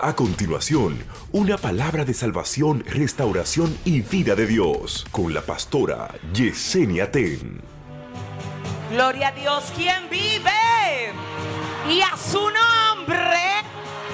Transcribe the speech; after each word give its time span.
A 0.00 0.14
continuación, 0.14 1.04
una 1.32 1.56
palabra 1.56 2.04
de 2.04 2.14
salvación, 2.14 2.84
restauración 2.86 3.76
y 3.84 4.00
vida 4.00 4.36
de 4.36 4.46
Dios 4.46 5.04
con 5.10 5.34
la 5.34 5.42
pastora 5.42 6.14
Yesenia 6.32 7.10
Ten. 7.10 7.60
Gloria 8.92 9.28
a 9.28 9.32
Dios, 9.32 9.72
quien 9.74 10.08
vive 10.08 11.12
y 11.90 12.00
a 12.00 12.16
su 12.16 12.38
nombre 12.38 13.40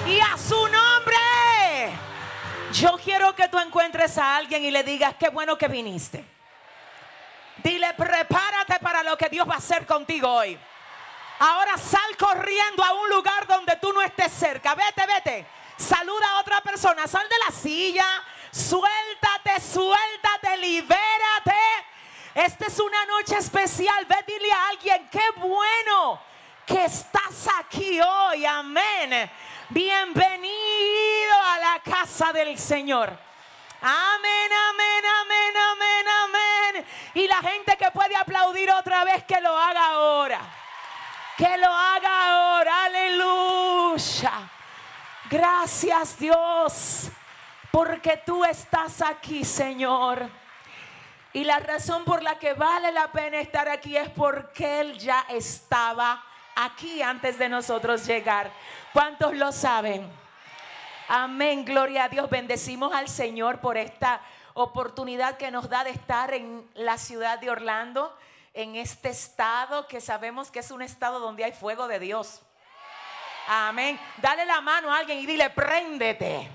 y 0.09 0.19
a 0.21 0.39
su 0.39 0.57
nombre. 0.57 1.93
Yo 2.73 2.97
quiero 3.05 3.35
que 3.35 3.49
tú 3.49 3.59
encuentres 3.59 4.17
a 4.17 4.39
alguien 4.39 4.65
y 4.65 4.71
le 4.71 4.85
digas, 4.85 5.17
qué 5.21 5.29
bueno 5.29 5.59
que 5.59 5.69
viniste. 5.69 6.25
Dile, 7.63 7.93
prepárate 7.93 8.79
para 8.81 9.03
lo 9.03 9.19
que 9.19 9.29
Dios 9.29 9.47
va 9.47 9.57
a 9.57 9.59
hacer 9.59 9.85
contigo 9.85 10.33
hoy. 10.33 10.59
Ahora 11.41 11.77
sal 11.77 12.17
corriendo 12.19 12.83
a 12.83 12.95
un 13.03 13.11
lugar 13.11 13.47
donde 13.47 13.77
tú 13.83 13.93
no 13.93 14.01
estés 14.01 14.33
cerca. 14.33 14.75
Vete, 14.75 15.07
vete. 15.07 15.47
Saluda 15.85 16.27
a 16.31 16.41
otra 16.41 16.63
persona. 16.63 17.07
Sal 17.07 17.29
de 17.29 17.37
la 17.45 17.51
silla. 17.51 18.07
Suéltate, 18.51 19.61
suéltate, 19.61 20.57
libérate. 20.57 21.61
Esta 22.35 22.67
es 22.67 22.81
una 22.81 23.05
noche 23.05 23.37
especial. 23.37 24.07
Ve, 24.07 24.17
dile 24.27 24.51
a 24.51 24.69
alguien, 24.69 25.09
qué 25.11 25.31
bueno 25.37 26.23
que 26.65 26.87
estás 26.87 27.49
aquí 27.59 28.01
hoy. 28.01 28.47
Amén. 28.47 29.31
Bienvenido 29.69 31.35
a 31.53 31.59
la 31.59 31.83
casa 31.85 32.33
del 32.33 32.59
Señor. 32.59 33.13
Amén, 33.83 34.51
amén, 34.71 35.05
amén, 35.21 35.57
amén, 35.71 36.07
amén. 36.23 36.87
Y 37.13 37.29
la 37.29 37.43
gente 37.43 37.77
que 37.77 37.91
puede 37.91 38.17
aplaudir 38.17 38.71
otra 38.71 39.05
vez, 39.05 39.23
que 39.25 39.39
lo 39.43 39.55
haga 39.55 39.87
ahora. 39.89 40.41
Que 41.37 41.59
lo 41.59 41.71
haga 41.71 42.27
ahora. 42.31 42.85
Aleluya. 42.85 44.54
Gracias 45.35 46.17
Dios, 46.17 47.09
porque 47.73 48.23
tú 48.25 48.45
estás 48.45 49.03
aquí, 49.03 49.45
Señor. 49.45 50.29
Y 51.33 51.43
la 51.43 51.59
razón 51.59 52.05
por 52.05 52.23
la 52.23 52.39
que 52.39 52.55
vale 52.55 52.93
la 52.93 53.11
pena 53.11 53.41
estar 53.41 53.69
aquí 53.69 53.97
es 53.97 54.09
porque 54.11 54.79
Él 54.79 54.97
ya 54.97 55.27
estaba 55.29 56.25
aquí 56.55 57.03
antes 57.03 57.37
de 57.37 57.49
nosotros 57.49 58.07
llegar. 58.07 58.49
¿Cuántos 58.93 59.35
lo 59.35 59.51
saben? 59.51 60.09
Amén, 61.09 61.65
gloria 61.65 62.05
a 62.05 62.09
Dios. 62.09 62.31
Bendecimos 62.31 62.95
al 62.95 63.09
Señor 63.09 63.61
por 63.61 63.77
esta 63.77 64.21
oportunidad 64.53 65.37
que 65.37 65.51
nos 65.51 65.69
da 65.69 65.83
de 65.83 65.91
estar 65.91 66.33
en 66.33 66.65
la 66.75 66.97
ciudad 66.97 67.41
de 67.41 67.51
Orlando, 67.51 68.17
en 68.53 68.77
este 68.77 69.09
estado 69.09 69.89
que 69.89 70.01
sabemos 70.01 70.53
que 70.53 70.61
es 70.61 70.71
un 70.71 70.83
estado 70.83 71.19
donde 71.19 71.43
hay 71.43 71.51
fuego 71.51 71.89
de 71.89 71.99
Dios. 71.99 72.41
Amén. 73.47 73.99
Dale 74.17 74.45
la 74.47 74.61
mano 74.61 74.93
a 74.93 74.99
alguien 74.99 75.19
y 75.19 75.27
dile, 75.27 75.51
préndete. 75.51 76.51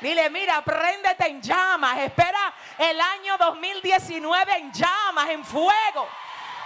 Dile, 0.00 0.30
mira, 0.30 0.62
préndete 0.62 1.26
en 1.26 1.42
llamas. 1.42 1.98
Espera 1.98 2.54
el 2.78 3.00
año 3.00 3.36
2019 3.36 4.56
en 4.56 4.72
llamas, 4.72 5.28
en 5.30 5.44
fuego. 5.44 6.08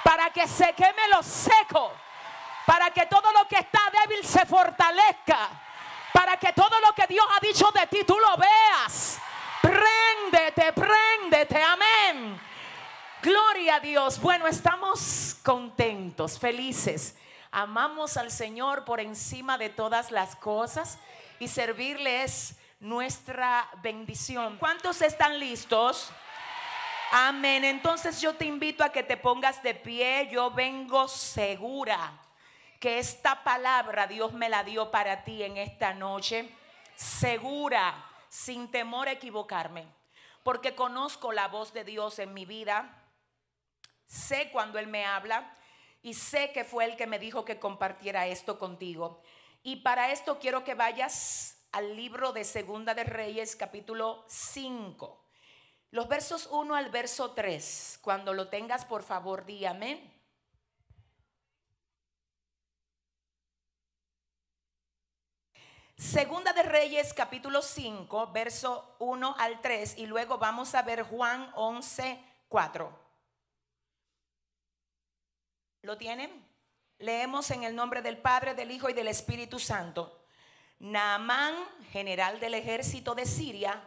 Para 0.04 0.30
que 0.30 0.46
se 0.46 0.72
queme 0.74 1.08
lo 1.08 1.22
seco. 1.22 1.92
Para 2.66 2.90
que 2.90 3.06
todo 3.06 3.32
lo 3.32 3.48
que 3.48 3.56
está 3.56 3.80
débil 4.02 4.24
se 4.24 4.46
fortalezca. 4.46 5.48
Para 6.12 6.36
que 6.36 6.52
todo 6.52 6.78
lo 6.80 6.94
que 6.94 7.06
Dios 7.06 7.26
ha 7.36 7.40
dicho 7.40 7.70
de 7.72 7.86
ti 7.86 8.04
tú 8.06 8.18
lo 8.18 8.36
veas. 8.36 9.18
Préndete, 9.60 10.72
préndete. 10.72 11.62
Amén. 11.62 12.40
Gloria 13.22 13.76
a 13.76 13.80
Dios. 13.80 14.20
Bueno, 14.20 14.46
estamos 14.46 15.36
contentos, 15.42 16.38
felices 16.38 17.16
amamos 17.52 18.16
al 18.16 18.30
Señor 18.30 18.84
por 18.84 18.98
encima 18.98 19.58
de 19.58 19.68
todas 19.68 20.10
las 20.10 20.34
cosas 20.36 20.98
y 21.38 21.48
servirle 21.48 22.24
es 22.24 22.56
nuestra 22.80 23.68
bendición. 23.82 24.56
¿Cuántos 24.58 25.02
están 25.02 25.38
listos? 25.38 26.10
Amén. 27.12 27.62
Entonces 27.64 28.20
yo 28.22 28.34
te 28.34 28.46
invito 28.46 28.82
a 28.82 28.90
que 28.90 29.02
te 29.02 29.18
pongas 29.18 29.62
de 29.62 29.74
pie. 29.74 30.28
Yo 30.32 30.50
vengo 30.50 31.06
segura 31.08 32.18
que 32.80 32.98
esta 32.98 33.44
palabra 33.44 34.06
Dios 34.06 34.32
me 34.32 34.48
la 34.48 34.64
dio 34.64 34.90
para 34.90 35.22
ti 35.22 35.42
en 35.42 35.58
esta 35.58 35.92
noche. 35.92 36.50
Segura, 36.96 38.02
sin 38.28 38.70
temor 38.70 39.08
a 39.08 39.12
equivocarme. 39.12 39.86
Porque 40.42 40.74
conozco 40.74 41.32
la 41.32 41.48
voz 41.48 41.74
de 41.74 41.84
Dios 41.84 42.18
en 42.18 42.32
mi 42.32 42.46
vida. 42.46 42.98
Sé 44.06 44.50
cuando 44.50 44.78
Él 44.78 44.86
me 44.86 45.04
habla 45.04 45.54
y 46.02 46.14
sé 46.14 46.52
que 46.52 46.64
fue 46.64 46.84
el 46.84 46.96
que 46.96 47.06
me 47.06 47.18
dijo 47.18 47.44
que 47.44 47.60
compartiera 47.60 48.26
esto 48.26 48.58
contigo. 48.58 49.22
Y 49.62 49.76
para 49.76 50.10
esto 50.10 50.38
quiero 50.40 50.64
que 50.64 50.74
vayas 50.74 51.64
al 51.70 51.96
libro 51.96 52.32
de 52.32 52.44
Segunda 52.44 52.94
de 52.94 53.04
Reyes, 53.04 53.54
capítulo 53.54 54.24
5. 54.28 55.24
Los 55.92 56.08
versos 56.08 56.48
1 56.50 56.74
al 56.74 56.90
verso 56.90 57.32
3. 57.32 58.00
Cuando 58.02 58.34
lo 58.34 58.48
tengas, 58.48 58.84
por 58.84 59.02
favor, 59.02 59.44
di 59.44 59.64
amén. 59.64 60.12
Segunda 65.96 66.52
de 66.52 66.64
Reyes, 66.64 67.14
capítulo 67.14 67.62
5, 67.62 68.32
verso 68.32 68.96
1 68.98 69.36
al 69.38 69.60
3. 69.60 69.98
Y 69.98 70.06
luego 70.06 70.36
vamos 70.36 70.74
a 70.74 70.82
ver 70.82 71.04
Juan 71.04 71.52
11, 71.54 72.18
4. 72.48 73.01
¿Lo 75.82 75.98
tienen? 75.98 76.30
Leemos 76.98 77.50
en 77.50 77.64
el 77.64 77.74
nombre 77.74 78.02
del 78.02 78.16
Padre, 78.16 78.54
del 78.54 78.70
Hijo 78.70 78.88
y 78.88 78.92
del 78.92 79.08
Espíritu 79.08 79.58
Santo. 79.58 80.24
Naamán, 80.78 81.56
general 81.90 82.38
del 82.38 82.54
ejército 82.54 83.16
de 83.16 83.26
Siria, 83.26 83.82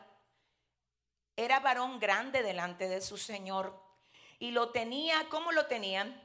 era 1.38 1.62
varón 1.62 1.98
grande 1.98 2.44
delante 2.44 2.90
de 2.90 3.00
su 3.00 3.18
Señor 3.18 3.82
y 4.40 4.52
lo 4.52 4.72
tenía, 4.72 5.30
¿cómo 5.30 5.54
lo 5.54 5.68
tenían? 5.68 6.22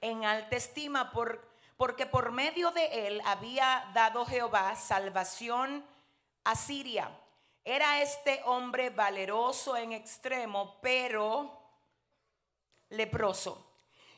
En 0.00 0.24
alta 0.24 0.54
estima 0.54 1.10
por, 1.10 1.44
porque 1.76 2.06
por 2.06 2.30
medio 2.30 2.70
de 2.70 3.08
él 3.08 3.20
había 3.24 3.90
dado 3.94 4.24
Jehová 4.24 4.76
salvación 4.76 5.84
a 6.44 6.54
Siria. 6.54 7.10
Era 7.64 8.00
este 8.00 8.40
hombre 8.44 8.90
valeroso 8.90 9.76
en 9.76 9.90
extremo, 9.90 10.78
pero 10.80 11.60
leproso. 12.90 13.71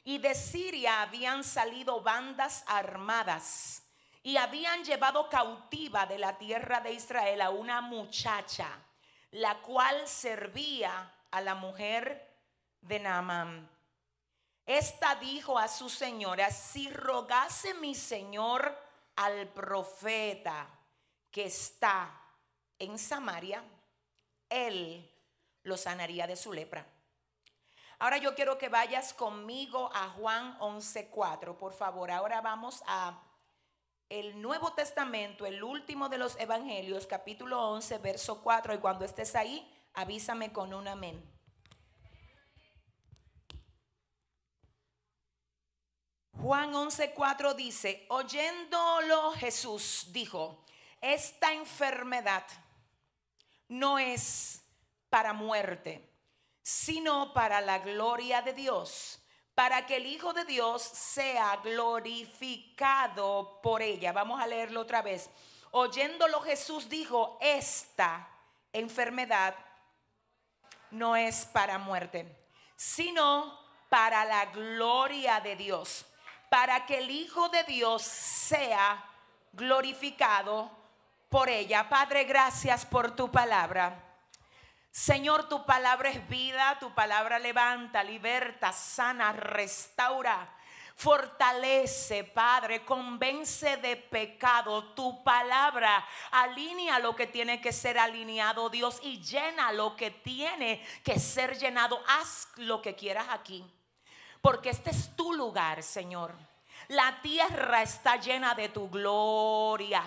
Y 0.05 0.19
de 0.19 0.35
Siria 0.35 1.03
habían 1.03 1.43
salido 1.43 2.03
bandas 2.03 2.63
armadas 2.67 3.83
y 4.23 4.37
habían 4.37 4.85
llevado 4.85 5.29
cautiva 5.29 6.07
de 6.07 6.19
la 6.19 6.39
tierra 6.39 6.81
de 6.81 6.93
Israel 6.93 7.41
a 7.41 7.51
una 7.51 7.81
muchacha, 7.81 8.69
la 9.31 9.61
cual 9.61 10.07
servía 10.07 11.13
a 11.31 11.41
la 11.41 11.55
mujer 11.55 12.39
de 12.81 13.01
Naamán. 13.01 13.69
Esta 14.67 15.17
dijo 15.17 15.59
a 15.59 15.69
su 15.69 15.91
señora, 15.91 16.51
si 16.51 16.89
rogase 16.91 17.75
mi 17.75 17.95
señor 17.95 18.79
al 19.17 19.49
profeta 19.49 20.67
que 21.31 21.47
está 21.47 22.19
en 22.79 22.99
Samaria, 22.99 23.63
él 24.49 25.11
lo 25.65 25.77
sanaría 25.77 26.27
de 26.27 26.37
su 26.37 26.53
lepra. 26.53 26.87
Ahora 28.05 28.19
yo 28.19 28.35
quiero 28.35 28.59
que 28.59 28.69
vayas 28.69 29.15
conmigo 29.15 29.91
a 29.95 30.11
Juan 30.11 30.59
11:4, 30.61 31.57
por 31.57 31.73
favor. 31.73 32.11
Ahora 32.11 32.43
vamos 32.43 32.83
a 32.87 33.19
el 34.11 34.43
Nuevo 34.43 34.75
Testamento, 34.75 35.47
el 35.47 35.65
último 35.65 36.11
de 36.11 36.19
los 36.19 36.39
evangelios, 36.39 37.07
capítulo 37.07 37.67
11, 37.71 37.97
verso 38.01 38.43
4, 38.43 38.75
y 38.75 38.79
cuando 38.79 39.07
estés 39.07 39.35
ahí, 39.35 39.67
avísame 39.95 40.53
con 40.53 40.75
un 40.75 40.87
amén. 40.87 41.25
Juan 46.43 46.75
11:4 46.75 47.55
dice, 47.55 48.05
oyéndolo 48.11 49.33
Jesús 49.33 50.09
dijo, 50.13 50.63
esta 51.01 51.55
enfermedad 51.55 52.45
no 53.67 53.99
es 53.99 54.63
para 55.09 55.33
muerte 55.33 56.14
sino 56.65 57.35
para 57.35 57.61
la 57.61 57.79
gloria 57.79 58.41
de 58.41 58.55
Dios, 58.55 59.21
para 59.55 59.85
que 59.85 59.97
el 59.97 60.07
Hijo 60.07 60.33
de 60.33 60.47
Dios 60.47 60.83
sea 60.83 61.61
glorificado 61.63 63.61
por 63.63 63.83
ella. 63.83 64.13
Vamos 64.13 64.41
a 64.41 64.47
leerlo 64.47 64.81
otra 64.81 65.03
vez. 65.03 65.29
Oyéndolo 65.73 66.41
Jesús 66.41 66.89
dijo, 66.89 67.39
esta 67.43 68.27
enfermedad 68.73 69.55
no 70.91 71.17
es 71.17 71.45
para 71.45 71.77
muerte, 71.77 72.35
sino 72.77 73.61
para 73.91 74.25
la 74.25 74.47
gloria 74.47 75.41
de 75.41 75.57
Dios, 75.57 76.07
para 76.49 76.87
que 76.87 76.99
el 76.99 77.11
Hijo 77.11 77.51
de 77.51 77.63
Dios 77.65 78.03
sea 78.03 79.05
glorificado 79.53 80.71
por 81.29 81.51
ella. 81.51 81.91
Padre, 81.91 82.25
gracias 82.25 82.87
por 82.87 83.15
tu 83.15 83.31
palabra. 83.31 84.04
Señor, 84.95 85.49
tu 85.49 85.67
palabra 85.67 86.09
es 86.09 86.29
vida, 86.29 86.79
tu 86.79 86.95
palabra 86.95 87.41
levanta, 87.41 88.05
liberta, 88.05 88.73
sana, 88.73 89.33
restaura. 89.33 90.55
Fortalece, 90.95 92.23
Padre, 92.23 92.85
convence 92.85 93.77
de 93.79 93.97
pecado. 93.97 94.95
Tu 94.95 95.25
palabra 95.25 96.07
alinea 96.31 97.01
lo 97.01 97.17
que 97.17 97.27
tiene 97.27 97.61
que 97.61 97.73
ser 97.73 97.99
alineado, 97.99 98.71
Dios, 98.71 99.01
y 99.03 99.21
llena 99.21 99.73
lo 99.73 99.97
que 99.97 100.13
tiene 100.13 100.81
que 101.03 101.19
ser 101.19 101.59
llenado. 101.59 102.01
Haz 102.07 102.51
lo 102.59 102.81
que 102.81 102.95
quieras 102.95 103.27
aquí, 103.31 103.69
porque 104.41 104.71
este 104.71 104.91
es 104.91 105.17
tu 105.17 105.33
lugar, 105.33 105.83
Señor. 105.83 106.37
La 106.87 107.21
tierra 107.21 107.83
está 107.83 108.15
llena 108.15 108.55
de 108.55 108.69
tu 108.69 108.89
gloria. 108.89 110.05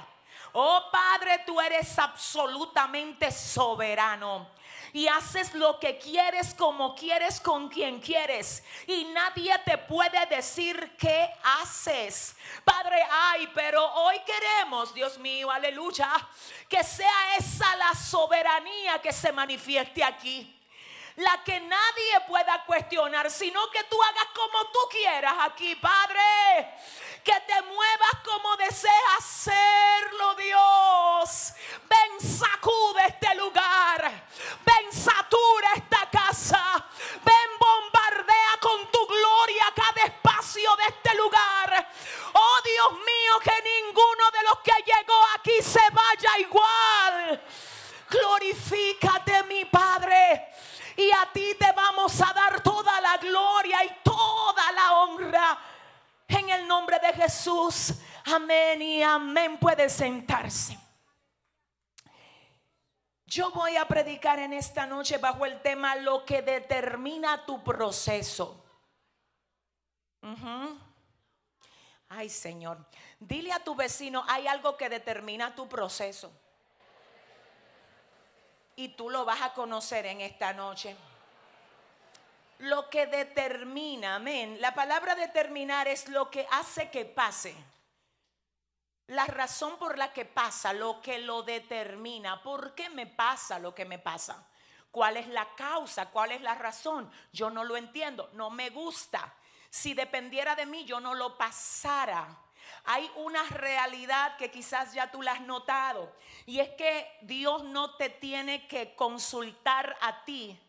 Oh 0.54 0.84
Padre, 0.90 1.44
tú 1.46 1.60
eres 1.60 2.00
absolutamente 2.00 3.32
soberano 3.32 4.56
y 4.98 5.08
haces 5.08 5.54
lo 5.54 5.80
que 5.80 6.00
quieres, 6.00 6.56
como 6.56 6.96
quieres, 6.96 7.40
con 7.40 7.70
quien 7.70 8.00
quieres. 8.00 8.64
Y 8.88 9.06
nadie 9.06 9.56
te 9.64 9.78
puede 9.78 10.26
decir 10.26 10.96
qué 10.98 11.30
haces. 11.62 12.36
Padre, 12.66 13.06
ay, 13.08 13.48
pero 13.54 13.86
hoy 13.94 14.20
queremos, 14.26 14.96
Dios 14.96 15.20
mío, 15.20 15.52
aleluya, 15.52 16.10
que 16.68 16.84
sea 16.84 17.36
esa 17.38 17.76
la 17.76 17.94
soberanía 17.94 19.00
que 19.00 19.14
se 19.14 19.32
manifieste 19.32 20.04
aquí 20.04 20.56
la 21.18 21.44
que 21.44 21.60
nadie 21.60 22.20
pueda 22.28 22.64
cuestionar, 22.66 23.32
sino 23.32 23.72
que 23.72 23.84
tú 23.86 23.98
hagas 24.04 24.28
como 24.36 24.72
tú 24.72 24.80
quieras 24.92 25.34
aquí, 25.42 25.76
Padre. 25.76 26.70
Que 27.28 27.42
te 27.42 27.62
muevas 27.62 28.16
como 28.24 28.56
deseas 28.56 28.94
hacerlo, 29.18 30.34
Dios. 30.36 31.54
Ven, 31.90 32.22
sacude 32.22 33.02
este 33.06 33.36
lugar. 33.36 34.00
Ven, 34.66 34.94
satura 34.94 35.68
esta 35.76 36.10
casa. 36.10 36.86
Ven, 37.26 37.50
bombardea 37.60 38.54
con 38.62 38.90
tu 38.92 39.06
gloria 39.08 39.66
cada 39.76 40.06
espacio 40.06 40.74
de 40.78 40.84
este 40.86 41.18
lugar. 41.18 41.90
Oh 42.32 42.62
Dios 42.64 42.94
mío, 42.94 43.40
que 43.44 43.62
ninguno 43.62 44.32
de 44.32 44.44
los 44.44 44.60
que 44.60 44.84
llegó 44.86 45.22
aquí 45.36 45.62
se 45.62 45.84
vaya 45.92 46.40
igual. 46.40 47.44
Glorifícate, 48.10 49.44
mi 49.44 49.66
Padre. 49.66 50.48
Y 50.96 51.12
a 51.12 51.30
ti 51.34 51.56
te 51.60 51.74
vamos 51.74 52.22
a 52.22 52.32
dar 52.32 52.64
toda 52.64 53.02
la 53.02 53.18
gloria 53.18 53.84
y 53.84 54.00
toda 54.02 54.72
la 54.72 54.94
honra. 54.94 55.77
En 56.28 56.50
el 56.50 56.68
nombre 56.68 57.00
de 57.00 57.14
Jesús. 57.14 57.94
Amén 58.26 58.82
y 58.82 59.04
amén. 59.04 59.58
Puede 59.58 59.90
sentarse. 59.90 60.78
Yo 63.26 63.52
voy 63.52 63.76
a 63.76 63.86
predicar 63.86 64.40
en 64.40 64.54
esta 64.54 64.86
noche 64.86 65.18
bajo 65.18 65.46
el 65.46 65.62
tema 65.62 65.96
lo 65.98 66.26
que 66.26 66.42
determina 66.42 67.46
tu 67.46 67.64
proceso. 67.64 68.64
Ay 72.10 72.30
Señor, 72.30 72.86
dile 73.20 73.52
a 73.52 73.64
tu 73.64 73.76
vecino, 73.76 74.24
hay 74.28 74.48
algo 74.48 74.78
que 74.78 74.90
determina 74.90 75.56
tu 75.56 75.68
proceso 75.68 76.32
y 78.78 78.90
tú 78.90 79.10
lo 79.10 79.26
vas 79.26 79.42
a 79.42 79.54
conocer 79.54 80.06
en 80.06 80.22
esta 80.22 80.54
noche. 80.54 80.96
Lo 82.60 82.90
que 82.90 83.06
determina, 83.06 84.16
amén. 84.16 84.60
La 84.60 84.74
palabra 84.74 85.16
determinar 85.16 85.88
es 85.88 86.08
lo 86.10 86.30
que 86.32 86.48
hace 86.52 86.90
que 86.90 87.06
pase. 87.06 87.56
La 89.08 89.26
razón 89.26 89.78
por 89.78 89.98
la 89.98 90.12
que 90.12 90.26
pasa, 90.26 90.74
lo 90.74 91.02
que 91.02 91.20
lo 91.20 91.44
determina. 91.44 92.42
¿Por 92.42 92.74
qué 92.76 92.90
me 92.90 93.08
pasa 93.08 93.60
lo 93.60 93.74
que 93.74 93.86
me 93.86 94.00
pasa? 94.00 94.48
¿Cuál 94.92 95.18
es 95.18 95.28
la 95.28 95.48
causa? 95.56 96.10
¿Cuál 96.10 96.32
es 96.32 96.42
la 96.42 96.56
razón? 96.56 97.10
Yo 97.32 97.50
no 97.50 97.64
lo 97.64 97.78
entiendo, 97.78 98.30
no 98.34 98.50
me 98.50 98.70
gusta. 98.70 99.34
Si 99.70 99.94
dependiera 99.94 100.56
de 100.56 100.66
mí, 100.66 100.84
yo 100.86 101.00
no 101.00 101.14
lo 101.14 101.38
pasara 101.38 102.28
hay 102.84 103.10
una 103.16 103.44
realidad 103.44 104.38
que 104.38 104.50
quizás 104.50 104.94
ya 104.94 105.12
tú 105.12 105.22
la 105.22 105.34
has 105.34 105.42
notado. 105.42 106.16
Y 106.46 106.60
es 106.60 106.70
que 106.70 107.18
Dios 107.22 107.64
no 107.64 107.96
te 107.96 108.10
tiene 108.10 108.68
que 108.68 108.96
consultar 108.96 109.98
a 110.02 110.24
ti 110.24 110.60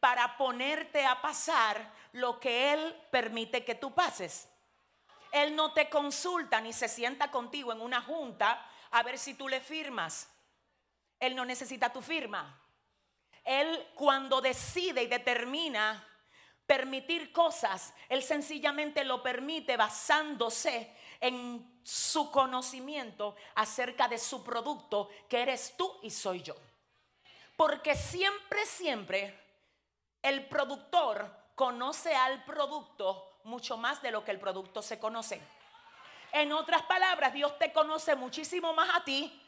para 0.00 0.36
ponerte 0.36 1.04
a 1.04 1.20
pasar 1.20 1.92
lo 2.12 2.38
que 2.38 2.72
Él 2.72 2.96
permite 3.10 3.64
que 3.64 3.74
tú 3.74 3.94
pases. 3.94 4.48
Él 5.32 5.54
no 5.54 5.72
te 5.72 5.88
consulta 5.88 6.60
ni 6.60 6.72
se 6.72 6.88
sienta 6.88 7.30
contigo 7.30 7.72
en 7.72 7.80
una 7.80 8.00
junta 8.02 8.66
a 8.90 9.02
ver 9.02 9.18
si 9.18 9.34
tú 9.34 9.48
le 9.48 9.60
firmas. 9.60 10.28
Él 11.20 11.34
no 11.34 11.44
necesita 11.44 11.92
tu 11.92 12.00
firma. 12.00 12.60
Él 13.44 13.88
cuando 13.94 14.40
decide 14.40 15.02
y 15.02 15.06
determina 15.06 16.04
permitir 16.66 17.32
cosas, 17.32 17.94
Él 18.08 18.22
sencillamente 18.22 19.04
lo 19.04 19.22
permite 19.22 19.76
basándose 19.76 20.94
en 21.20 21.80
su 21.82 22.30
conocimiento 22.30 23.36
acerca 23.54 24.06
de 24.06 24.18
su 24.18 24.44
producto, 24.44 25.08
que 25.28 25.40
eres 25.40 25.74
tú 25.76 25.98
y 26.02 26.10
soy 26.10 26.42
yo. 26.42 26.54
Porque 27.56 27.96
siempre, 27.96 28.66
siempre 28.66 29.47
el 30.22 30.46
productor 30.48 31.30
conoce 31.54 32.14
al 32.14 32.44
producto 32.44 33.38
mucho 33.44 33.76
más 33.76 34.02
de 34.02 34.10
lo 34.10 34.24
que 34.24 34.30
el 34.30 34.40
producto 34.40 34.82
se 34.82 34.98
conoce. 34.98 35.40
En 36.32 36.52
otras 36.52 36.82
palabras, 36.82 37.32
Dios 37.32 37.58
te 37.58 37.72
conoce 37.72 38.14
muchísimo 38.14 38.72
más 38.74 38.94
a 38.94 39.04
ti 39.04 39.42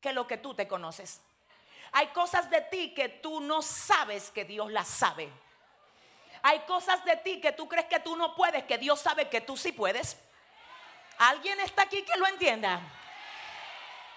que 0.00 0.12
lo 0.12 0.26
que 0.26 0.36
tú 0.36 0.54
te 0.54 0.66
conoces. 0.66 1.20
Hay 1.92 2.08
cosas 2.08 2.50
de 2.50 2.60
ti 2.62 2.92
que 2.94 3.08
tú 3.08 3.40
no 3.40 3.62
sabes 3.62 4.30
que 4.30 4.44
Dios 4.44 4.70
las 4.70 4.88
sabe. 4.88 5.30
Hay 6.42 6.60
cosas 6.60 7.04
de 7.04 7.16
ti 7.16 7.40
que 7.40 7.52
tú 7.52 7.68
crees 7.68 7.86
que 7.86 8.00
tú 8.00 8.16
no 8.16 8.34
puedes, 8.34 8.64
que 8.64 8.78
Dios 8.78 9.00
sabe 9.00 9.28
que 9.28 9.40
tú 9.40 9.56
sí 9.56 9.72
puedes. 9.72 10.20
¿Alguien 11.18 11.58
está 11.60 11.82
aquí 11.82 12.02
que 12.02 12.18
lo 12.18 12.26
entienda? 12.26 12.80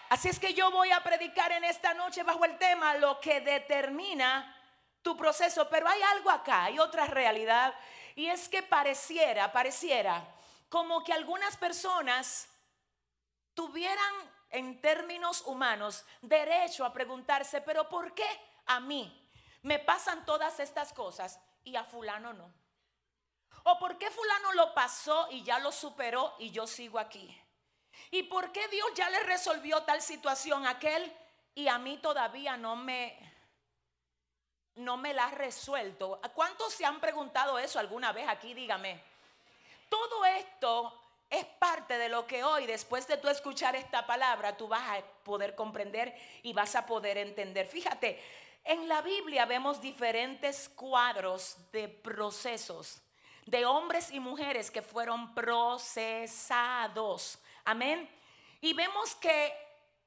Así 0.09 0.27
es 0.27 0.39
que 0.39 0.53
yo 0.53 0.71
voy 0.71 0.91
a 0.91 1.01
predicar 1.03 1.51
en 1.51 1.63
esta 1.63 1.93
noche 1.93 2.23
bajo 2.23 2.43
el 2.43 2.57
tema 2.57 2.95
lo 2.95 3.19
que 3.19 3.41
determina 3.41 4.58
tu 5.01 5.15
proceso, 5.15 5.69
pero 5.69 5.87
hay 5.87 6.01
algo 6.01 6.29
acá, 6.29 6.65
hay 6.65 6.79
otra 6.79 7.05
realidad, 7.05 7.73
y 8.15 8.27
es 8.27 8.49
que 8.49 8.61
pareciera, 8.63 9.51
pareciera 9.51 10.27
como 10.69 11.03
que 11.03 11.13
algunas 11.13 11.57
personas 11.57 12.47
tuvieran 13.53 14.13
en 14.51 14.81
términos 14.81 15.41
humanos 15.45 16.05
derecho 16.21 16.85
a 16.85 16.93
preguntarse, 16.93 17.61
pero 17.61 17.89
¿por 17.89 18.13
qué 18.13 18.27
a 18.65 18.79
mí 18.79 19.29
me 19.63 19.79
pasan 19.79 20.25
todas 20.25 20.59
estas 20.59 20.93
cosas 20.93 21.39
y 21.63 21.75
a 21.75 21.83
fulano 21.83 22.33
no? 22.33 22.53
¿O 23.63 23.77
por 23.79 23.97
qué 23.97 24.09
fulano 24.09 24.53
lo 24.53 24.73
pasó 24.73 25.27
y 25.31 25.43
ya 25.43 25.59
lo 25.59 25.71
superó 25.71 26.35
y 26.39 26.51
yo 26.51 26.65
sigo 26.65 26.99
aquí? 26.99 27.35
¿Y 28.11 28.23
por 28.23 28.51
qué 28.51 28.67
Dios 28.69 28.93
ya 28.95 29.09
le 29.09 29.19
resolvió 29.23 29.83
tal 29.83 30.01
situación 30.01 30.65
a 30.65 30.71
aquel 30.71 31.13
y 31.53 31.67
a 31.67 31.77
mí 31.77 31.97
todavía 31.97 32.55
no 32.57 32.75
me 32.75 33.28
no 34.79 34.97
me 34.97 35.13
la 35.13 35.25
ha 35.25 35.31
resuelto? 35.31 36.19
¿Cuántos 36.33 36.73
se 36.73 36.85
han 36.85 36.99
preguntado 36.99 37.59
eso 37.59 37.79
alguna 37.79 38.11
vez 38.11 38.27
aquí? 38.27 38.53
Dígame. 38.53 39.01
Todo 39.89 40.25
esto 40.25 40.99
es 41.29 41.45
parte 41.45 41.97
de 41.97 42.09
lo 42.09 42.25
que 42.25 42.43
hoy, 42.43 42.65
después 42.65 43.07
de 43.07 43.17
tú 43.17 43.27
escuchar 43.27 43.75
esta 43.75 44.05
palabra, 44.05 44.57
tú 44.57 44.67
vas 44.67 44.97
a 44.97 45.01
poder 45.23 45.55
comprender 45.55 46.15
y 46.43 46.53
vas 46.53 46.75
a 46.75 46.85
poder 46.85 47.17
entender. 47.17 47.67
Fíjate, 47.67 48.21
en 48.63 48.87
la 48.87 49.01
Biblia 49.01 49.45
vemos 49.45 49.79
diferentes 49.81 50.69
cuadros 50.69 51.57
de 51.71 51.87
procesos 51.87 53.01
de 53.49 53.65
hombres 53.65 54.11
y 54.11 54.19
mujeres 54.19 54.69
que 54.69 54.83
fueron 54.83 55.33
procesados. 55.33 56.29
Amén. 57.65 58.07
Y 58.61 58.73
vemos 58.73 59.15
que 59.15 59.51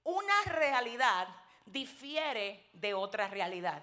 una 0.05 0.43
realidad 0.47 1.27
difiere 1.67 2.69
de 2.73 2.95
otra 2.95 3.27
realidad. 3.29 3.83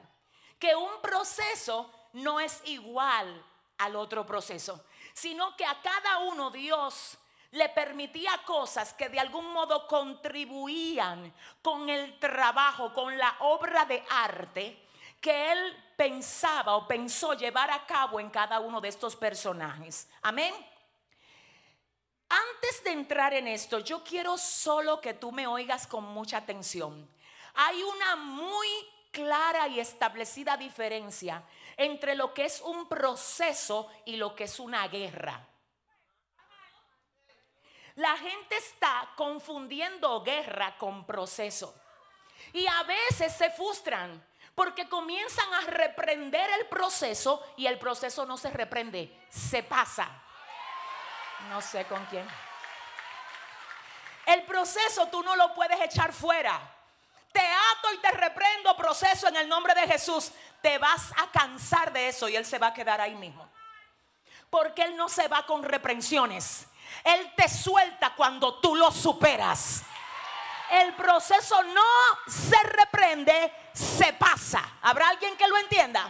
Que 0.60 0.76
un 0.76 1.02
proceso 1.02 1.90
no 2.14 2.40
es 2.40 2.62
igual 2.66 3.44
al 3.78 3.96
otro 3.96 4.26
proceso, 4.26 4.86
sino 5.14 5.56
que 5.56 5.66
a 5.66 5.82
cada 5.82 6.20
uno 6.20 6.52
Dios 6.52 7.18
le 7.52 7.70
permitía 7.70 8.32
cosas 8.46 8.94
que 8.94 9.10
de 9.10 9.20
algún 9.20 9.52
modo 9.52 9.88
contribuían 9.88 11.34
con 11.62 11.90
el 11.90 12.20
trabajo, 12.20 12.94
con 12.94 13.18
la 13.18 13.36
obra 13.40 13.86
de 13.86 14.04
arte 14.10 14.86
que 15.20 15.52
él 15.52 15.84
pensaba 15.98 16.76
o 16.76 16.88
pensó 16.88 17.34
llevar 17.34 17.72
a 17.72 17.86
cabo 17.86 18.20
en 18.20 18.30
cada 18.30 18.60
uno 18.60 18.80
de 18.80 18.88
estos 18.88 19.16
personajes. 19.16 20.08
Amén. 20.22 20.54
Antes 22.30 22.84
de 22.84 22.92
entrar 22.92 23.34
en 23.34 23.48
esto, 23.48 23.80
yo 23.80 24.04
quiero 24.04 24.38
solo 24.38 25.02
que 25.02 25.16
tú 25.16 25.32
me 25.32 25.48
oigas 25.48 25.88
con 25.88 26.04
mucha 26.06 26.38
atención. 26.38 27.10
Hay 27.56 27.82
una 27.82 28.16
muy 28.16 28.68
clara 29.12 29.68
y 29.68 29.80
establecida 29.80 30.58
diferencia 30.58 31.44
entre 31.78 32.16
lo 32.16 32.34
que 32.34 32.46
es 32.46 32.62
un 32.62 32.88
proceso 32.88 33.90
y 34.06 34.18
lo 34.18 34.36
que 34.36 34.46
es 34.46 34.60
una 34.60 34.88
guerra. 34.88 35.48
La 37.96 38.16
gente 38.18 38.56
está 38.56 39.10
confundiendo 39.16 40.24
guerra 40.24 40.78
con 40.78 41.06
proceso. 41.06 41.76
Y 42.54 42.66
a 42.66 42.84
veces 42.84 43.34
se 43.36 43.50
frustran 43.50 44.26
porque 44.56 44.88
comienzan 44.88 45.54
a 45.54 45.62
reprender 45.62 46.50
el 46.60 46.68
proceso 46.68 47.46
y 47.58 47.68
el 47.68 47.78
proceso 47.78 48.26
no 48.26 48.38
se 48.38 48.50
reprende, 48.50 49.26
se 49.30 49.64
pasa. 49.64 50.10
No 51.50 51.62
sé 51.62 51.86
con 51.86 52.06
quién. 52.06 52.28
El 54.26 54.44
proceso 54.44 55.08
tú 55.08 55.24
no 55.24 55.36
lo 55.36 55.54
puedes 55.54 55.80
echar 55.82 56.14
fuera. 56.14 56.79
Te 57.32 57.40
ato 57.42 57.94
y 57.94 57.98
te 57.98 58.12
reprendo 58.12 58.76
proceso 58.76 59.28
en 59.28 59.38
el 59.38 59.48
nombre 59.48 59.74
de 59.76 59.88
Jesús. 59.88 60.32
Te 60.62 60.78
vas 60.78 61.12
a 61.18 61.32
cansar 61.32 61.94
de 61.94 62.10
eso 62.10 62.28
y 62.28 62.36
Él 62.36 62.46
se 62.46 62.60
va 62.60 62.68
a 62.68 62.74
quedar 62.74 63.00
ahí 63.00 63.16
mismo. 63.16 63.50
Porque 64.50 64.84
Él 64.84 64.96
no 64.96 65.10
se 65.10 65.28
va 65.28 65.46
con 65.46 65.64
reprensiones. 65.64 66.68
Él 67.04 67.34
te 67.36 67.48
suelta 67.48 68.16
cuando 68.16 68.60
tú 68.60 68.76
lo 68.76 68.92
superas. 68.92 69.84
El 70.72 70.94
proceso 70.94 71.64
no 71.64 71.82
se 72.28 72.62
reprende, 72.64 73.54
se 73.74 74.14
pasa. 74.14 74.78
¿Habrá 74.82 75.10
alguien 75.10 75.36
que 75.36 75.48
lo 75.48 75.58
entienda? 75.58 76.08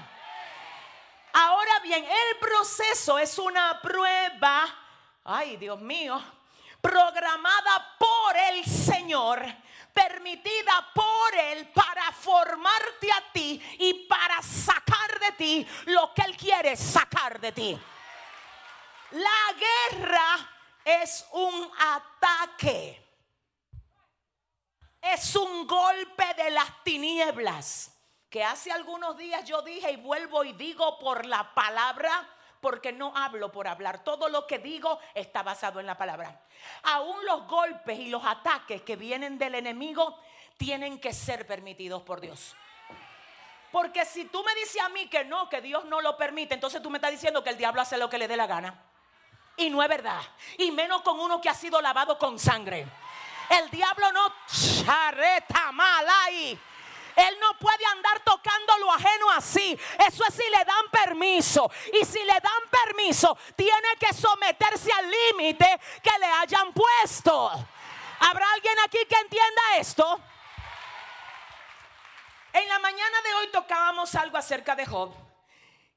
Ahora 1.32 1.80
bien, 1.82 2.04
el 2.04 2.38
proceso 2.40 3.18
es 3.20 3.38
una 3.38 3.80
prueba, 3.82 4.68
ay 5.24 5.58
Dios 5.58 5.80
mío, 5.80 6.22
programada 6.82 7.96
por 7.98 8.36
el 8.36 8.66
Señor, 8.66 9.46
permitida 10.00 10.92
por 10.94 11.36
Él 11.36 11.68
para 11.74 12.12
formarte 12.12 13.12
a 13.12 13.32
ti 13.34 13.62
y 13.80 14.06
para 14.06 14.42
sacar 14.42 15.20
de 15.20 15.32
ti 15.34 15.68
lo 15.88 16.14
que 16.14 16.22
Él 16.22 16.38
quiere 16.38 16.76
sacar 16.78 17.40
de 17.40 17.52
ti. 17.52 17.80
La 19.12 19.54
guerra 19.58 20.52
es 20.86 21.26
un 21.32 21.72
ataque. 21.78 23.06
Es 25.02 25.36
un 25.36 25.66
golpe 25.66 26.34
de 26.36 26.50
las 26.52 26.84
tinieblas. 26.84 27.96
Que 28.30 28.44
hace 28.44 28.72
algunos 28.72 29.18
días 29.18 29.44
yo 29.46 29.64
dije 29.64 29.92
y 29.92 29.96
vuelvo 29.98 30.44
y 30.44 30.54
digo 30.54 31.00
por 31.00 31.26
la 31.26 31.54
palabra 31.56 32.12
porque 32.62 32.92
no 32.92 33.16
hablo 33.16 33.52
por 33.52 33.68
hablar. 33.68 34.04
Todo 34.04 34.30
lo 34.30 34.46
que 34.46 34.60
digo 34.60 35.00
está 35.14 35.44
basado 35.44 35.80
en 35.80 35.86
la 35.86 35.98
palabra. 35.98 36.42
Aún 36.84 37.26
los 37.26 37.48
golpes 37.48 38.00
y 38.00 38.10
los 38.10 38.26
ataques 38.26 38.82
que 38.82 38.96
vienen 38.96 39.38
del 39.38 39.56
enemigo 39.56 40.20
tienen 40.58 41.00
que 41.00 41.14
ser 41.14 41.48
permitidos 41.48 42.02
por 42.04 42.20
Dios. 42.20 42.56
Porque 43.72 44.04
si 44.06 44.26
tú 44.26 44.44
me 44.44 44.54
dices 44.56 44.82
a 44.82 44.90
mí 44.90 45.08
que 45.08 45.24
no, 45.24 45.48
que 45.48 45.62
Dios 45.62 45.86
no 45.86 46.02
lo 46.02 46.18
permite, 46.18 46.56
entonces 46.56 46.82
tú 46.82 46.90
me 46.90 46.98
estás 46.98 47.12
diciendo 47.12 47.44
que 47.44 47.52
el 47.52 47.58
diablo 47.58 47.82
hace 47.82 47.98
lo 47.98 48.10
que 48.10 48.18
le 48.18 48.28
dé 48.28 48.36
la 48.36 48.48
gana. 48.48 48.84
Y 49.56 49.70
no 49.70 49.84
es 49.84 49.90
verdad. 49.90 50.22
Y 50.58 50.72
menos 50.72 51.02
con 51.02 51.20
uno 51.20 51.40
que 51.40 51.50
ha 51.50 51.54
sido 51.54 51.82
lavado 51.82 52.18
con 52.18 52.40
sangre. 52.40 52.86
El 53.50 53.70
diablo 53.70 54.12
no 54.12 54.34
charreta 54.86 55.72
mal 55.72 56.06
ahí. 56.26 56.60
Él 57.20 57.38
no 57.42 57.54
puede 57.60 57.86
andar 57.86 58.24
tocando 58.24 58.78
lo 58.78 58.92
ajeno 58.94 59.30
así. 59.32 59.78
Eso 60.08 60.24
es 60.26 60.34
si 60.34 60.50
le 60.50 60.64
dan 60.64 60.90
permiso. 60.90 61.70
Y 61.94 62.06
si 62.06 62.20
le 62.20 62.40
dan 62.40 62.86
permiso, 62.86 63.38
tiene 63.58 63.90
que 64.00 64.14
someterse 64.14 64.90
al 64.92 65.12
límite 65.12 65.80
que 66.02 66.18
le 66.18 66.26
hayan 66.26 66.72
puesto. 66.72 67.52
¿Habrá 68.20 68.46
alguien 68.54 68.80
aquí 68.86 69.00
que 69.06 69.16
entienda 69.16 69.62
esto? 69.78 70.22
En 72.54 72.68
la 72.70 72.80
mañana 72.80 73.22
de 73.22 73.34
hoy 73.34 73.48
tocábamos 73.52 74.16
algo 74.16 74.38
acerca 74.38 74.76
de 74.76 74.86
Job. 74.86 75.14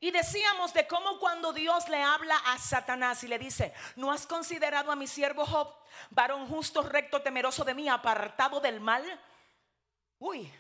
Y 0.01 0.11
decíamos 0.11 0.75
de 0.75 0.89
cómo 0.89 1.21
cuando 1.21 1.53
Dios 1.53 1.89
le 1.89 2.03
habla 2.03 2.37
a 2.47 2.59
Satanás 2.59 3.23
y 3.23 3.29
le 3.29 3.39
dice, 3.39 3.73
¿no 3.95 4.11
has 4.11 4.27
considerado 4.27 4.91
a 4.91 4.97
mi 4.97 5.07
siervo 5.07 5.47
Job, 5.47 5.73
varón 6.11 6.49
justo, 6.49 6.83
recto, 6.83 7.23
temeroso 7.23 7.63
de 7.65 7.75
mí, 7.75 7.89
apartado 7.89 8.59
del 8.59 8.81
mal? 8.81 9.05
Uy, 10.19 10.53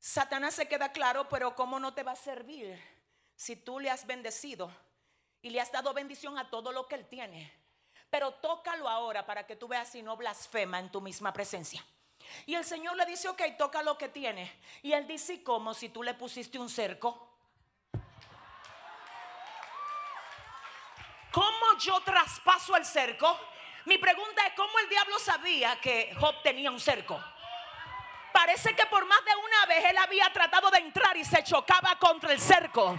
Satanás 0.00 0.54
se 0.54 0.66
queda 0.66 0.92
claro, 0.92 1.28
pero 1.28 1.54
¿cómo 1.54 1.78
no 1.78 1.92
te 1.92 2.02
va 2.02 2.12
a 2.12 2.16
servir 2.16 2.82
si 3.36 3.54
tú 3.54 3.78
le 3.78 3.90
has 3.90 4.06
bendecido 4.06 4.74
y 5.42 5.50
le 5.50 5.60
has 5.60 5.70
dado 5.70 5.92
bendición 5.92 6.38
a 6.38 6.48
todo 6.48 6.72
lo 6.72 6.88
que 6.88 6.94
él 6.94 7.06
tiene? 7.06 7.52
Pero 8.08 8.32
tócalo 8.32 8.88
ahora 8.88 9.26
para 9.26 9.46
que 9.46 9.56
tú 9.56 9.68
veas 9.68 9.90
si 9.90 10.02
no 10.02 10.16
blasfema 10.16 10.80
en 10.80 10.90
tu 10.90 11.02
misma 11.02 11.34
presencia. 11.34 11.84
Y 12.46 12.54
el 12.54 12.64
Señor 12.64 12.96
le 12.96 13.04
dice, 13.04 13.28
ok, 13.28 13.42
toca 13.58 13.82
lo 13.82 13.98
que 13.98 14.08
tiene. 14.08 14.50
Y 14.82 14.92
él 14.92 15.06
dice, 15.06 15.42
¿cómo 15.42 15.74
si 15.74 15.90
tú 15.90 16.02
le 16.02 16.14
pusiste 16.14 16.58
un 16.58 16.70
cerco? 16.70 17.28
¿Cómo 21.30 21.78
yo 21.78 22.00
traspaso 22.00 22.74
el 22.74 22.86
cerco? 22.86 23.38
Mi 23.84 23.98
pregunta 23.98 24.46
es, 24.46 24.54
¿cómo 24.54 24.78
el 24.78 24.88
diablo 24.88 25.18
sabía 25.18 25.78
que 25.80 26.14
Job 26.18 26.42
tenía 26.42 26.70
un 26.70 26.80
cerco? 26.80 27.22
Parece 28.32 28.74
que 28.74 28.86
por 28.86 29.04
más 29.06 29.24
de 29.24 29.36
una 29.36 29.66
vez 29.66 29.84
él 29.90 29.98
había 29.98 30.32
tratado 30.32 30.70
de 30.70 30.78
entrar 30.78 31.16
y 31.16 31.24
se 31.24 31.42
chocaba 31.42 31.96
contra 31.98 32.32
el 32.32 32.40
cerco. 32.40 32.98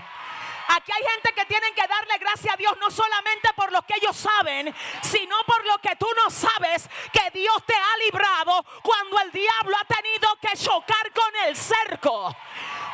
Aquí 0.67 0.91
hay 0.91 1.03
gente 1.13 1.33
que 1.33 1.45
tienen 1.45 1.73
que 1.73 1.85
darle 1.85 2.17
gracias 2.17 2.53
a 2.53 2.57
Dios 2.57 2.77
no 2.79 2.89
solamente 2.89 3.51
por 3.55 3.71
lo 3.71 3.81
que 3.81 3.95
ellos 3.95 4.15
saben, 4.15 4.73
sino 5.01 5.35
por 5.45 5.65
lo 5.65 5.77
que 5.79 5.95
tú 5.97 6.07
no 6.23 6.29
sabes 6.29 6.89
que 7.11 7.29
Dios 7.31 7.65
te 7.65 7.75
ha 7.75 7.97
librado 8.05 8.63
cuando 8.81 9.19
el 9.19 9.31
diablo 9.31 9.75
ha 9.77 9.85
tenido 9.85 10.29
que 10.39 10.57
chocar 10.57 11.11
con 11.11 11.35
el 11.47 11.57
cerco. 11.57 12.35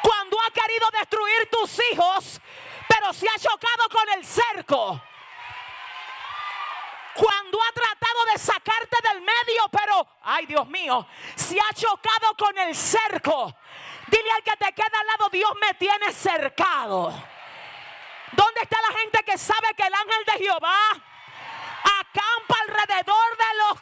Cuando 0.02 0.38
ha 0.42 0.52
querido 0.52 0.90
destruir 0.92 1.50
tus 1.52 1.80
hijos, 1.92 2.42
pero 2.88 3.14
se 3.14 3.28
ha 3.28 3.40
chocado 3.40 3.90
con 3.90 4.10
el 4.18 4.26
cerco 4.26 5.02
cuando 7.58 7.64
ha 7.64 7.72
tratado 7.72 8.26
de 8.32 8.38
sacarte 8.38 8.98
del 9.10 9.22
medio, 9.22 9.70
pero, 9.72 10.08
ay 10.24 10.46
Dios 10.46 10.68
mío, 10.68 11.08
se 11.36 11.60
ha 11.60 11.74
chocado 11.74 12.36
con 12.38 12.58
el 12.58 12.76
cerco. 12.76 13.56
Dile 14.08 14.32
al 14.32 14.44
que 14.44 14.56
te 14.58 14.74
queda 14.74 15.00
al 15.00 15.08
lado, 15.08 15.30
Dios 15.30 15.52
me 15.60 15.74
tiene 15.74 16.12
cercado. 16.12 17.10
¿Dónde 18.32 18.62
está 18.62 18.78
la 18.82 18.98
gente 19.00 19.24
que 19.24 19.38
sabe 19.38 19.74
que 19.76 19.84
el 19.84 19.94
ángel 19.94 20.26
de 20.26 20.46
Jehová 20.46 20.78
acampa 21.84 22.56
alrededor 22.62 23.38
de 23.38 23.58
los 23.58 23.80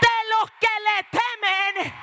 de 0.00 0.28
los 0.30 0.50
que 0.52 0.68
le 0.80 1.02
temen 1.10 1.94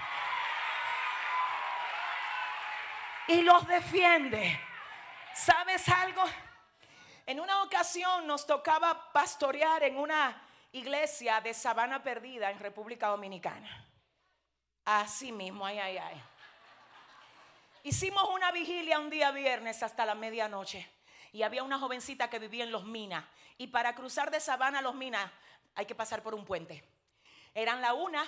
y 3.27 3.41
los 3.41 3.67
defiende? 3.67 4.61
¿Sabes 5.33 5.87
algo? 5.89 6.23
En 7.29 7.39
una 7.39 7.61
ocasión 7.61 8.25
nos 8.25 8.47
tocaba 8.47 9.11
pastorear 9.13 9.83
en 9.83 9.99
una 9.99 10.41
iglesia 10.71 11.39
de 11.41 11.53
Sabana 11.53 12.01
Perdida 12.01 12.49
en 12.49 12.57
República 12.57 13.09
Dominicana. 13.09 13.87
Así 14.83 15.31
mismo, 15.31 15.63
ay, 15.63 15.77
ay, 15.77 15.97
ay. 15.99 16.23
Hicimos 17.83 18.27
una 18.33 18.51
vigilia 18.51 18.97
un 18.97 19.11
día 19.11 19.29
viernes 19.29 19.83
hasta 19.83 20.07
la 20.07 20.15
medianoche 20.15 20.89
y 21.31 21.43
había 21.43 21.61
una 21.61 21.77
jovencita 21.77 22.31
que 22.31 22.39
vivía 22.39 22.63
en 22.63 22.71
Los 22.71 22.85
Minas 22.85 23.23
y 23.59 23.67
para 23.67 23.93
cruzar 23.93 24.31
de 24.31 24.39
Sabana 24.39 24.79
a 24.79 24.81
Los 24.81 24.95
Minas 24.95 25.31
hay 25.75 25.85
que 25.85 25.93
pasar 25.93 26.23
por 26.23 26.33
un 26.33 26.45
puente. 26.45 26.83
Eran 27.53 27.79
la 27.79 27.93
una 27.93 28.27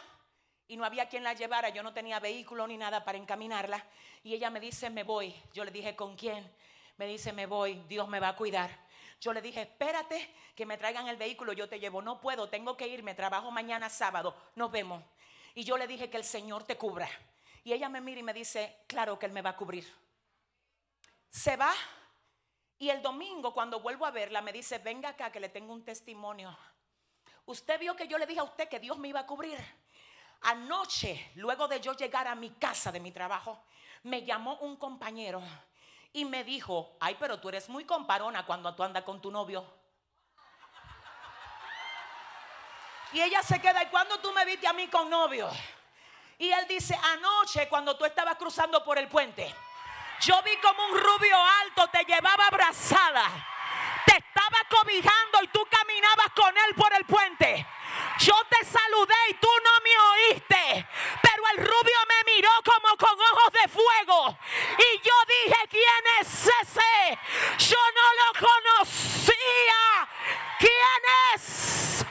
y 0.67 0.77
no 0.77 0.85
había 0.85 1.09
quien 1.09 1.23
la 1.23 1.33
llevara, 1.33 1.69
yo 1.69 1.81
no 1.81 1.91
tenía 1.91 2.19
vehículo 2.19 2.67
ni 2.67 2.77
nada 2.77 3.03
para 3.03 3.17
encaminarla 3.17 3.83
y 4.21 4.35
ella 4.35 4.51
me 4.51 4.59
dice, 4.59 4.91
me 4.91 5.01
voy. 5.01 5.33
Yo 5.55 5.65
le 5.65 5.71
dije, 5.71 5.95
¿con 5.95 6.15
quién? 6.15 6.55
Me 6.97 7.07
dice, 7.07 7.33
me 7.33 7.47
voy, 7.47 7.83
Dios 7.87 8.07
me 8.07 8.19
va 8.19 8.27
a 8.27 8.35
cuidar. 8.35 8.90
Yo 9.21 9.33
le 9.33 9.41
dije, 9.41 9.61
espérate 9.61 10.33
que 10.55 10.65
me 10.65 10.79
traigan 10.79 11.07
el 11.07 11.15
vehículo, 11.15 11.53
yo 11.53 11.69
te 11.69 11.79
llevo. 11.79 12.01
No 12.01 12.19
puedo, 12.19 12.49
tengo 12.49 12.75
que 12.75 12.87
irme, 12.87 13.13
trabajo 13.13 13.51
mañana 13.51 13.87
sábado, 13.87 14.35
nos 14.55 14.71
vemos. 14.71 15.03
Y 15.53 15.63
yo 15.63 15.77
le 15.77 15.85
dije 15.85 16.09
que 16.09 16.17
el 16.17 16.23
Señor 16.23 16.63
te 16.63 16.75
cubra. 16.75 17.07
Y 17.63 17.71
ella 17.71 17.87
me 17.87 18.01
mira 18.01 18.19
y 18.19 18.23
me 18.23 18.33
dice, 18.33 18.83
claro 18.87 19.19
que 19.19 19.27
Él 19.27 19.31
me 19.31 19.43
va 19.43 19.51
a 19.51 19.55
cubrir. 19.55 19.87
Se 21.29 21.55
va 21.55 21.71
y 22.79 22.89
el 22.89 23.03
domingo 23.03 23.53
cuando 23.53 23.79
vuelvo 23.79 24.07
a 24.07 24.11
verla 24.11 24.41
me 24.41 24.51
dice, 24.51 24.79
venga 24.79 25.09
acá 25.09 25.31
que 25.31 25.39
le 25.39 25.49
tengo 25.49 25.71
un 25.71 25.85
testimonio. 25.85 26.57
Usted 27.45 27.79
vio 27.79 27.95
que 27.95 28.07
yo 28.07 28.17
le 28.17 28.25
dije 28.25 28.39
a 28.39 28.43
usted 28.43 28.67
que 28.67 28.79
Dios 28.79 28.97
me 28.97 29.09
iba 29.09 29.19
a 29.19 29.27
cubrir. 29.27 29.59
Anoche, 30.41 31.31
luego 31.35 31.67
de 31.67 31.79
yo 31.79 31.93
llegar 31.93 32.27
a 32.27 32.33
mi 32.33 32.49
casa 32.49 32.91
de 32.91 32.99
mi 32.99 33.11
trabajo, 33.11 33.63
me 34.01 34.25
llamó 34.25 34.57
un 34.61 34.77
compañero 34.77 35.43
y 36.13 36.25
me 36.25 36.43
dijo, 36.43 36.97
ay, 36.99 37.15
pero 37.19 37.39
tú 37.39 37.49
eres 37.49 37.69
muy 37.69 37.85
comparona 37.85 38.45
cuando 38.45 38.73
tú 38.75 38.83
andas 38.83 39.03
con 39.03 39.21
tu 39.21 39.31
novio. 39.31 39.65
Y 43.13 43.21
ella 43.21 43.43
se 43.43 43.59
queda, 43.59 43.83
¿y 43.83 43.87
cuando 43.87 44.19
tú 44.19 44.31
me 44.31 44.45
viste 44.45 44.67
a 44.67 44.73
mí 44.73 44.87
con 44.87 45.09
novio? 45.09 45.49
Y 46.37 46.51
él 46.51 46.65
dice, 46.67 46.97
anoche 47.03 47.67
cuando 47.69 47.97
tú 47.97 48.05
estabas 48.05 48.35
cruzando 48.35 48.83
por 48.83 48.97
el 48.97 49.07
puente, 49.07 49.53
yo 50.21 50.41
vi 50.43 50.55
como 50.57 50.85
un 50.85 50.99
rubio 50.99 51.37
alto 51.61 51.87
te 51.87 52.03
llevaba 52.05 52.47
abrazada, 52.47 53.25
te 54.05 54.17
estaba 54.17 54.57
cobijando 54.69 55.43
y 55.43 55.47
tú 55.47 55.65
caminabas 55.69 56.31
con 56.35 56.57
él 56.57 56.75
por 56.75 56.93
el 56.93 57.05
puente. 57.05 57.65
Yo 58.19 58.35
te 58.49 58.65
saludé 58.65 59.15
y 59.29 59.33
tú 59.35 59.47
no 59.63 59.71
me 59.83 59.99
oíste. 60.11 60.87
Pero 61.21 61.30
el 61.51 61.57
rubio 61.57 61.97
me 62.07 62.33
miró 62.33 62.49
como 62.63 62.95
con 62.97 63.19
ojos 63.19 63.53
de 63.53 63.67
fuego. 63.67 64.37
Y 64.77 64.97
yo 64.99 65.13
dije, 65.27 65.59
¿quién 65.69 66.03
es 66.21 66.47
ese? 66.61 67.19
Yo 67.69 67.77
no 67.95 68.07
lo 68.19 68.47
conocía. 68.47 70.09
¿Quién 70.59 71.35
es? 71.35 72.05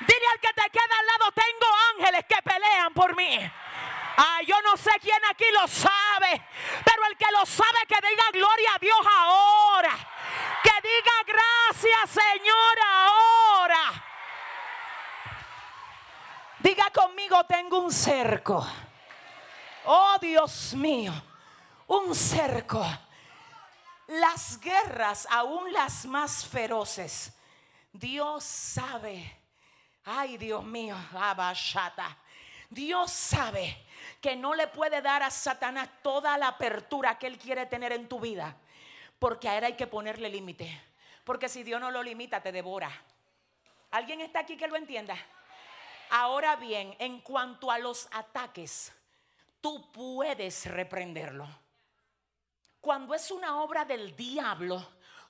Dile 0.00 0.26
al 0.32 0.40
que 0.40 0.52
te 0.54 0.70
queda 0.70 0.98
al 0.98 1.06
lado, 1.06 1.32
tengo 1.32 1.66
ángeles 1.92 2.24
que 2.28 2.42
pelean 2.42 2.94
por 2.94 3.14
mí. 3.16 3.38
Ah, 4.16 4.40
yo 4.46 4.60
no 4.62 4.76
sé 4.76 4.90
quién 5.00 5.18
aquí 5.28 5.44
lo 5.52 5.66
sabe, 5.66 6.46
pero 6.84 7.06
el 7.10 7.16
que 7.16 7.26
lo 7.32 7.44
sabe 7.44 7.80
que 7.88 7.96
diga 8.08 8.24
gloria 8.32 8.74
a 8.74 8.78
Dios 8.78 9.06
ahora. 9.18 9.92
Que 10.62 10.88
diga 10.88 11.12
gracias, 11.26 12.10
Señor, 12.10 12.78
ahora. 12.86 13.63
Diga 16.64 16.90
conmigo, 16.90 17.44
tengo 17.44 17.78
un 17.78 17.92
cerco. 17.92 18.66
Oh 19.84 20.16
Dios 20.18 20.72
mío, 20.72 21.12
un 21.88 22.14
cerco. 22.14 22.82
Las 24.06 24.58
guerras, 24.58 25.28
aún 25.30 25.70
las 25.74 26.06
más 26.06 26.46
feroces, 26.46 27.34
Dios 27.92 28.44
sabe. 28.44 29.36
Ay, 30.06 30.38
Dios 30.38 30.64
mío, 30.64 30.96
abashata. 31.12 32.16
Dios 32.70 33.10
sabe 33.10 33.84
que 34.22 34.34
no 34.34 34.54
le 34.54 34.66
puede 34.66 35.02
dar 35.02 35.22
a 35.22 35.30
Satanás 35.30 35.90
toda 36.02 36.38
la 36.38 36.48
apertura 36.48 37.18
que 37.18 37.26
él 37.26 37.36
quiere 37.36 37.66
tener 37.66 37.92
en 37.92 38.08
tu 38.08 38.20
vida, 38.20 38.56
porque 39.18 39.50
a 39.50 39.58
él 39.58 39.64
hay 39.64 39.74
que 39.74 39.86
ponerle 39.86 40.30
límite. 40.30 40.82
Porque 41.24 41.50
si 41.50 41.62
Dios 41.62 41.78
no 41.78 41.90
lo 41.90 42.02
limita, 42.02 42.40
te 42.40 42.52
devora. 42.52 42.90
¿Alguien 43.90 44.22
está 44.22 44.38
aquí 44.38 44.56
que 44.56 44.66
lo 44.66 44.76
entienda? 44.76 45.14
Ahora 46.10 46.56
bien, 46.56 46.94
en 46.98 47.20
cuanto 47.20 47.70
a 47.70 47.78
los 47.78 48.08
ataques, 48.12 48.92
tú 49.60 49.90
puedes 49.92 50.66
reprenderlo. 50.66 51.48
Cuando 52.80 53.14
es 53.14 53.30
una 53.30 53.62
obra 53.62 53.84
del 53.84 54.14
diablo, 54.14 54.86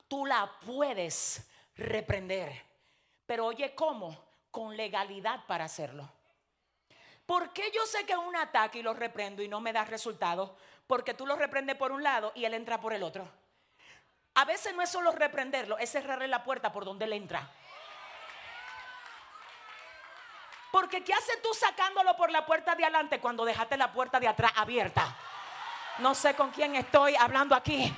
tú 0.08 0.26
la 0.26 0.50
puedes 0.66 1.48
reprender. 1.76 2.62
Pero 3.26 3.46
oye, 3.46 3.74
¿cómo? 3.74 4.16
Con 4.50 4.76
legalidad 4.76 5.46
para 5.46 5.64
hacerlo. 5.64 6.10
¿Por 7.26 7.52
qué 7.52 7.70
yo 7.74 7.86
sé 7.86 8.04
que 8.04 8.12
es 8.12 8.18
un 8.18 8.36
ataque 8.36 8.80
y 8.80 8.82
lo 8.82 8.92
reprendo 8.92 9.42
y 9.42 9.48
no 9.48 9.60
me 9.60 9.72
da 9.72 9.84
resultado? 9.84 10.56
Porque 10.86 11.14
tú 11.14 11.26
lo 11.26 11.36
reprendes 11.36 11.76
por 11.76 11.92
un 11.92 12.02
lado 12.02 12.32
y 12.34 12.44
él 12.44 12.54
entra 12.54 12.80
por 12.80 12.92
el 12.92 13.02
otro. 13.02 13.26
A 14.34 14.44
veces 14.44 14.74
no 14.74 14.82
es 14.82 14.90
solo 14.90 15.12
reprenderlo, 15.12 15.78
es 15.78 15.90
cerrarle 15.90 16.28
la 16.28 16.42
puerta 16.44 16.72
por 16.72 16.84
donde 16.84 17.04
él 17.04 17.12
entra. 17.12 17.50
Porque 20.74 21.04
¿qué 21.04 21.14
haces 21.14 21.40
tú 21.40 21.54
sacándolo 21.54 22.16
por 22.16 22.32
la 22.32 22.44
puerta 22.44 22.74
de 22.74 22.82
adelante 22.82 23.20
cuando 23.20 23.44
dejaste 23.44 23.76
la 23.76 23.92
puerta 23.92 24.18
de 24.18 24.26
atrás 24.26 24.50
abierta? 24.56 25.06
No 25.98 26.16
sé 26.16 26.34
con 26.34 26.50
quién 26.50 26.74
estoy 26.74 27.14
hablando 27.14 27.54
aquí. 27.54 27.94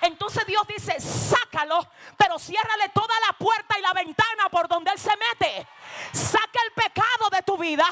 Entonces 0.00 0.46
Dios 0.46 0.62
dice, 0.68 1.00
sácalo, 1.00 1.84
pero 2.16 2.38
ciérrale 2.38 2.88
toda 2.90 3.12
la 3.26 3.32
puerta 3.32 3.76
y 3.76 3.82
la 3.82 3.92
ventana 3.94 4.48
por 4.48 4.68
donde 4.68 4.92
Él 4.92 4.98
se 5.00 5.10
mete. 5.10 5.66
Saca 6.12 6.60
el 6.66 6.72
pecado 6.72 7.30
de 7.32 7.42
tu 7.42 7.58
vida 7.58 7.84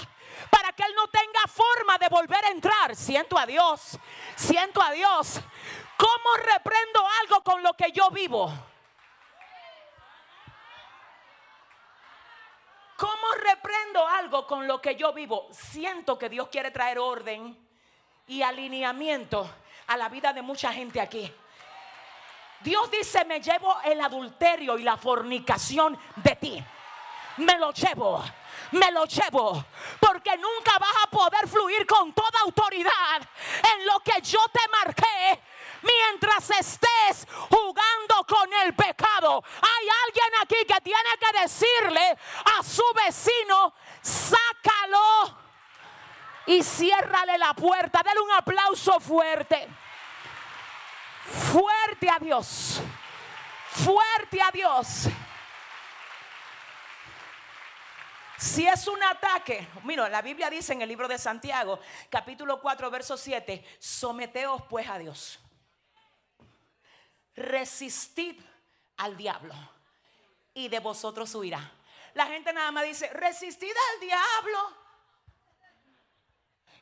para 0.51 0.71
que 0.71 0.85
Él 0.85 0.95
no 0.95 1.09
tenga 1.09 1.41
forma 1.49 1.99
de 1.99 2.07
volver 2.07 2.45
a 2.45 2.51
entrar. 2.51 2.95
Siento 2.95 3.37
a 3.37 3.45
Dios, 3.45 3.99
siento 4.37 4.81
a 4.81 4.93
Dios. 4.93 5.41
¿Cómo 5.97 6.37
reprendo 6.55 7.05
algo 7.23 7.43
con 7.43 7.61
lo 7.65 7.75
que 7.75 7.91
yo 7.91 8.09
vivo? 8.11 8.53
¿Cómo 12.99 13.33
reprendo 13.41 14.05
algo 14.09 14.45
con 14.45 14.67
lo 14.67 14.81
que 14.81 14.97
yo 14.97 15.13
vivo? 15.13 15.47
Siento 15.53 16.19
que 16.19 16.29
Dios 16.29 16.49
quiere 16.49 16.73
traer 16.73 16.99
orden 16.99 17.57
y 18.27 18.43
alineamiento 18.43 19.49
a 19.87 19.97
la 19.97 20.09
vida 20.09 20.33
de 20.33 20.43
mucha 20.43 20.73
gente 20.73 21.01
aquí. 21.01 21.33
Dios 22.59 22.91
dice, 22.91 23.25
me 23.25 23.41
llevo 23.41 23.73
el 23.85 24.01
adulterio 24.01 24.77
y 24.77 24.83
la 24.83 24.97
fornicación 24.97 25.97
de 26.17 26.35
ti. 26.35 26.65
Me 27.37 27.57
lo 27.57 27.71
llevo, 27.71 28.21
me 28.73 28.91
lo 28.91 29.05
llevo. 29.05 29.65
Porque 30.01 30.37
nunca 30.37 30.77
vas 30.81 31.05
a 31.05 31.09
poder 31.09 31.47
fluir 31.47 31.87
con 31.87 32.13
toda 32.13 32.41
autoridad 32.41 33.23
en 33.77 33.87
lo 33.87 34.01
que 34.01 34.21
yo 34.23 34.41
te 34.53 34.69
marqué 34.73 35.41
mientras 35.83 36.51
estés 36.51 37.27
jugando 37.49 38.25
con 38.27 38.53
el 38.65 38.75
pecado. 38.75 39.43
Hay 39.61 39.89
alguien 40.07 40.31
aquí 40.43 40.57
que 40.67 40.81
tiene 40.81 41.11
que 41.21 41.41
decirle 41.41 42.19
a 42.59 42.63
su 42.63 42.85
vecino, 42.95 43.75
sácalo 44.01 45.39
y 46.47 46.63
ciérrale 46.63 47.39
la 47.39 47.55
puerta. 47.55 48.01
Dale 48.05 48.21
un 48.21 48.33
aplauso 48.33 48.99
fuerte. 49.01 49.69
Fuerte 51.53 52.09
a 52.09 52.19
Dios. 52.19 52.81
Fuerte 53.71 54.41
a 54.41 54.51
Dios. 54.51 55.09
Si 58.39 58.65
es 58.65 58.87
un 58.87 59.03
ataque, 59.03 59.67
mira, 59.83 60.09
la 60.09 60.23
Biblia 60.23 60.49
dice 60.49 60.73
en 60.73 60.81
el 60.81 60.89
libro 60.89 61.09
de 61.09 61.19
Santiago, 61.19 61.81
capítulo 62.09 62.61
4, 62.61 62.89
verso 62.89 63.17
7, 63.17 63.65
someteos 63.81 64.63
pues 64.69 64.89
a 64.89 64.97
Dios 64.97 65.41
resistid 67.39 68.41
al 68.99 69.17
diablo 69.17 69.55
y 70.55 70.69
de 70.69 70.81
vosotros 70.81 71.35
huirá. 71.35 71.73
La 72.15 72.27
gente 72.27 72.53
nada 72.53 72.71
más 72.73 72.85
dice, 72.85 73.09
resistid 73.13 73.73
al 73.95 74.01
diablo 74.01 74.77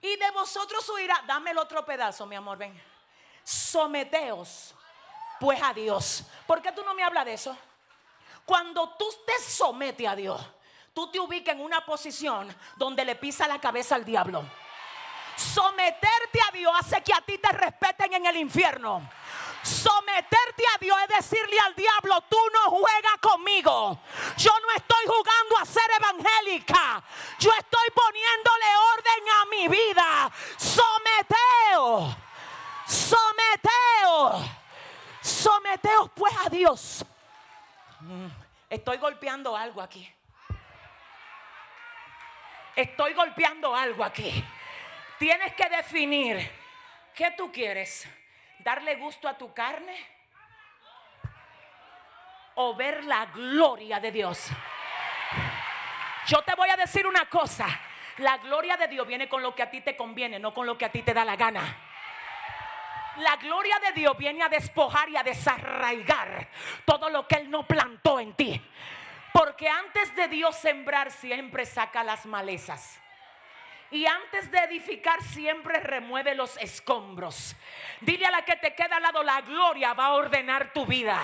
y 0.00 0.16
de 0.16 0.30
vosotros 0.30 0.88
huirá. 0.88 1.22
Dame 1.26 1.50
el 1.50 1.58
otro 1.58 1.84
pedazo, 1.84 2.26
mi 2.26 2.36
amor, 2.36 2.58
ven. 2.58 2.80
Someteos 3.44 4.74
pues 5.38 5.62
a 5.62 5.72
Dios. 5.72 6.24
¿Por 6.46 6.62
qué 6.62 6.72
tú 6.72 6.82
no 6.84 6.94
me 6.94 7.02
hablas 7.02 7.24
de 7.24 7.34
eso? 7.34 7.56
Cuando 8.44 8.90
tú 8.96 9.06
te 9.26 9.42
sometes 9.42 10.06
a 10.06 10.16
Dios, 10.16 10.40
tú 10.94 11.10
te 11.10 11.20
ubicas 11.20 11.54
en 11.54 11.60
una 11.60 11.84
posición 11.84 12.54
donde 12.76 13.04
le 13.04 13.16
pisa 13.16 13.46
la 13.48 13.60
cabeza 13.60 13.96
al 13.96 14.04
diablo. 14.04 14.44
Someterte 15.36 16.40
a 16.48 16.52
Dios 16.52 16.72
hace 16.78 17.02
que 17.02 17.12
a 17.12 17.20
ti 17.20 17.38
te 17.38 17.52
respeten 17.52 18.14
en 18.14 18.26
el 18.26 18.36
infierno. 18.36 19.08
Someterte 19.62 20.64
a 20.74 20.78
Dios 20.78 20.96
es 21.02 21.16
decirle 21.16 21.58
al 21.60 21.74
diablo, 21.74 22.20
tú 22.28 22.38
no 22.52 22.70
juegas 22.70 23.18
conmigo. 23.20 24.00
Yo 24.36 24.52
no 24.60 24.74
estoy 24.76 25.04
jugando 25.06 25.58
a 25.58 25.64
ser 25.64 25.90
evangélica. 25.98 27.02
Yo 27.38 27.50
estoy 27.52 27.90
poniéndole 27.94 28.66
orden 28.94 29.28
a 29.28 29.44
mi 29.46 29.68
vida. 29.68 30.30
Someteo. 30.56 32.16
Someteo. 32.86 34.50
Someteo 35.20 36.08
pues 36.14 36.34
a 36.44 36.48
Dios. 36.48 37.04
Mm, 38.00 38.28
estoy 38.70 38.98
golpeando 38.98 39.56
algo 39.56 39.82
aquí. 39.82 40.12
Estoy 42.76 43.14
golpeando 43.14 43.74
algo 43.74 44.04
aquí. 44.04 44.44
Tienes 45.18 45.54
que 45.54 45.68
definir 45.68 46.50
qué 47.14 47.30
tú 47.36 47.50
quieres 47.50 48.06
darle 48.66 48.96
gusto 48.96 49.28
a 49.28 49.38
tu 49.38 49.54
carne 49.54 49.96
o 52.56 52.74
ver 52.74 53.04
la 53.04 53.26
gloria 53.26 54.00
de 54.00 54.10
Dios. 54.10 54.48
Yo 56.26 56.42
te 56.42 56.52
voy 56.56 56.68
a 56.70 56.76
decir 56.76 57.06
una 57.06 57.26
cosa, 57.26 57.68
la 58.16 58.38
gloria 58.38 58.76
de 58.76 58.88
Dios 58.88 59.06
viene 59.06 59.28
con 59.28 59.40
lo 59.40 59.54
que 59.54 59.62
a 59.62 59.70
ti 59.70 59.82
te 59.82 59.96
conviene, 59.96 60.40
no 60.40 60.52
con 60.52 60.66
lo 60.66 60.76
que 60.76 60.84
a 60.84 60.90
ti 60.90 61.02
te 61.02 61.14
da 61.14 61.24
la 61.24 61.36
gana. 61.36 61.62
La 63.18 63.36
gloria 63.36 63.78
de 63.78 63.92
Dios 63.92 64.18
viene 64.18 64.42
a 64.42 64.48
despojar 64.48 65.10
y 65.10 65.16
a 65.16 65.22
desarraigar 65.22 66.48
todo 66.84 67.08
lo 67.08 67.28
que 67.28 67.36
Él 67.36 67.48
no 67.48 67.68
plantó 67.68 68.18
en 68.18 68.34
ti. 68.34 68.60
Porque 69.32 69.68
antes 69.68 70.16
de 70.16 70.26
Dios 70.26 70.56
sembrar 70.56 71.12
siempre 71.12 71.66
saca 71.66 72.02
las 72.02 72.26
malezas. 72.26 73.00
Y 73.90 74.04
antes 74.04 74.50
de 74.50 74.58
edificar 74.58 75.22
siempre 75.22 75.80
remueve 75.80 76.34
los 76.34 76.56
escombros. 76.58 77.54
Dile 78.00 78.26
a 78.26 78.30
la 78.30 78.44
que 78.44 78.56
te 78.56 78.74
queda 78.74 78.96
al 78.96 79.02
lado, 79.02 79.22
la 79.22 79.40
gloria 79.42 79.94
va 79.94 80.06
a 80.06 80.14
ordenar 80.14 80.72
tu 80.72 80.84
vida. 80.84 81.20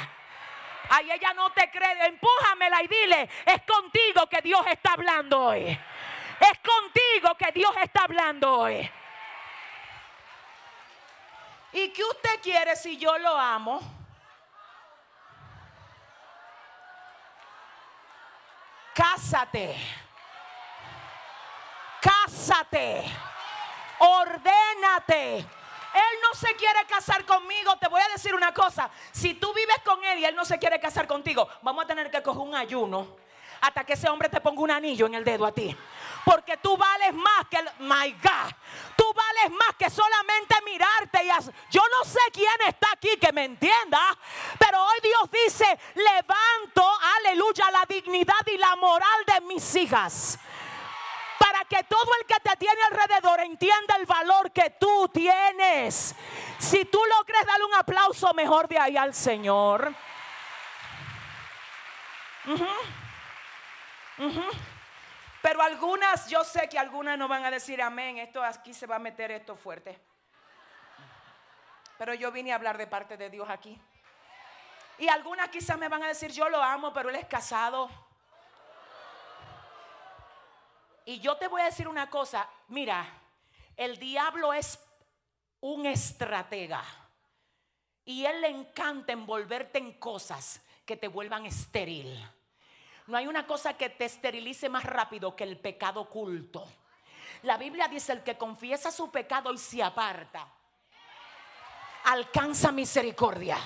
Ay, 0.88 1.10
ella 1.10 1.32
no 1.34 1.50
te 1.52 1.70
cree, 1.70 2.06
empújamela 2.06 2.82
y 2.82 2.86
dile, 2.86 3.28
es 3.46 3.62
contigo 3.62 4.28
que 4.28 4.40
Dios 4.42 4.64
está 4.66 4.92
hablando 4.92 5.40
hoy. 5.40 5.66
Es 6.40 6.58
contigo 6.58 7.36
que 7.36 7.52
Dios 7.52 7.72
está 7.82 8.04
hablando 8.04 8.58
hoy. 8.58 8.90
¿Y 11.72 11.88
qué 11.88 12.04
usted 12.04 12.40
quiere 12.42 12.76
si 12.76 12.98
yo 12.98 13.16
lo 13.18 13.36
amo? 13.36 13.80
Cásate. 18.94 19.76
Cásate. 22.02 23.04
Ordénate. 23.98 25.38
Él 25.38 26.18
no 26.22 26.34
se 26.34 26.54
quiere 26.56 26.84
casar 26.88 27.24
conmigo. 27.24 27.76
Te 27.76 27.88
voy 27.88 28.00
a 28.00 28.08
decir 28.08 28.34
una 28.34 28.52
cosa. 28.52 28.90
Si 29.12 29.34
tú 29.34 29.52
vives 29.54 29.76
con 29.84 30.02
él 30.04 30.18
y 30.18 30.24
él 30.24 30.34
no 30.34 30.44
se 30.44 30.58
quiere 30.58 30.80
casar 30.80 31.06
contigo, 31.06 31.48
vamos 31.62 31.84
a 31.84 31.86
tener 31.86 32.10
que 32.10 32.22
coger 32.22 32.42
un 32.42 32.54
ayuno 32.54 33.22
hasta 33.60 33.84
que 33.84 33.92
ese 33.92 34.08
hombre 34.08 34.28
te 34.28 34.40
ponga 34.40 34.60
un 34.60 34.72
anillo 34.72 35.06
en 35.06 35.14
el 35.14 35.24
dedo 35.24 35.46
a 35.46 35.52
ti. 35.52 35.76
Porque 36.24 36.56
tú 36.56 36.76
vales 36.76 37.14
más 37.14 37.46
que, 37.48 37.58
el, 37.58 37.68
my 37.78 38.10
God, 38.12 38.52
tú 38.96 39.04
vales 39.14 39.56
más 39.56 39.76
que 39.78 39.88
solamente 39.88 40.56
mirarte 40.64 41.24
y. 41.24 41.30
Yo 41.70 41.82
no 41.96 42.04
sé 42.04 42.18
quién 42.32 42.60
está 42.66 42.88
aquí 42.92 43.16
que 43.20 43.32
me 43.32 43.44
entienda, 43.44 44.00
pero 44.58 44.82
hoy 44.82 44.98
Dios 45.02 45.30
dice, 45.30 45.78
levanto, 45.94 46.84
aleluya, 47.18 47.70
la 47.70 47.84
dignidad 47.88 48.44
y 48.46 48.58
la 48.58 48.74
moral 48.76 49.24
de 49.26 49.40
mis 49.42 49.74
hijas 49.76 50.40
que 51.72 51.84
todo 51.84 52.10
el 52.20 52.26
que 52.26 52.38
te 52.40 52.54
tiene 52.56 52.82
alrededor 52.82 53.40
entienda 53.40 53.96
el 53.96 54.04
valor 54.04 54.52
que 54.52 54.70
tú 54.78 55.08
tienes. 55.08 56.14
Si 56.58 56.84
tú 56.84 57.00
lo 57.08 57.24
crees, 57.24 57.46
dale 57.46 57.64
un 57.64 57.74
aplauso 57.74 58.34
mejor 58.34 58.68
de 58.68 58.78
ahí 58.78 58.96
al 58.98 59.14
Señor. 59.14 59.94
Pero 65.40 65.62
algunas, 65.62 66.28
yo 66.28 66.44
sé 66.44 66.68
que 66.68 66.78
algunas 66.78 67.16
no 67.16 67.26
van 67.26 67.46
a 67.46 67.50
decir 67.50 67.80
amén. 67.80 68.18
Esto 68.18 68.44
aquí 68.44 68.74
se 68.74 68.86
va 68.86 68.96
a 68.96 68.98
meter 68.98 69.30
esto 69.30 69.56
fuerte. 69.56 69.98
Pero 71.96 72.12
yo 72.12 72.30
vine 72.30 72.52
a 72.52 72.56
hablar 72.56 72.76
de 72.76 72.86
parte 72.86 73.16
de 73.16 73.30
Dios 73.30 73.48
aquí. 73.48 73.80
Y 74.98 75.08
algunas 75.08 75.48
quizás 75.48 75.78
me 75.78 75.88
van 75.88 76.02
a 76.02 76.08
decir, 76.08 76.32
yo 76.32 76.50
lo 76.50 76.62
amo, 76.62 76.92
pero 76.92 77.08
él 77.08 77.16
es 77.16 77.26
casado. 77.26 77.88
Y 81.04 81.20
yo 81.20 81.36
te 81.36 81.48
voy 81.48 81.62
a 81.62 81.66
decir 81.66 81.88
una 81.88 82.08
cosa, 82.08 82.48
mira, 82.68 83.06
el 83.76 83.98
diablo 83.98 84.52
es 84.52 84.78
un 85.60 85.86
estratega. 85.86 86.82
Y 88.04 88.24
él 88.24 88.40
le 88.40 88.48
encanta 88.48 89.12
envolverte 89.12 89.78
en 89.78 89.94
cosas 89.94 90.60
que 90.84 90.96
te 90.96 91.08
vuelvan 91.08 91.46
estéril. 91.46 92.24
No 93.06 93.16
hay 93.16 93.26
una 93.26 93.46
cosa 93.46 93.74
que 93.74 93.90
te 93.90 94.04
esterilice 94.04 94.68
más 94.68 94.84
rápido 94.84 95.34
que 95.34 95.44
el 95.44 95.58
pecado 95.58 96.00
oculto. 96.00 96.66
La 97.42 97.56
Biblia 97.56 97.88
dice, 97.88 98.12
el 98.12 98.22
que 98.22 98.36
confiesa 98.36 98.90
su 98.90 99.10
pecado 99.10 99.52
y 99.52 99.58
se 99.58 99.82
aparta, 99.82 100.48
alcanza 102.04 102.70
misericordia 102.70 103.58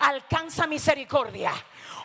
alcanza 0.00 0.66
misericordia. 0.66 1.52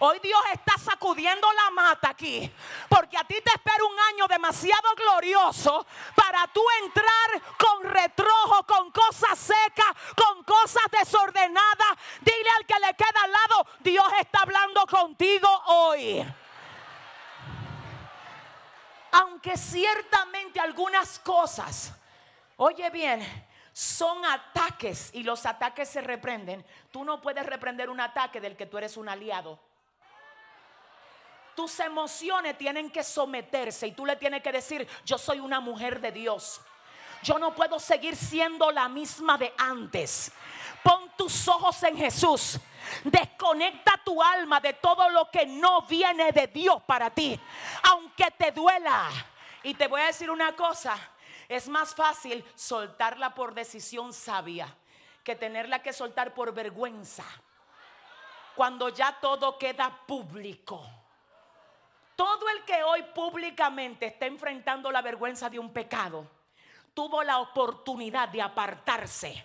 Hoy 0.01 0.19
Dios 0.19 0.41
está 0.53 0.77
sacudiendo 0.77 1.47
la 1.51 1.71
mata 1.71 2.09
aquí. 2.09 2.49
Porque 2.87 3.17
a 3.17 3.23
ti 3.23 3.35
te 3.43 3.51
espera 3.51 3.83
un 3.83 3.99
año 4.13 4.27
demasiado 4.27 4.95
glorioso 4.95 5.85
para 6.15 6.47
tú 6.47 6.61
entrar 6.83 7.55
con 7.57 7.83
retrojo, 7.83 8.65
con 8.65 8.91
cosas 8.91 9.37
secas, 9.37 9.93
con 10.15 10.43
cosas 10.43 10.83
desordenadas. 10.91 11.97
Dile 12.21 12.49
al 12.57 12.65
que 12.65 12.79
le 12.79 12.93
queda 12.93 13.23
al 13.23 13.31
lado, 13.31 13.67
Dios 13.79 14.07
está 14.19 14.41
hablando 14.41 14.85
contigo 14.87 15.49
hoy. 15.67 16.25
Aunque 19.11 19.57
ciertamente 19.57 20.59
algunas 20.59 21.19
cosas, 21.19 21.91
oye 22.57 22.89
bien, 22.91 23.48
son 23.79 24.25
ataques 24.25 25.09
y 25.13 25.23
los 25.23 25.45
ataques 25.45 25.87
se 25.87 26.01
reprenden. 26.01 26.65
Tú 26.91 27.05
no 27.05 27.21
puedes 27.21 27.45
reprender 27.45 27.89
un 27.89 28.01
ataque 28.01 28.41
del 28.41 28.57
que 28.57 28.65
tú 28.65 28.77
eres 28.77 28.97
un 28.97 29.07
aliado. 29.07 29.57
Tus 31.55 31.79
emociones 31.79 32.57
tienen 32.57 32.91
que 32.91 33.05
someterse 33.05 33.87
y 33.87 33.93
tú 33.93 34.05
le 34.05 34.17
tienes 34.17 34.43
que 34.43 34.51
decir, 34.51 34.85
yo 35.05 35.17
soy 35.17 35.39
una 35.39 35.61
mujer 35.61 36.01
de 36.01 36.11
Dios. 36.11 36.59
Yo 37.23 37.39
no 37.39 37.55
puedo 37.55 37.79
seguir 37.79 38.17
siendo 38.17 38.69
la 38.69 38.89
misma 38.89 39.37
de 39.37 39.53
antes. 39.57 40.33
Pon 40.83 41.13
tus 41.15 41.47
ojos 41.47 41.81
en 41.83 41.95
Jesús. 41.95 42.59
Desconecta 43.05 43.93
tu 44.03 44.21
alma 44.21 44.59
de 44.59 44.73
todo 44.73 45.09
lo 45.09 45.31
que 45.31 45.45
no 45.45 45.83
viene 45.83 46.33
de 46.33 46.47
Dios 46.47 46.83
para 46.85 47.09
ti. 47.09 47.39
Aunque 47.83 48.29
te 48.31 48.51
duela. 48.51 49.09
Y 49.63 49.73
te 49.73 49.87
voy 49.87 50.01
a 50.01 50.07
decir 50.07 50.29
una 50.29 50.53
cosa. 50.53 50.97
Es 51.49 51.67
más 51.67 51.95
fácil 51.95 52.45
soltarla 52.53 53.33
por 53.33 53.55
decisión 53.55 54.13
sabia 54.13 54.73
que 55.23 55.35
tenerla 55.35 55.81
que 55.81 55.91
soltar 55.91 56.35
por 56.35 56.53
vergüenza. 56.53 57.25
Cuando 58.55 58.89
ya 58.89 59.19
todo 59.19 59.57
queda 59.57 60.05
público. 60.05 60.85
Todo 62.15 62.47
el 62.49 62.63
que 62.65 62.83
hoy 62.83 63.01
públicamente 63.15 64.05
está 64.05 64.27
enfrentando 64.27 64.91
la 64.91 65.01
vergüenza 65.01 65.49
de 65.49 65.57
un 65.57 65.73
pecado, 65.73 66.29
tuvo 66.93 67.23
la 67.23 67.39
oportunidad 67.39 68.29
de 68.29 68.41
apartarse 68.41 69.43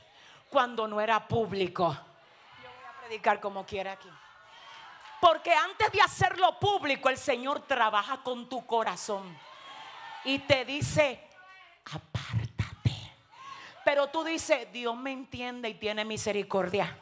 cuando 0.50 0.86
no 0.86 1.00
era 1.00 1.26
público. 1.26 1.92
Yo 2.62 2.68
voy 2.68 2.84
a 2.86 3.00
predicar 3.00 3.40
como 3.40 3.64
quiera 3.64 3.92
aquí. 3.92 4.10
Porque 5.20 5.54
antes 5.54 5.90
de 5.90 6.02
hacerlo 6.02 6.58
público, 6.58 7.08
el 7.08 7.16
Señor 7.16 7.60
trabaja 7.60 8.22
con 8.22 8.46
tu 8.48 8.66
corazón 8.66 9.38
y 10.24 10.40
te 10.40 10.64
dice, 10.64 11.33
apártate. 11.84 13.12
Pero 13.84 14.08
tú 14.08 14.24
dices, 14.24 14.70
Dios 14.72 14.96
me 14.96 15.12
entiende 15.12 15.68
y 15.68 15.74
tiene 15.74 16.04
misericordia. 16.04 16.96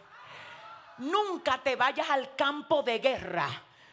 Nunca 0.98 1.58
te 1.58 1.76
vayas 1.76 2.10
al 2.10 2.34
campo 2.36 2.82
de 2.82 2.98
guerra 2.98 3.48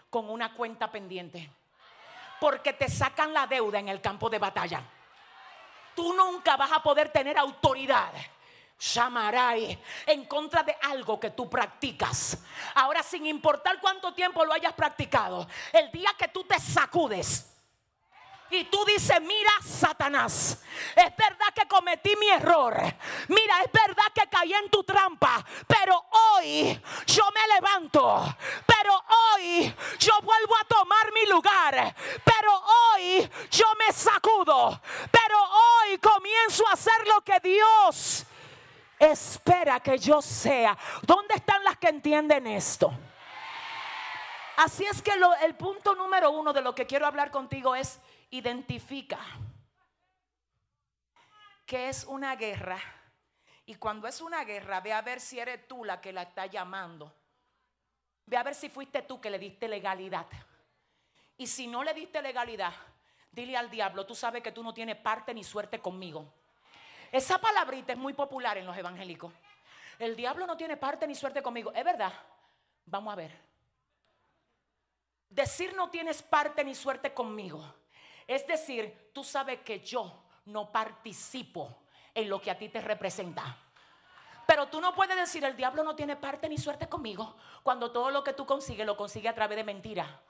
con 0.10 0.30
una 0.30 0.54
cuenta 0.54 0.92
pendiente. 0.92 1.50
Porque 2.40 2.74
te 2.74 2.90
sacan 2.90 3.34
la 3.34 3.48
deuda 3.48 3.80
en 3.80 3.90
el 3.90 4.02
campo 4.02 4.30
de 4.30 4.40
batalla. 4.40 4.84
Tú 5.96 6.14
nunca 6.14 6.56
vas 6.56 6.72
a 6.72 6.82
poder 6.82 7.10
tener 7.10 7.38
autoridad 7.38 8.14
Shamarai 8.80 9.78
en 10.06 10.26
contra 10.26 10.64
de 10.64 10.76
algo 10.82 11.20
que 11.20 11.32
tú 11.32 11.50
practicas. 11.50 12.38
Ahora, 12.76 13.04
sin 13.04 13.26
importar 13.26 13.80
cuánto 13.82 14.14
tiempo 14.14 14.46
lo 14.46 14.54
hayas 14.54 14.74
practicado, 14.74 15.46
el 15.74 15.92
día 15.92 16.12
que 16.18 16.30
tú 16.30 16.46
te 16.46 16.58
sacudes 16.60 17.59
y 18.52 18.64
tú 18.66 18.84
dices, 18.86 19.22
mira 19.22 19.52
Satanás, 19.64 20.62
es 20.96 21.16
verdad 21.16 21.48
que 21.54 21.68
cometí 21.68 22.16
mi 22.16 22.30
error. 22.30 22.76
Mira, 23.28 23.62
es 23.62 23.72
verdad 23.72 24.06
que 24.14 24.28
caí 24.28 24.54
en 24.54 24.70
tu 24.70 24.84
trampa. 24.84 25.46
Pero 25.68 26.04
hoy 26.34 26.82
yo 27.06 27.24
me 27.32 27.54
levanto. 27.56 28.36
Pero 28.66 28.94
hoy 29.34 29.74
yo 30.00 30.14
vuelvo 30.22 30.58
a 30.58 30.64
tomar 30.66 31.12
mi 31.14 31.26
lugar. 31.28 31.96
Pero 32.24 32.64
hoy 32.94 33.30
yo 33.52 33.66
me 33.78 33.94
sacudo. 33.94 34.82
Pero 35.12 35.38
hoy 35.42 35.98
comienzo 36.00 36.68
a 36.68 36.74
hacer 36.74 37.08
lo 37.08 37.22
que 37.22 37.40
Dios 37.42 38.26
espera 38.98 39.80
que 39.80 39.98
yo 39.98 40.22
sea. 40.22 40.78
¿Dónde 41.04 41.36
están 41.36 41.64
las 41.64 41.78
que 41.78 41.88
entienden 41.88 42.48
esto? 42.48 42.92
Así 44.58 44.86
es 44.86 45.02
que 45.02 45.14
el 45.44 45.56
punto 45.56 45.96
número 45.96 46.32
uno 46.32 46.52
de 46.52 46.62
lo 46.62 46.76
que 46.76 46.86
quiero 46.86 47.08
hablar 47.08 47.32
contigo 47.32 47.76
es 47.76 48.00
identifica 48.32 49.20
que 51.66 51.90
es 51.90 52.04
una 52.06 52.36
guerra. 52.36 52.80
Y 53.66 53.76
cuando 53.76 54.08
es 54.08 54.22
una 54.22 54.44
guerra, 54.44 54.82
ve 54.82 54.92
a 54.94 55.02
ver 55.02 55.20
si 55.20 55.40
eres 55.40 55.68
tú 55.68 55.86
la 55.86 56.02
que 56.02 56.12
la 56.12 56.24
está 56.24 56.48
llamando. 56.48 57.14
Ve 58.26 58.38
a 58.38 58.44
ver 58.44 58.56
si 58.56 58.70
fuiste 58.70 59.04
tú 59.04 59.22
que 59.22 59.30
le 59.30 59.38
diste 59.38 59.68
legalidad. 59.68 60.26
Y 61.38 61.48
si 61.48 61.68
no 61.68 61.84
le 61.84 61.94
diste 61.94 62.22
legalidad, 62.22 62.74
dile 63.32 63.56
al 63.56 63.70
diablo, 63.70 64.06
tú 64.06 64.16
sabes 64.16 64.42
que 64.42 64.52
tú 64.52 64.64
no 64.64 64.74
tienes 64.74 64.96
parte 64.98 65.34
ni 65.34 65.44
suerte 65.44 65.80
conmigo. 65.80 66.34
Esa 67.12 67.40
palabrita 67.40 67.94
es 67.94 68.00
muy 68.00 68.14
popular 68.14 68.58
en 68.58 68.66
los 68.66 68.78
evangélicos. 68.78 69.34
El 70.00 70.16
diablo 70.16 70.48
no 70.48 70.58
tiene 70.58 70.78
parte 70.78 71.06
ni 71.08 71.16
suerte 71.16 71.42
conmigo. 71.42 71.72
Es 71.74 71.84
verdad. 71.84 72.14
Vamos 72.86 73.14
a 73.14 73.16
ver. 73.16 73.32
Decir 75.30 75.76
no 75.76 75.90
tienes 75.90 76.24
parte 76.24 76.64
ni 76.64 76.74
suerte 76.74 77.14
conmigo 77.14 77.64
es 78.30 78.46
decir, 78.46 79.10
tú 79.12 79.24
sabes 79.24 79.62
que 79.62 79.80
yo 79.80 80.22
no 80.46 80.72
participo 80.72 81.82
en 82.14 82.30
lo 82.30 82.40
que 82.40 82.52
a 82.52 82.58
ti 82.60 82.70
te 82.70 82.80
representa. 82.80 83.58
Pero 84.46 84.68
tú 84.68 84.80
no 84.80 84.94
puedes 84.94 85.18
decir, 85.18 85.44
el 85.44 85.56
diablo 85.56 85.84
no 85.84 85.96
tiene 85.96 86.16
parte 86.16 86.48
ni 86.48 86.60
suerte 86.60 86.88
conmigo, 86.88 87.36
cuando 87.64 87.92
todo 87.92 88.12
lo 88.12 88.24
que 88.24 88.34
tú 88.34 88.46
consigues 88.46 88.86
lo 88.86 88.96
consigue 88.96 89.30
a 89.30 89.34
través 89.34 89.56
de 89.58 89.64
mentira. 89.64 90.22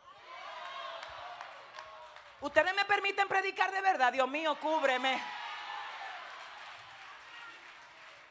Ustedes 2.40 2.74
me 2.74 2.86
permiten 2.86 3.28
predicar 3.28 3.70
de 3.70 3.82
verdad, 3.82 4.14
Dios 4.14 4.30
mío, 4.30 4.58
cúbreme. 4.62 5.22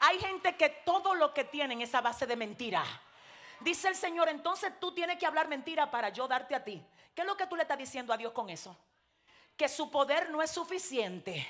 Hay 0.01 0.19
gente 0.19 0.57
que 0.57 0.71
todo 0.71 1.15
lo 1.15 1.35
que 1.35 1.45
tienen 1.45 1.83
es 1.83 1.95
a 1.95 2.01
base 2.01 2.27
de 2.27 2.37
mentira. 2.37 2.83
Dice 3.61 3.89
el 3.89 3.97
Señor, 3.97 4.31
entonces 4.31 4.73
tú 4.81 4.95
tienes 4.95 5.19
que 5.19 5.27
hablar 5.27 5.47
mentira 5.47 5.91
para 5.91 6.09
yo 6.09 6.27
darte 6.27 6.55
a 6.55 6.65
ti. 6.65 6.83
¿Qué 7.15 7.21
es 7.21 7.27
lo 7.27 7.37
que 7.37 7.47
tú 7.47 7.55
le 7.55 7.63
estás 7.63 7.77
diciendo 7.77 8.15
a 8.15 8.17
Dios 8.17 8.33
con 8.33 8.49
eso? 8.49 8.75
Que 9.59 9.69
su 9.69 9.91
poder 9.91 10.31
no 10.31 10.41
es 10.41 10.53
suficiente 10.53 11.47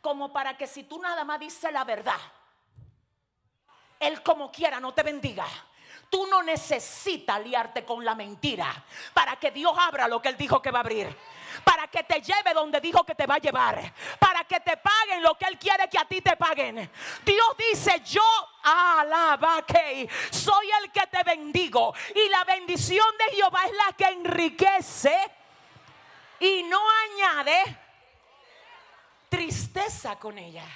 como 0.00 0.32
para 0.32 0.54
que 0.54 0.66
si 0.66 0.82
tú 0.82 1.00
nada 1.00 1.24
más 1.24 1.40
dices 1.40 1.72
la 1.72 1.84
verdad, 1.84 2.20
Él 4.00 4.22
como 4.22 4.52
quiera 4.52 4.80
no 4.80 4.92
te 4.92 5.02
bendiga. 5.02 5.46
Tú 6.10 6.26
no 6.26 6.42
necesitas 6.42 7.40
liarte 7.40 7.84
con 7.84 8.04
la 8.04 8.14
mentira 8.14 8.84
para 9.14 9.36
que 9.36 9.50
Dios 9.50 9.72
abra 9.78 10.06
lo 10.06 10.20
que 10.20 10.28
Él 10.28 10.36
dijo 10.36 10.60
que 10.60 10.70
va 10.70 10.80
a 10.80 10.82
abrir. 10.82 11.16
Para 11.64 11.86
que 11.88 12.02
te 12.02 12.20
lleve 12.20 12.52
donde 12.52 12.80
dijo 12.80 13.04
que 13.04 13.14
te 13.14 13.26
va 13.26 13.36
a 13.36 13.38
llevar. 13.38 13.94
Para 14.18 14.44
que 14.44 14.60
te 14.60 14.76
paguen 14.76 15.22
lo 15.22 15.36
que 15.36 15.46
Él 15.46 15.58
quiere 15.58 15.88
que 15.88 15.98
a 15.98 16.04
ti 16.04 16.20
te 16.20 16.36
paguen. 16.36 16.90
Dios 17.24 17.56
dice, 17.70 18.00
yo 18.04 18.22
alaba 18.62 19.64
soy 20.30 20.70
el 20.82 20.92
que 20.92 21.06
te 21.06 21.22
bendigo. 21.22 21.94
Y 22.14 22.28
la 22.28 22.44
bendición 22.44 23.06
de 23.16 23.36
Jehová 23.36 23.64
es 23.64 23.72
la 23.72 23.92
que 23.96 24.04
enriquece 24.04 25.33
y 26.40 26.62
no 26.64 26.80
añade 26.90 27.62
tristeza 29.28 30.18
con 30.18 30.38
ella. 30.38 30.66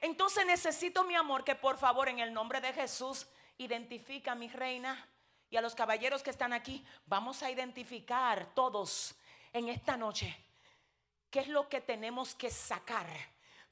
Entonces 0.00 0.46
necesito, 0.46 1.04
mi 1.04 1.14
amor, 1.14 1.44
que 1.44 1.54
por 1.54 1.76
favor 1.76 2.08
en 2.08 2.18
el 2.18 2.32
nombre 2.32 2.60
de 2.60 2.72
Jesús 2.72 3.26
identifica 3.58 4.32
a 4.32 4.34
mi 4.34 4.48
reina 4.48 5.06
y 5.50 5.56
a 5.56 5.60
los 5.60 5.74
caballeros 5.74 6.22
que 6.22 6.30
están 6.30 6.52
aquí. 6.52 6.84
Vamos 7.06 7.42
a 7.42 7.50
identificar 7.50 8.54
todos 8.54 9.14
en 9.52 9.68
esta 9.68 9.96
noche 9.96 10.36
qué 11.30 11.40
es 11.40 11.48
lo 11.48 11.68
que 11.68 11.80
tenemos 11.80 12.34
que 12.34 12.50
sacar 12.50 13.06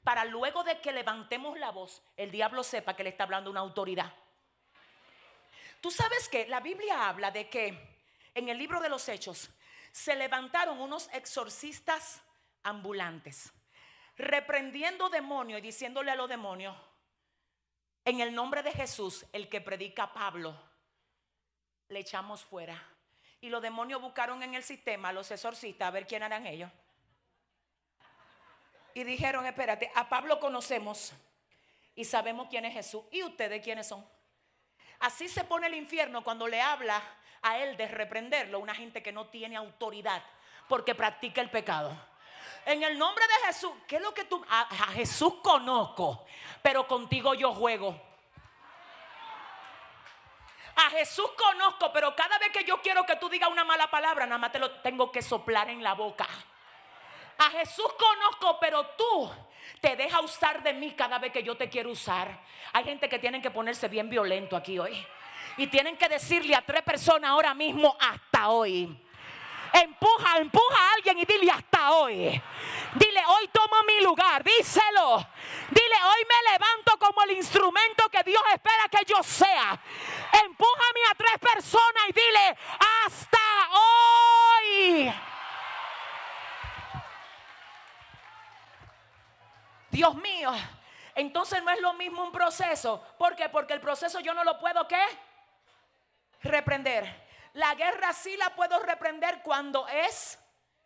para 0.03 0.25
luego 0.25 0.63
de 0.63 0.79
que 0.79 0.91
levantemos 0.91 1.57
la 1.59 1.71
voz, 1.71 2.01
el 2.17 2.31
diablo 2.31 2.63
sepa 2.63 2.95
que 2.95 3.03
le 3.03 3.09
está 3.09 3.25
hablando 3.25 3.51
una 3.51 3.59
autoridad. 3.59 4.11
Tú 5.81 5.91
sabes 5.91 6.27
que 6.29 6.47
la 6.47 6.59
Biblia 6.59 7.07
habla 7.07 7.31
de 7.31 7.49
que 7.49 7.97
en 8.33 8.49
el 8.49 8.57
libro 8.57 8.79
de 8.79 8.89
los 8.89 9.07
Hechos 9.07 9.49
se 9.91 10.15
levantaron 10.15 10.79
unos 10.79 11.09
exorcistas 11.13 12.21
ambulantes, 12.63 13.51
reprendiendo 14.17 15.09
demonios 15.09 15.59
y 15.59 15.63
diciéndole 15.63 16.11
a 16.11 16.15
los 16.15 16.29
demonios, 16.29 16.75
en 18.05 18.21
el 18.21 18.33
nombre 18.33 18.63
de 18.63 18.71
Jesús, 18.71 19.25
el 19.33 19.49
que 19.49 19.61
predica 19.61 20.13
Pablo, 20.13 20.59
le 21.89 21.99
echamos 21.99 22.43
fuera. 22.43 22.81
Y 23.41 23.49
los 23.49 23.61
demonios 23.61 24.01
buscaron 24.01 24.43
en 24.43 24.53
el 24.53 24.63
sistema 24.63 25.09
a 25.09 25.13
los 25.13 25.29
exorcistas 25.31 25.87
a 25.87 25.91
ver 25.91 26.07
quién 26.07 26.23
eran 26.23 26.45
ellos. 26.45 26.71
Y 28.93 29.03
dijeron, 29.03 29.45
espérate, 29.45 29.91
a 29.95 30.09
Pablo 30.09 30.39
conocemos 30.39 31.13
y 31.95 32.03
sabemos 32.05 32.47
quién 32.49 32.65
es 32.65 32.73
Jesús. 32.73 33.03
¿Y 33.11 33.23
ustedes 33.23 33.63
quiénes 33.63 33.87
son? 33.87 34.05
Así 34.99 35.29
se 35.29 35.43
pone 35.43 35.67
el 35.67 35.75
infierno 35.75 36.23
cuando 36.23 36.47
le 36.47 36.61
habla 36.61 37.01
a 37.41 37.57
él 37.57 37.77
de 37.77 37.87
reprenderlo, 37.87 38.59
una 38.59 38.75
gente 38.75 39.01
que 39.01 39.11
no 39.11 39.27
tiene 39.27 39.55
autoridad 39.55 40.21
porque 40.67 40.93
practica 40.93 41.41
el 41.41 41.49
pecado. 41.49 41.95
En 42.65 42.83
el 42.83 42.97
nombre 42.97 43.25
de 43.25 43.47
Jesús, 43.47 43.71
¿qué 43.87 43.95
es 43.95 44.01
lo 44.01 44.13
que 44.13 44.25
tú... 44.25 44.45
A, 44.49 44.65
Jesús 44.93 45.35
conozco, 45.41 46.25
pero 46.61 46.87
contigo 46.87 47.33
yo 47.33 47.53
juego. 47.53 47.99
A 50.75 50.89
Jesús 50.91 51.29
conozco, 51.31 51.91
pero 51.91 52.15
cada 52.15 52.37
vez 52.37 52.51
que 52.51 52.63
yo 52.63 52.81
quiero 52.81 53.05
que 53.05 53.15
tú 53.15 53.27
digas 53.29 53.49
una 53.49 53.63
mala 53.63 53.89
palabra, 53.89 54.25
nada 54.25 54.37
más 54.37 54.51
te 54.51 54.59
lo 54.59 54.81
tengo 54.81 55.11
que 55.11 55.21
soplar 55.21 55.69
en 55.69 55.83
la 55.83 55.93
boca. 55.93 56.27
A 57.37 57.49
Jesús 57.51 57.91
conozco, 57.97 58.59
pero 58.59 58.85
tú 58.89 59.31
te 59.81 59.95
deja 59.95 60.21
usar 60.21 60.61
de 60.63 60.73
mí 60.73 60.91
cada 60.91 61.19
vez 61.19 61.31
que 61.31 61.43
yo 61.43 61.55
te 61.55 61.69
quiero 61.69 61.91
usar. 61.91 62.39
Hay 62.73 62.83
gente 62.83 63.07
que 63.07 63.19
tienen 63.19 63.41
que 63.41 63.51
ponerse 63.51 63.87
bien 63.87 64.09
violento 64.09 64.55
aquí 64.55 64.77
hoy. 64.79 65.05
Y 65.57 65.67
tienen 65.67 65.97
que 65.97 66.07
decirle 66.07 66.55
a 66.55 66.61
tres 66.61 66.81
personas 66.83 67.31
ahora 67.31 67.53
mismo 67.53 67.97
hasta 67.99 68.49
hoy. 68.49 68.95
Empuja, 69.73 70.37
empuja 70.37 70.75
a 70.77 70.93
alguien 70.95 71.19
y 71.19 71.25
dile 71.25 71.51
hasta 71.51 71.91
hoy. 71.91 72.41
Dile, 72.95 73.25
hoy 73.27 73.47
tomo 73.49 73.83
mi 73.85 74.01
lugar. 74.01 74.43
Díselo. 74.43 75.17
Dile, 75.69 75.95
hoy 76.03 76.25
me 76.27 76.51
levanto 76.51 76.97
como 76.97 77.21
el 77.23 77.31
instrumento 77.31 78.09
que 78.09 78.23
Dios 78.23 78.41
espera 78.53 78.87
que 78.89 79.05
yo 79.05 79.21
sea. 79.21 79.79
Empújame 80.43 80.99
a 81.11 81.15
tres 81.15 81.39
personas 81.39 82.03
y 82.09 82.13
dile, 82.13 82.57
hasta 83.05 83.39
hoy. 83.71 85.13
Dios 89.91 90.15
mío. 90.15 90.51
Entonces 91.15 91.61
no 91.63 91.71
es 91.71 91.81
lo 91.81 91.93
mismo 91.93 92.23
un 92.23 92.31
proceso. 92.31 93.03
¿Por 93.17 93.35
qué? 93.35 93.49
Porque 93.49 93.73
el 93.73 93.81
proceso 93.81 94.19
yo 94.19 94.33
no 94.33 94.43
lo 94.43 94.59
puedo 94.59 94.87
¿qué? 94.87 95.03
Reprender. 96.41 97.27
La 97.53 97.75
guerra 97.75 98.13
sí 98.13 98.37
la 98.37 98.55
puedo 98.55 98.79
reprender 98.79 99.41
cuando 99.41 99.87
es 99.87 100.39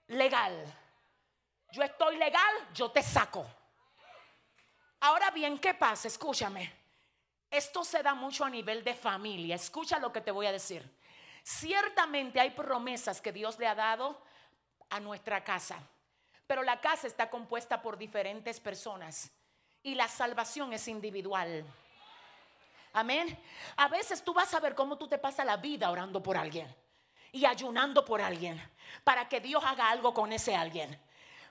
legal. 0.08 0.66
Yo 1.72 1.84
estoy 1.84 2.18
legal, 2.18 2.54
yo 2.74 2.92
te 2.92 3.04
saco. 3.04 3.46
Ahora 5.02 5.32
bien, 5.32 5.60
¿qué 5.60 5.74
pasa? 5.74 6.08
Escúchame. 6.08 6.74
Esto 7.52 7.84
se 7.84 8.02
da 8.02 8.14
mucho 8.14 8.46
a 8.46 8.50
nivel 8.50 8.84
de 8.84 8.96
familia. 8.96 9.56
Escucha 9.56 10.00
lo 10.00 10.12
que 10.12 10.22
te 10.22 10.32
voy 10.32 10.48
a 10.48 10.52
decir. 10.52 10.84
Ciertamente 11.44 12.40
hay 12.40 12.52
promesas 12.52 13.22
que 13.22 13.32
Dios 13.32 13.60
le 13.60 13.68
ha 13.68 13.76
dado 13.76 14.20
a 14.90 15.00
nuestra 15.00 15.44
casa. 15.44 15.78
Pero 16.48 16.64
la 16.64 16.80
casa 16.82 17.08
está 17.08 17.30
compuesta 17.30 17.82
por 17.82 17.98
diferentes 17.98 18.60
personas 18.60 19.32
y 19.82 19.96
la 19.96 20.08
salvación 20.08 20.74
es 20.74 20.88
individual. 20.88 21.66
Amén. 22.94 23.38
A 23.76 23.88
veces 23.88 24.24
tú 24.24 24.34
vas 24.34 24.54
a 24.54 24.60
ver 24.60 24.76
cómo 24.76 24.98
tú 24.98 25.08
te 25.08 25.18
pasas 25.18 25.46
la 25.46 25.58
vida 25.58 25.90
orando 25.90 26.22
por 26.22 26.38
alguien 26.38 26.74
y 27.32 27.46
ayunando 27.46 28.06
por 28.06 28.22
alguien 28.22 28.62
para 29.04 29.28
que 29.28 29.40
Dios 29.40 29.64
haga 29.66 29.90
algo 29.90 30.14
con 30.14 30.32
ese 30.32 30.56
alguien. 30.56 31.00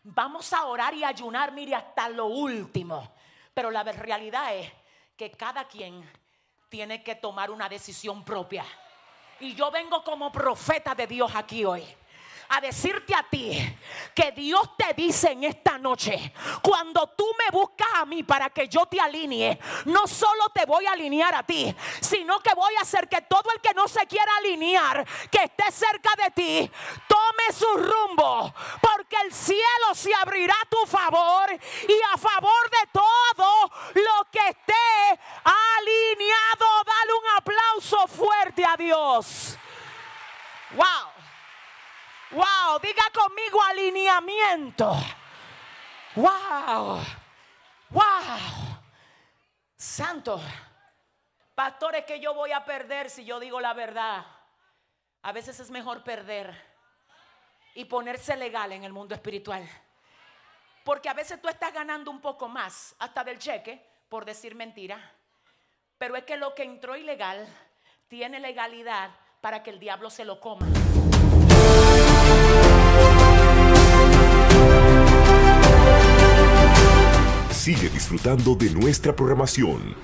Vamos 0.04 0.52
a 0.52 0.64
orar 0.66 0.94
y 0.94 1.04
ayunar, 1.04 1.52
mire, 1.52 1.74
hasta 1.74 2.08
lo 2.08 2.26
último. 2.26 3.12
Pero 3.54 3.70
la 3.70 3.82
realidad 3.82 4.54
es 4.54 4.70
que 5.16 5.30
cada 5.30 5.66
quien 5.66 6.08
tiene 6.68 7.02
que 7.02 7.16
tomar 7.16 7.50
una 7.50 7.68
decisión 7.68 8.24
propia. 8.24 8.64
Y 9.40 9.54
yo 9.54 9.70
vengo 9.70 10.02
como 10.04 10.30
profeta 10.30 10.94
de 10.94 11.06
Dios 11.06 11.32
aquí 11.34 11.64
hoy 11.64 11.84
a 12.52 12.60
decirte 12.60 13.14
a 13.14 13.22
ti 13.22 13.78
que 14.14 14.30
Dios 14.32 14.76
te 14.76 14.92
dice 14.94 15.30
en 15.30 15.44
esta 15.44 15.78
noche, 15.78 16.34
cuando 16.62 17.06
tú 17.16 17.26
me 17.38 17.50
buscas 17.50 17.88
a 17.94 18.04
mí 18.04 18.22
para 18.22 18.50
que 18.50 18.68
yo 18.68 18.84
te 18.84 19.00
alinee, 19.00 19.58
no 19.86 20.06
solo 20.06 20.50
te 20.50 20.66
voy 20.66 20.84
a 20.84 20.92
alinear 20.92 21.34
a 21.34 21.42
ti, 21.42 21.74
sino 22.00 22.40
que 22.40 22.54
voy 22.54 22.74
a 22.76 22.82
hacer 22.82 23.08
que 23.08 23.22
todo 23.22 23.50
el 23.54 23.60
que 23.62 23.72
no 23.72 23.88
se 23.88 24.06
quiera 24.06 24.30
alinear, 24.38 25.06
que 25.30 25.44
esté 25.44 25.72
cerca 25.72 26.10
de 26.22 26.30
ti, 26.30 26.70
tome 27.08 27.52
su 27.58 27.74
rumbo, 27.74 28.54
porque 28.80 29.16
el 29.24 29.32
cielo 29.32 29.94
se 29.94 30.14
abrirá 30.14 30.54
a 30.54 30.68
tu 30.68 30.86
favor 30.86 31.50
y 31.52 32.14
a 32.14 32.18
favor 32.18 32.70
de 32.70 32.86
todo 32.92 33.70
lo 33.94 34.30
que 34.30 34.48
esté 34.48 35.20
alineado. 35.42 36.84
Dale 36.84 37.12
un 37.14 37.36
aplauso 37.38 38.06
fuerte 38.08 38.62
a 38.62 38.76
Dios. 38.76 39.56
Wow. 40.72 41.21
Wow, 42.32 42.78
diga 42.80 43.02
conmigo 43.12 43.62
alineamiento. 43.62 44.96
Wow, 46.16 47.00
wow. 47.90 48.38
Santo, 49.76 50.40
pastores 51.54 52.06
que 52.06 52.20
yo 52.20 52.32
voy 52.32 52.52
a 52.52 52.64
perder 52.64 53.10
si 53.10 53.26
yo 53.26 53.38
digo 53.38 53.60
la 53.60 53.74
verdad. 53.74 54.24
A 55.22 55.32
veces 55.32 55.60
es 55.60 55.70
mejor 55.70 56.02
perder 56.02 56.54
y 57.74 57.84
ponerse 57.84 58.34
legal 58.36 58.72
en 58.72 58.84
el 58.84 58.94
mundo 58.94 59.14
espiritual. 59.14 59.68
Porque 60.84 61.10
a 61.10 61.14
veces 61.14 61.40
tú 61.40 61.48
estás 61.48 61.72
ganando 61.72 62.10
un 62.10 62.20
poco 62.20 62.48
más, 62.48 62.96
hasta 62.98 63.22
del 63.24 63.38
cheque, 63.38 63.86
por 64.08 64.24
decir 64.24 64.54
mentira. 64.54 64.98
Pero 65.98 66.16
es 66.16 66.24
que 66.24 66.36
lo 66.36 66.54
que 66.54 66.64
entró 66.64 66.96
ilegal 66.96 67.46
tiene 68.08 68.40
legalidad 68.40 69.10
para 69.42 69.62
que 69.62 69.70
el 69.70 69.78
diablo 69.78 70.08
se 70.08 70.24
lo 70.24 70.40
coma. 70.40 70.66
Sigue 77.62 77.88
disfrutando 77.90 78.56
de 78.56 78.70
nuestra 78.70 79.14
programación 79.14 79.94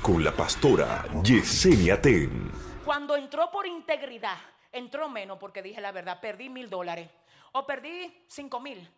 con 0.00 0.24
la 0.24 0.32
pastora 0.32 1.04
Yesenia 1.22 2.00
Ten. 2.00 2.50
Cuando 2.82 3.14
entró 3.14 3.50
por 3.50 3.66
integridad, 3.66 4.38
entró 4.72 5.10
menos 5.10 5.36
porque 5.38 5.60
dije 5.60 5.78
la 5.82 5.92
verdad, 5.92 6.20
perdí 6.22 6.48
mil 6.48 6.70
dólares 6.70 7.10
o 7.52 7.66
perdí 7.66 8.24
cinco 8.28 8.60
mil. 8.60 8.90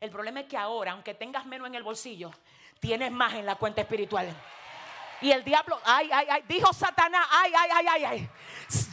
El 0.00 0.10
problema 0.10 0.40
es 0.40 0.48
que 0.48 0.58
ahora, 0.58 0.92
aunque 0.92 1.14
tengas 1.14 1.46
menos 1.46 1.66
en 1.68 1.76
el 1.76 1.82
bolsillo, 1.82 2.30
tienes 2.78 3.10
más 3.10 3.32
en 3.32 3.46
la 3.46 3.54
cuenta 3.54 3.80
espiritual. 3.80 4.28
Y 5.22 5.30
el 5.30 5.42
diablo, 5.44 5.80
ay, 5.86 6.10
ay, 6.12 6.26
ay, 6.28 6.44
dijo 6.46 6.74
Satanás, 6.74 7.26
ay, 7.30 7.52
ay, 7.56 7.70
ay, 7.72 7.86
ay, 7.88 8.04
ay, 8.04 8.30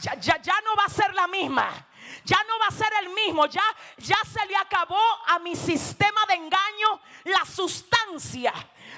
ya, 0.00 0.14
ya, 0.14 0.40
ya 0.40 0.54
no 0.64 0.74
va 0.74 0.86
a 0.86 0.88
ser 0.88 1.12
la 1.12 1.28
misma 1.28 1.86
ya 2.24 2.38
no 2.46 2.58
va 2.58 2.66
a 2.68 2.70
ser 2.70 2.92
el 3.00 3.10
mismo, 3.10 3.46
ya, 3.46 3.64
ya 3.98 4.18
se 4.30 4.44
le 4.46 4.56
acabó 4.56 5.00
a 5.26 5.38
mi 5.38 5.56
sistema 5.56 6.24
de 6.26 6.34
engaño 6.34 7.00
la 7.24 7.44
sustancia 7.44 8.52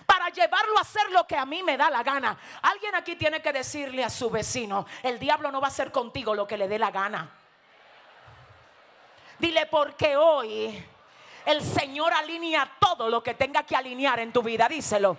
para 0.07 0.29
llevarlo 0.29 0.77
a 0.79 0.83
hacer 0.83 1.11
lo 1.11 1.27
que 1.27 1.37
a 1.37 1.47
mí 1.47 1.63
me 1.63 1.77
da 1.77 1.91
la 1.91 2.03
gana. 2.03 2.37
Alguien 2.63 2.95
aquí 2.95 3.17
tiene 3.17 3.41
que 3.41 3.53
decirle 3.53 4.05
a 4.05 4.11
su 4.11 4.31
vecino, 4.31 4.87
el 5.03 5.19
diablo 5.19 5.51
no 5.51 5.61
va 5.61 5.69
a 5.69 5.71
hacer 5.71 5.91
contigo 5.91 6.35
lo 6.35 6.47
que 6.47 6.59
le 6.59 6.69
dé 6.69 6.79
la 6.79 6.91
gana. 6.91 7.31
Dile 9.39 9.67
porque 9.67 10.17
hoy 10.17 10.85
el 11.47 11.63
Señor 11.63 12.13
alinea 12.13 12.71
todo 12.79 13.09
lo 13.09 13.23
que 13.23 13.35
tenga 13.35 13.65
que 13.65 13.77
alinear 13.77 14.21
en 14.21 14.33
tu 14.33 14.43
vida, 14.43 14.69
díselo. 14.69 15.17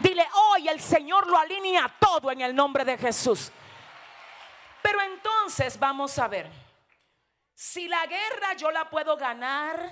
Dile, 0.00 0.26
hoy 0.52 0.68
el 0.68 0.80
Señor 0.80 1.26
lo 1.26 1.36
alinea 1.36 1.92
todo 1.98 2.30
en 2.30 2.40
el 2.40 2.54
nombre 2.54 2.84
de 2.84 2.96
Jesús. 2.96 3.50
Pero 4.80 5.00
entonces 5.02 5.78
vamos 5.78 6.18
a 6.18 6.28
ver. 6.28 6.67
Si 7.60 7.88
la 7.88 8.06
guerra 8.06 8.54
yo 8.54 8.70
la 8.70 8.88
puedo 8.88 9.16
ganar 9.16 9.90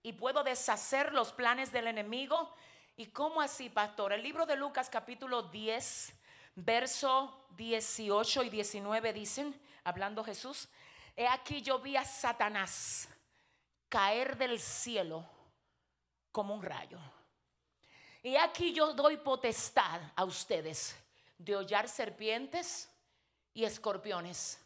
y 0.00 0.12
puedo 0.12 0.44
deshacer 0.44 1.12
los 1.12 1.32
planes 1.32 1.72
del 1.72 1.88
enemigo, 1.88 2.54
¿y 2.96 3.06
cómo 3.06 3.40
así, 3.40 3.68
pastor? 3.68 4.12
El 4.12 4.22
libro 4.22 4.46
de 4.46 4.54
Lucas 4.54 4.88
capítulo 4.88 5.42
10, 5.42 6.14
verso 6.54 7.48
18 7.56 8.44
y 8.44 8.50
19 8.50 9.12
dicen, 9.12 9.60
hablando 9.82 10.22
Jesús, 10.22 10.68
he 11.16 11.26
aquí 11.26 11.62
yo 11.62 11.80
vi 11.80 11.96
a 11.96 12.04
Satanás 12.04 13.08
caer 13.88 14.36
del 14.36 14.60
cielo 14.60 15.28
como 16.30 16.54
un 16.54 16.62
rayo. 16.62 17.00
Y 18.22 18.36
aquí 18.36 18.72
yo 18.72 18.92
doy 18.92 19.16
potestad 19.16 20.00
a 20.14 20.22
ustedes 20.22 20.94
de 21.38 21.56
hollar 21.56 21.88
serpientes 21.88 22.88
y 23.52 23.64
escorpiones 23.64 24.59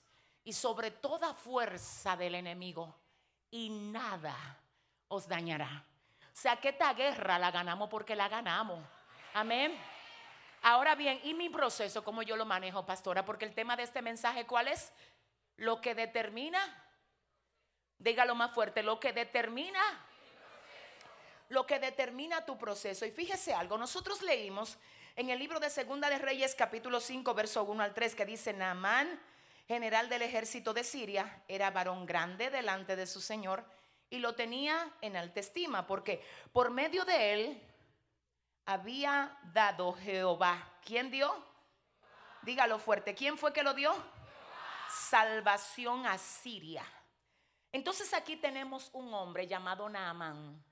y 0.45 0.53
sobre 0.53 0.91
toda 0.91 1.35
fuerza 1.35 2.17
del 2.17 2.35
enemigo 2.35 2.95
y 3.51 3.71
nada 3.71 4.37
os 5.09 5.27
dañará. 5.27 5.85
O 6.33 6.37
sea 6.37 6.57
que 6.57 6.71
esta 6.71 6.93
guerra 6.93 7.39
la 7.39 7.51
ganamos 7.51 7.89
porque 7.89 8.15
la 8.15 8.29
ganamos. 8.29 8.85
Amén. 9.33 9.77
Ahora 10.63 10.95
bien, 10.95 11.21
¿y 11.25 11.35
mi 11.35 11.49
proceso 11.49 12.03
cómo 12.03 12.23
yo 12.23 12.37
lo 12.37 12.45
manejo, 12.45 12.85
pastora? 12.87 13.25
Porque 13.25 13.45
el 13.45 13.55
tema 13.55 13.77
de 13.77 13.83
este 13.83 14.03
mensaje, 14.03 14.47
¿cuál 14.47 14.69
es? 14.69 14.93
Lo 15.57 15.81
que 15.81 15.95
determina, 15.95 16.59
dígalo 17.99 18.35
más 18.35 18.53
fuerte, 18.53 18.83
lo 18.83 18.99
que 18.99 19.13
determina, 19.13 19.81
lo 21.49 21.67
que 21.67 21.79
determina 21.79 22.45
tu 22.45 22.59
proceso. 22.59 23.07
Y 23.07 23.11
fíjese 23.11 23.55
algo, 23.55 23.79
nosotros 23.79 24.23
leímos 24.23 24.79
en 25.17 25.31
el 25.31 25.39
libro 25.39 25.61
de 25.61 25.71
Segunda 25.71 26.09
de 26.09 26.19
Reyes 26.19 26.55
capítulo 26.55 26.99
5 26.99 27.35
verso 27.35 27.63
1 27.65 27.83
al 27.83 27.95
3 27.95 28.15
que 28.15 28.27
dice 28.27 28.53
Naamán, 28.53 29.21
general 29.66 30.09
del 30.09 30.22
ejército 30.22 30.74
de 30.74 30.85
Siria, 30.85 31.42
era 31.48 31.70
varón 31.70 32.07
grande 32.07 32.50
delante 32.50 32.96
de 32.96 33.07
su 33.07 33.20
señor 33.20 33.64
y 34.11 34.18
lo 34.18 34.35
tenía 34.35 34.92
en 35.00 35.16
alta 35.16 35.40
estima 35.40 35.87
porque 35.87 36.24
por 36.53 36.70
medio 36.70 37.05
de 37.05 37.33
él 37.33 37.62
había 38.66 39.38
dado 39.53 39.92
Jehová. 39.92 40.79
¿Quién 40.85 41.11
dio? 41.11 41.35
Dígalo 42.42 42.79
fuerte. 42.79 43.14
¿Quién 43.14 43.38
fue 43.38 43.53
que 43.53 43.62
lo 43.62 43.74
dio? 43.74 43.94
Salvación 44.88 46.07
a 46.07 46.18
Siria. 46.18 46.85
Entonces 47.72 48.14
aquí 48.14 48.37
tenemos 48.37 48.90
un 48.92 49.12
hombre 49.12 49.46
llamado 49.46 49.88
Naamán, 49.88 50.62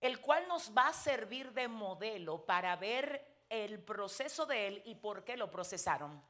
el 0.00 0.20
cual 0.20 0.46
nos 0.46 0.72
va 0.76 0.88
a 0.88 0.92
servir 0.92 1.52
de 1.52 1.66
modelo 1.66 2.44
para 2.44 2.76
ver 2.76 3.44
el 3.48 3.82
proceso 3.82 4.46
de 4.46 4.68
él 4.68 4.82
y 4.84 4.94
por 4.94 5.24
qué 5.24 5.36
lo 5.36 5.50
procesaron. 5.50 6.22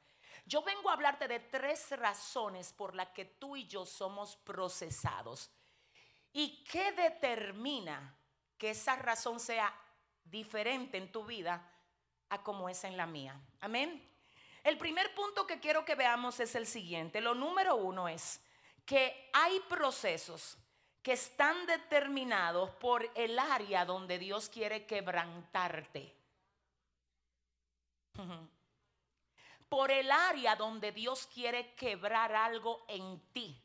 Yo 0.46 0.62
vengo 0.62 0.90
a 0.90 0.92
hablarte 0.92 1.26
de 1.26 1.40
tres 1.40 1.90
razones 1.98 2.72
por 2.72 2.94
las 2.94 3.09
que 3.09 3.24
tú 3.24 3.57
y 3.57 3.66
yo 3.66 3.87
somos 3.87 4.37
procesados. 4.37 5.50
¿Y 6.33 6.62
qué 6.64 6.92
determina 6.92 8.14
que 8.59 8.70
esa 8.70 8.96
razón 8.96 9.40
sea 9.40 9.74
diferente 10.24 10.98
en 10.98 11.11
tu 11.11 11.24
vida 11.24 11.70
a 12.28 12.42
como 12.42 12.68
es 12.68 12.85
en 12.85 12.96
la 12.96 13.07
mía? 13.07 13.40
Amén. 13.61 14.11
El 14.62 14.76
primer 14.76 15.14
punto 15.14 15.46
que 15.46 15.61
quiero 15.61 15.85
que 15.85 15.94
veamos 15.94 16.40
es 16.40 16.54
el 16.54 16.66
siguiente. 16.66 17.20
Lo 17.20 17.35
número 17.35 17.76
uno 17.76 18.09
es 18.09 18.40
que 18.85 19.30
hay 19.33 19.61
procesos 19.68 20.59
que 21.02 21.12
están 21.12 21.66
determinados 21.66 22.70
por 22.70 23.11
el 23.14 23.38
área 23.38 23.85
donde 23.85 24.18
Dios 24.18 24.48
quiere 24.48 24.87
quebrantarte. 24.87 26.14
Por 29.74 29.90
el 29.90 30.08
área 30.12 30.54
donde 30.54 30.92
Dios 30.92 31.26
quiere 31.26 31.74
quebrar 31.74 32.32
algo 32.32 32.84
en 32.87 33.20
ti. 33.32 33.60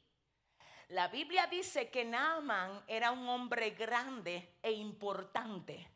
La 0.88 1.08
Biblia 1.08 1.46
dice 1.46 1.92
que 1.92 2.04
Naaman 2.04 2.84
era 2.88 3.12
un 3.12 3.30
hombre 3.30 3.70
grande 3.70 4.58
e 4.64 4.72
importante, 4.72 5.88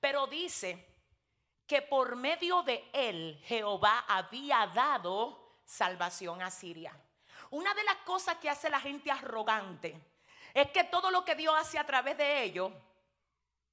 pero 0.00 0.26
dice 0.26 0.86
que 1.66 1.82
por 1.82 2.16
medio 2.16 2.62
de 2.62 2.88
él 2.94 3.38
Jehová 3.44 4.06
había 4.08 4.66
dado 4.68 5.58
salvación 5.66 6.40
a 6.40 6.50
Siria. 6.50 6.98
Una 7.50 7.74
de 7.74 7.84
las 7.84 7.96
cosas 8.06 8.36
que 8.36 8.48
hace 8.48 8.70
la 8.70 8.80
gente 8.80 9.10
arrogante 9.10 10.00
es 10.54 10.70
que 10.70 10.84
todo 10.84 11.10
lo 11.10 11.26
que 11.26 11.34
Dios 11.34 11.54
hace 11.54 11.78
a 11.78 11.84
través 11.84 12.16
de 12.16 12.42
ellos, 12.42 12.72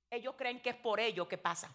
ellos 0.10 0.36
creen 0.38 0.62
que 0.62 0.72
es 0.72 0.76
por 0.76 1.00
ello 1.00 1.26
que 1.26 1.38
pasa. 1.38 1.74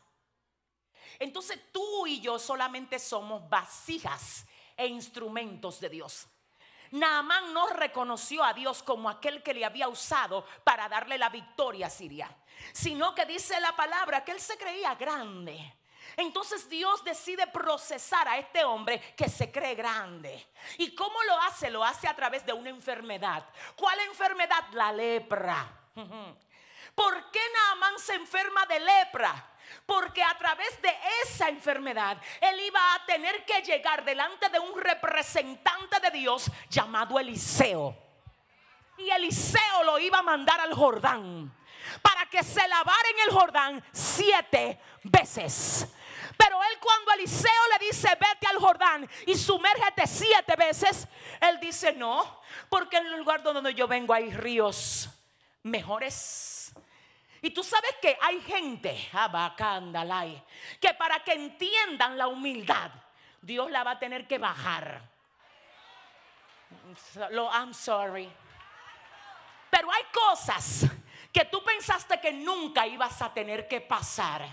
Entonces 1.18 1.58
tú 1.72 2.06
y 2.06 2.20
yo 2.20 2.38
solamente 2.38 2.98
somos 2.98 3.48
vasijas 3.48 4.46
e 4.76 4.86
instrumentos 4.86 5.80
de 5.80 5.88
Dios. 5.88 6.26
Naamán 6.92 7.54
no 7.54 7.68
reconoció 7.68 8.42
a 8.42 8.52
Dios 8.52 8.82
como 8.82 9.08
aquel 9.08 9.42
que 9.42 9.54
le 9.54 9.64
había 9.64 9.88
usado 9.88 10.44
para 10.64 10.88
darle 10.88 11.18
la 11.18 11.28
victoria 11.28 11.86
a 11.86 11.90
Siria, 11.90 12.34
sino 12.72 13.14
que 13.14 13.26
dice 13.26 13.60
la 13.60 13.76
palabra 13.76 14.24
que 14.24 14.32
él 14.32 14.40
se 14.40 14.58
creía 14.58 14.94
grande. 14.96 15.76
Entonces 16.16 16.68
Dios 16.68 17.04
decide 17.04 17.46
procesar 17.46 18.28
a 18.28 18.38
este 18.38 18.64
hombre 18.64 19.00
que 19.16 19.28
se 19.28 19.52
cree 19.52 19.74
grande. 19.74 20.48
¿Y 20.78 20.94
cómo 20.94 21.22
lo 21.22 21.40
hace? 21.42 21.70
Lo 21.70 21.84
hace 21.84 22.08
a 22.08 22.16
través 22.16 22.44
de 22.44 22.52
una 22.52 22.70
enfermedad. 22.70 23.46
¿Cuál 23.76 24.00
enfermedad? 24.00 24.64
La 24.72 24.92
lepra. 24.92 25.70
¿Por 26.94 27.30
qué 27.30 27.40
Naamán 27.54 27.98
se 27.98 28.14
enferma 28.14 28.66
de 28.66 28.80
lepra? 28.80 29.50
Porque 29.86 30.22
a 30.22 30.36
través 30.38 30.80
de 30.82 30.92
esa 31.24 31.48
enfermedad 31.48 32.18
él 32.40 32.60
iba 32.60 32.94
a 32.94 33.04
tener 33.06 33.44
que 33.44 33.62
llegar 33.62 34.04
delante 34.04 34.48
de 34.48 34.58
un 34.58 34.80
representante 34.80 36.00
de 36.00 36.10
Dios 36.10 36.50
llamado 36.68 37.18
Eliseo. 37.18 37.96
Y 38.98 39.10
Eliseo 39.10 39.84
lo 39.84 39.98
iba 39.98 40.18
a 40.18 40.22
mandar 40.22 40.60
al 40.60 40.74
Jordán 40.74 41.52
para 42.02 42.26
que 42.26 42.42
se 42.42 42.66
lavara 42.68 43.08
en 43.14 43.28
el 43.28 43.34
Jordán 43.34 43.84
siete 43.92 44.78
veces. 45.04 45.86
Pero 46.36 46.62
él 46.62 46.78
cuando 46.80 47.12
Eliseo 47.12 47.68
le 47.72 47.86
dice, 47.86 48.08
vete 48.08 48.46
al 48.46 48.58
Jordán 48.58 49.08
y 49.26 49.36
sumérgete 49.36 50.06
siete 50.06 50.56
veces, 50.56 51.06
él 51.40 51.58
dice, 51.60 51.92
no, 51.92 52.40
porque 52.68 52.96
en 52.96 53.06
el 53.06 53.18
lugar 53.18 53.42
donde 53.42 53.74
yo 53.74 53.86
vengo 53.86 54.14
hay 54.14 54.30
ríos 54.30 55.10
mejores 55.62 56.59
y 57.42 57.50
tú 57.50 57.64
sabes 57.64 57.96
que 58.02 58.18
hay 58.20 58.40
gente, 58.42 59.10
que 60.80 60.94
para 60.94 61.20
que 61.24 61.32
entiendan 61.32 62.18
la 62.18 62.28
humildad, 62.28 62.90
Dios 63.40 63.70
la 63.70 63.82
va 63.82 63.92
a 63.92 63.98
tener 63.98 64.26
que 64.26 64.38
bajar. 64.38 65.00
I'm 67.52 67.72
sorry. 67.72 68.30
Pero 69.70 69.90
hay 69.90 70.02
cosas 70.12 70.86
que 71.32 71.46
tú 71.46 71.62
pensaste 71.64 72.20
que 72.20 72.32
nunca 72.32 72.86
ibas 72.86 73.22
a 73.22 73.32
tener 73.32 73.66
que 73.66 73.80
pasar. 73.80 74.46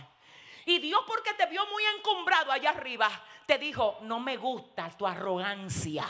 Y 0.65 0.80
Dios 0.80 1.02
porque 1.06 1.34
te 1.34 1.45
vio 1.47 1.65
muy 1.67 1.84
encumbrado 1.97 2.52
allá 2.52 2.69
arriba, 2.69 3.10
te 3.45 3.58
dijo, 3.58 3.97
no 4.02 4.19
me 4.19 4.38
gusta 4.38 4.89
tu 4.91 5.06
arrogancia. 5.06 6.06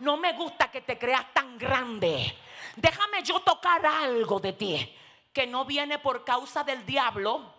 No 0.00 0.16
me 0.16 0.32
gusta 0.34 0.70
que 0.70 0.82
te 0.82 0.98
creas 0.98 1.32
tan 1.32 1.58
grande. 1.58 2.38
Déjame 2.76 3.22
yo 3.22 3.40
tocar 3.40 3.84
algo 3.84 4.38
de 4.38 4.52
ti 4.52 4.96
que 5.32 5.46
no 5.46 5.64
viene 5.64 5.98
por 5.98 6.24
causa 6.24 6.64
del 6.64 6.84
diablo, 6.84 7.54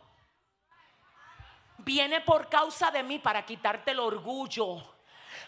viene 1.78 2.22
por 2.22 2.50
causa 2.50 2.92
de 2.92 3.04
mí 3.04 3.20
para 3.20 3.46
quitarte 3.46 3.92
el 3.92 4.00
orgullo. 4.00 4.84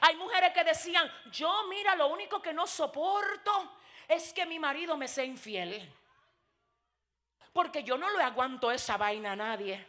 Hay 0.02 0.16
mujeres 0.16 0.54
que 0.54 0.64
decían, 0.64 1.12
yo 1.32 1.64
mira, 1.70 1.96
lo 1.96 2.08
único 2.08 2.42
que 2.42 2.54
no 2.54 2.68
soporto 2.68 3.78
es 4.08 4.34
que 4.34 4.46
mi 4.46 4.60
marido 4.60 4.98
me 4.98 5.08
sea 5.08 5.24
infiel. 5.24 5.92
Porque 7.52 7.84
yo 7.84 7.98
no 7.98 8.10
le 8.10 8.24
aguanto 8.24 8.72
esa 8.72 8.98
vaina 8.98 9.34
a 9.34 9.36
nadie. 9.36 9.86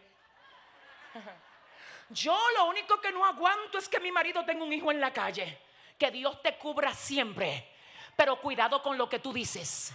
Yo 2.11 2.39
lo 2.57 2.67
único 2.67 3.01
que 3.01 3.11
no 3.13 3.25
aguanto 3.25 3.79
es 3.79 3.89
que 3.89 4.01
mi 4.01 4.13
marido 4.13 4.45
tenga 4.45 4.65
un 4.65 4.73
hijo 4.73 4.91
en 4.91 5.01
la 5.01 5.13
calle. 5.13 5.63
Que 5.99 6.11
Dios 6.11 6.43
te 6.43 6.59
cubra 6.59 6.93
siempre. 6.93 7.73
Pero 8.17 8.41
cuidado 8.41 8.83
con 8.83 8.99
lo 8.99 9.09
que 9.09 9.19
tú 9.19 9.33
dices. 9.33 9.93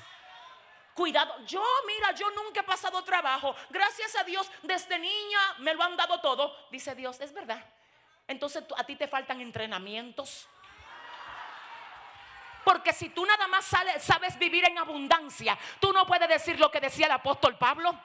Cuidado, 0.93 1.45
yo 1.45 1.63
mira, 1.88 2.12
yo 2.13 2.30
nunca 2.32 2.60
he 2.62 2.63
pasado 2.63 3.04
trabajo. 3.04 3.56
Gracias 3.69 4.15
a 4.15 4.23
Dios, 4.23 4.52
desde 4.63 4.99
niña 4.99 5.39
me 5.60 5.73
lo 5.73 5.84
han 5.84 5.95
dado 5.95 6.19
todo. 6.19 6.56
Dice 6.71 6.93
Dios, 6.95 7.19
es 7.21 7.34
verdad. 7.34 7.63
Entonces 8.28 8.63
a 8.78 8.84
ti 8.84 8.95
te 8.95 9.08
faltan 9.08 9.41
entrenamientos. 9.41 10.47
Porque 12.63 12.93
si 12.93 13.10
tú 13.10 13.25
nada 13.25 13.47
más 13.47 13.65
sabes 13.65 14.38
vivir 14.38 14.65
en 14.65 14.78
abundancia, 14.78 15.58
tú 15.80 15.91
no 15.93 16.06
puedes 16.06 16.30
decir 16.30 16.60
lo 16.60 16.69
que 16.69 16.80
decía 16.80 17.08
el 17.08 17.13
apóstol 17.13 17.58
Pablo. 17.58 17.97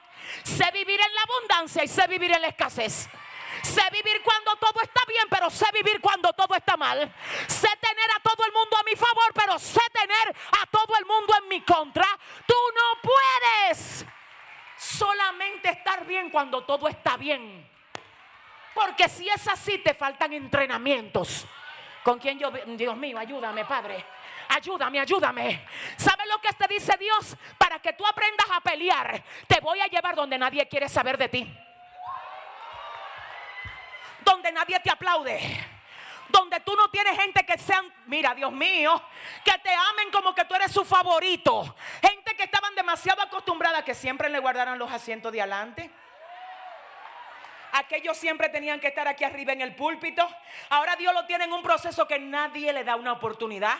Sé 0.43 0.71
vivir 0.71 0.99
en 0.99 1.13
la 1.13 1.21
abundancia 1.21 1.83
y 1.83 1.87
sé 1.87 2.07
vivir 2.07 2.31
en 2.31 2.41
la 2.41 2.47
escasez. 2.47 3.07
Sé 3.61 3.81
vivir 3.91 4.21
cuando 4.23 4.55
todo 4.57 4.81
está 4.81 5.01
bien, 5.07 5.25
pero 5.29 5.49
sé 5.49 5.65
vivir 5.73 6.01
cuando 6.01 6.31
todo 6.33 6.55
está 6.55 6.77
mal. 6.77 7.13
Sé 7.47 7.69
tener 7.79 8.11
a 8.15 8.19
todo 8.21 8.45
el 8.45 8.51
mundo 8.51 8.77
a 8.77 8.83
mi 8.83 8.95
favor, 8.95 9.33
pero 9.33 9.59
sé 9.59 9.81
tener 9.91 10.35
a 10.61 10.65
todo 10.67 10.97
el 10.97 11.05
mundo 11.05 11.33
en 11.41 11.47
mi 11.47 11.61
contra. 11.61 12.07
Tú 12.45 12.55
no 12.75 13.01
puedes 13.01 14.05
solamente 14.77 15.69
estar 15.69 16.05
bien 16.05 16.29
cuando 16.29 16.63
todo 16.63 16.87
está 16.87 17.17
bien. 17.17 17.69
Porque 18.73 19.07
si 19.07 19.27
es 19.29 19.47
así, 19.47 19.77
te 19.77 19.93
faltan 19.93 20.33
entrenamientos. 20.33 21.45
¿Con 22.03 22.19
quién 22.19 22.37
yo? 22.37 22.51
Dios 22.51 22.97
mío, 22.97 23.17
ayúdame, 23.17 23.65
Padre. 23.65 24.05
Ayúdame, 24.49 24.99
ayúdame. 24.99 25.67
¿Sabes 25.97 26.27
lo 26.27 26.39
que 26.39 26.53
te 26.53 26.67
dice 26.67 26.95
Dios? 26.97 27.35
Para 27.57 27.79
que 27.79 27.93
tú 27.93 28.05
aprendas 28.05 28.45
a 28.51 28.61
pelear, 28.61 29.23
te 29.47 29.59
voy 29.59 29.79
a 29.79 29.87
llevar 29.87 30.15
donde 30.15 30.37
nadie 30.37 30.67
quiere 30.67 30.87
saber 30.87 31.17
de 31.17 31.29
ti 31.29 31.64
donde 34.25 34.51
nadie 34.51 34.79
te 34.79 34.89
aplaude. 34.89 35.39
Donde 36.27 36.59
tú 36.61 36.75
no 36.75 36.89
tienes 36.89 37.17
gente 37.17 37.45
que 37.45 37.57
sean, 37.57 37.93
mira 38.07 38.33
Dios 38.33 38.51
mío, 38.51 39.01
que 39.43 39.57
te 39.59 39.69
amen 39.69 40.09
como 40.11 40.33
que 40.33 40.43
tú 40.45 40.55
eres 40.55 40.71
su 40.71 40.83
favorito. 40.83 41.75
Gente 42.01 42.35
que 42.35 42.43
estaban 42.43 42.73
demasiado 42.75 43.21
acostumbradas 43.21 43.83
que 43.83 43.93
siempre 43.93 44.27
le 44.27 44.39
guardaran 44.39 44.79
los 44.79 44.91
asientos 44.91 45.31
de 45.31 45.41
adelante. 45.41 45.89
Aquellos 47.73 48.17
siempre 48.17 48.49
tenían 48.49 48.79
que 48.79 48.87
estar 48.87 49.07
aquí 49.07 49.23
arriba 49.23 49.53
en 49.53 49.61
el 49.61 49.75
púlpito. 49.75 50.27
Ahora 50.69 50.95
Dios 50.95 51.13
lo 51.13 51.25
tiene 51.25 51.43
en 51.43 51.53
un 51.53 51.61
proceso 51.61 52.07
que 52.07 52.17
nadie 52.17 52.73
le 52.73 52.83
da 52.83 52.95
una 52.95 53.13
oportunidad 53.13 53.77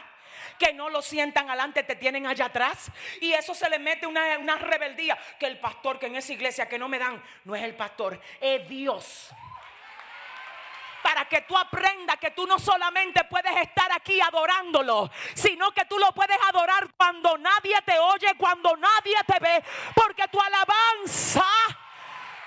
que 0.60 0.74
no 0.74 0.90
lo 0.90 1.02
sientan 1.02 1.50
adelante, 1.50 1.84
te 1.84 1.96
tienen 1.96 2.28
allá 2.28 2.46
atrás. 2.46 2.92
Y 3.20 3.34
eso 3.34 3.54
se 3.56 3.70
le 3.70 3.80
mete 3.80 4.06
una, 4.06 4.38
una, 4.38 4.58
rebeldía. 4.58 5.18
Que 5.40 5.48
el 5.48 5.60
pastor, 5.60 5.98
que 5.98 6.06
en 6.06 6.16
esa 6.16 6.34
iglesia 6.34 6.70
que 6.70 6.78
no 6.78 6.88
me 6.88 7.00
dan, 7.00 7.22
no 7.44 7.56
es 7.56 7.64
el 7.64 7.76
pastor, 7.76 8.22
es 8.40 8.68
Dios 8.70 9.34
para 11.16 11.30
que 11.30 11.42
tú 11.44 11.58
aprendas 11.58 12.18
que 12.18 12.32
tú 12.32 12.46
no 12.46 12.60
solamente 12.60 13.24
puedes 13.24 13.56
estar 13.62 13.90
aquí 13.94 14.20
adorándolo, 14.20 15.10
sino 15.34 15.72
que 15.72 15.86
tú 15.86 15.98
lo 15.98 16.12
puedes 16.12 16.38
adorar 16.50 16.90
cuando 16.98 17.38
nadie 17.38 17.82
te 17.86 17.98
oye, 17.98 18.36
cuando 18.38 18.76
nadie 18.76 19.16
te 19.26 19.40
ve, 19.40 19.64
porque 19.96 20.28
tu 20.28 20.42
alabanza 20.42 21.46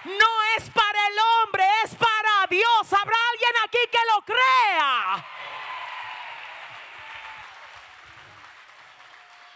no 0.04 0.42
es 0.58 0.68
para 0.68 1.08
el 1.08 1.16
hombre, 1.18 1.64
es 1.82 1.94
para 1.94 2.46
Dios. 2.50 2.92
¿Habrá 2.92 3.16
alguien 3.32 3.52
aquí 3.64 3.78
que 3.90 3.98
lo 4.12 4.24
crea? 4.26 5.26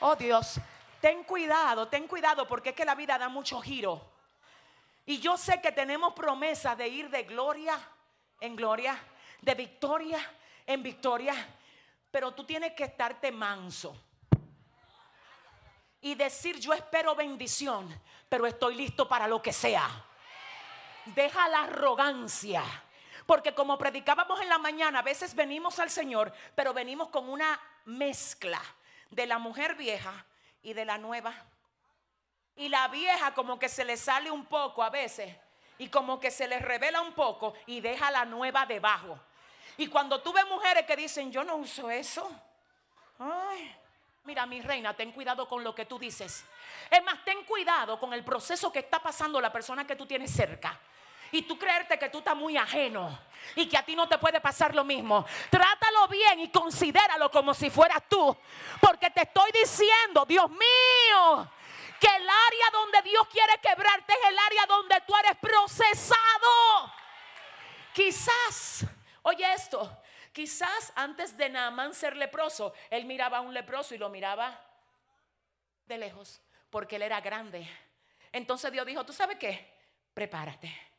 Oh 0.01 0.17
Dios, 0.17 0.59
ten 1.03 1.23
cuidado, 1.25 1.87
ten 1.89 2.09
cuidado 2.09 2.49
porque 2.49 2.71
es 2.71 2.75
que 2.75 2.87
la 2.87 2.95
vida 2.95 3.19
da 3.19 3.29
mucho 3.29 3.61
giro. 3.61 4.11
Y 5.05 5.21
yo 5.21 5.37
sé 5.37 5.61
que 5.61 5.71
tenemos 5.71 6.15
promesa 6.15 6.75
de 6.75 6.89
ir 6.89 7.11
de 7.11 7.25
gloria 7.25 7.79
en 8.43 8.57
gloria, 8.57 8.99
de 9.41 9.55
victoria 9.55 10.21
en 10.67 10.83
victoria, 10.83 11.35
pero 12.11 12.33
tú 12.33 12.45
tienes 12.45 12.73
que 12.73 12.85
estarte 12.85 13.33
manso 13.33 13.97
y 16.01 16.15
decir 16.15 16.59
yo 16.59 16.73
espero 16.73 17.15
bendición, 17.15 18.01
pero 18.29 18.47
estoy 18.47 18.75
listo 18.75 19.09
para 19.09 19.29
lo 19.29 19.41
que 19.41 19.53
sea. 19.53 19.89
Deja 21.07 21.49
la 21.49 21.65
arrogancia. 21.65 22.63
Porque 23.27 23.55
como 23.55 23.79
predicábamos 23.79 24.41
en 24.41 24.49
la 24.49 24.59
mañana, 24.59 24.99
a 24.99 25.03
veces 25.03 25.35
venimos 25.35 25.79
al 25.79 25.91
Señor, 25.91 26.33
pero 26.57 26.75
venimos 26.75 27.09
con 27.09 27.29
una 27.29 27.61
mezcla 27.85 28.61
de 29.11 29.27
la 29.27 29.39
mujer 29.39 29.77
vieja 29.77 30.27
y 30.61 30.73
de 30.73 30.85
la 30.85 30.99
nueva. 30.99 31.33
Y 32.57 32.69
la 32.69 32.89
vieja 32.89 33.33
como 33.33 33.61
que 33.61 33.69
se 33.69 33.85
le 33.85 33.97
sale 33.97 34.31
un 34.31 34.45
poco 34.47 34.83
a 34.83 34.91
veces 34.91 35.37
y 35.83 35.89
como 35.89 36.21
que 36.21 36.31
se 36.31 36.47
le 36.47 36.61
revela 36.61 37.01
un 37.01 37.13
poco 37.13 37.55
y 37.67 37.81
deja 37.81 38.09
la 38.13 38.25
nueva 38.25 38.65
debajo. 38.67 39.19
Y 39.77 39.89
cuando 39.89 40.23
tú 40.23 40.33
ves 40.33 40.47
mujeres 40.47 40.87
que 40.87 40.95
dicen, 40.95 41.33
yo 41.33 41.43
no 41.43 41.57
uso 41.57 41.91
eso. 41.91 42.31
Ay, 43.19 43.75
mira 44.23 44.47
mi 44.47 44.61
reina, 44.61 44.95
ten 44.95 45.11
cuidado 45.11 45.49
con 45.49 45.65
lo 45.65 45.75
que 45.75 45.85
tú 45.85 45.99
dices. 45.99 46.45
Es 46.89 47.03
más, 47.03 47.25
ten 47.25 47.43
cuidado 47.45 47.99
con 47.99 48.13
el 48.13 48.23
proceso 48.23 48.71
que 48.71 48.79
está 48.79 49.03
pasando 49.03 49.41
la 49.41 49.51
persona 49.53 49.85
que 49.85 49.97
tú 49.97 50.07
tienes 50.07 50.31
cerca 50.31 50.79
y 51.33 51.43
tú 51.43 51.59
creerte 51.59 51.99
que 51.99 52.11
tú 52.11 52.19
estás 52.19 52.37
muy 52.37 52.57
ajeno 52.57 53.19
y 53.57 53.69
que 53.69 53.77
a 53.77 53.85
ti 53.85 53.97
no 53.97 54.09
te 54.09 54.19
puede 54.19 54.41
pasar 54.41 54.77
lo 54.77 54.85
mismo. 54.85 55.27
Trátalo 55.51 56.07
bien 56.07 56.39
y 56.39 56.49
considéralo 56.51 57.29
como 57.29 57.55
si 57.55 57.71
fueras 57.71 58.05
tú. 58.09 58.37
Porque 58.81 59.11
te 59.11 59.23
estoy 59.23 59.51
diciendo, 59.51 60.25
Dios 60.27 60.49
mío, 60.49 61.51
que 62.03 62.17
el 62.17 62.29
área 62.29 62.71
donde 62.73 63.03
Dios 63.03 63.29
quiere 63.29 63.53
quebrarte 63.63 64.13
es 64.13 64.29
el 64.29 64.37
área 64.37 64.67
donde 64.67 65.01
tú 65.07 65.15
eres 65.17 65.39
procesado. 65.39 66.93
Quizás, 67.95 68.85
oye 69.23 69.53
esto, 69.53 70.03
quizás 70.33 70.93
antes 70.97 71.37
de 71.37 71.49
Naamán 71.49 71.95
ser 71.95 72.17
leproso, 72.17 72.75
él 72.91 73.05
miraba 73.05 73.39
a 73.39 73.41
un 73.43 73.55
leproso 73.55 73.95
y 73.95 73.99
lo 73.99 74.09
miraba 74.09 74.61
de 75.87 75.99
lejos, 75.99 76.43
porque 76.71 76.97
él 76.97 77.03
era 77.03 77.21
grande. 77.21 77.69
Entonces 78.33 78.73
Dios 78.73 78.85
dijo, 78.85 79.07
¿tú 79.07 79.13
sabes 79.13 79.39
qué? 79.39 79.73
Prepárate 80.13 80.93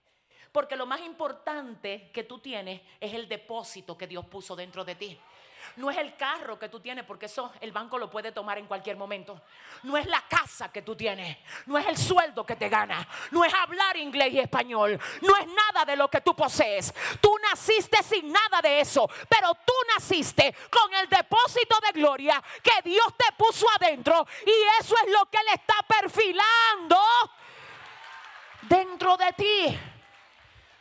porque 0.54 0.76
lo 0.76 0.86
más 0.86 1.02
importante 1.02 2.12
que 2.14 2.24
tú 2.24 2.38
tienes 2.38 2.80
es 3.00 3.12
el 3.16 3.28
depósito 3.28 3.98
que 3.98 4.06
Dios 4.06 4.24
puso 4.28 4.56
dentro 4.56 4.86
de 4.86 4.94
ti. 4.94 5.20
No 5.76 5.90
es 5.90 5.98
el 5.98 6.16
carro 6.16 6.60
que 6.60 6.70
tú 6.70 6.80
tienes, 6.80 7.06
porque 7.06 7.26
eso 7.26 7.52
el 7.62 7.72
banco 7.72 7.98
lo 7.98 8.10
puede 8.10 8.32
tomar 8.32 8.58
en 8.58 8.68
cualquier 8.68 8.98
momento. 8.98 9.42
No 9.84 9.98
es 9.98 10.06
la 10.06 10.22
casa 10.28 10.72
que 10.72 10.82
tú 10.82 10.96
tienes. 10.96 11.38
No 11.66 11.78
es 11.78 11.88
el 11.88 11.98
sueldo 11.98 12.46
que 12.46 12.56
te 12.56 12.70
gana. 12.70 13.08
No 13.32 13.44
es 13.44 13.54
hablar 13.54 13.98
inglés 13.98 14.34
y 14.34 14.40
español. 14.40 15.00
No 15.22 15.36
es 15.38 15.48
nada 15.48 15.86
de 15.86 15.96
lo 15.96 16.10
que 16.10 16.22
tú 16.22 16.36
posees. 16.36 16.94
Tú 17.20 17.36
naciste 17.50 18.02
sin 18.04 18.32
nada 18.32 18.62
de 18.62 18.82
eso. 18.82 19.10
Pero 19.28 19.54
tú 19.66 19.74
naciste 19.96 20.56
con 20.70 20.94
el 20.94 21.10
depósito 21.10 21.78
de 21.82 21.92
gloria 21.92 22.42
que 22.62 22.90
Dios 22.90 23.08
te 23.18 23.34
puso 23.38 23.66
adentro. 23.80 24.26
Y 24.46 24.82
eso 24.82 24.96
es 25.04 25.12
lo 25.12 25.26
que 25.26 25.38
Él 25.38 25.48
está 25.54 25.76
perfilando 25.88 27.00
dentro 28.62 29.18
de 29.18 29.34
ti. 29.34 29.80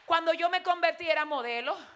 Cuando 0.05 0.33
yo 0.35 0.51
me 0.51 0.62
convertí 0.62 1.09
era 1.09 1.24
modelo. 1.24 1.91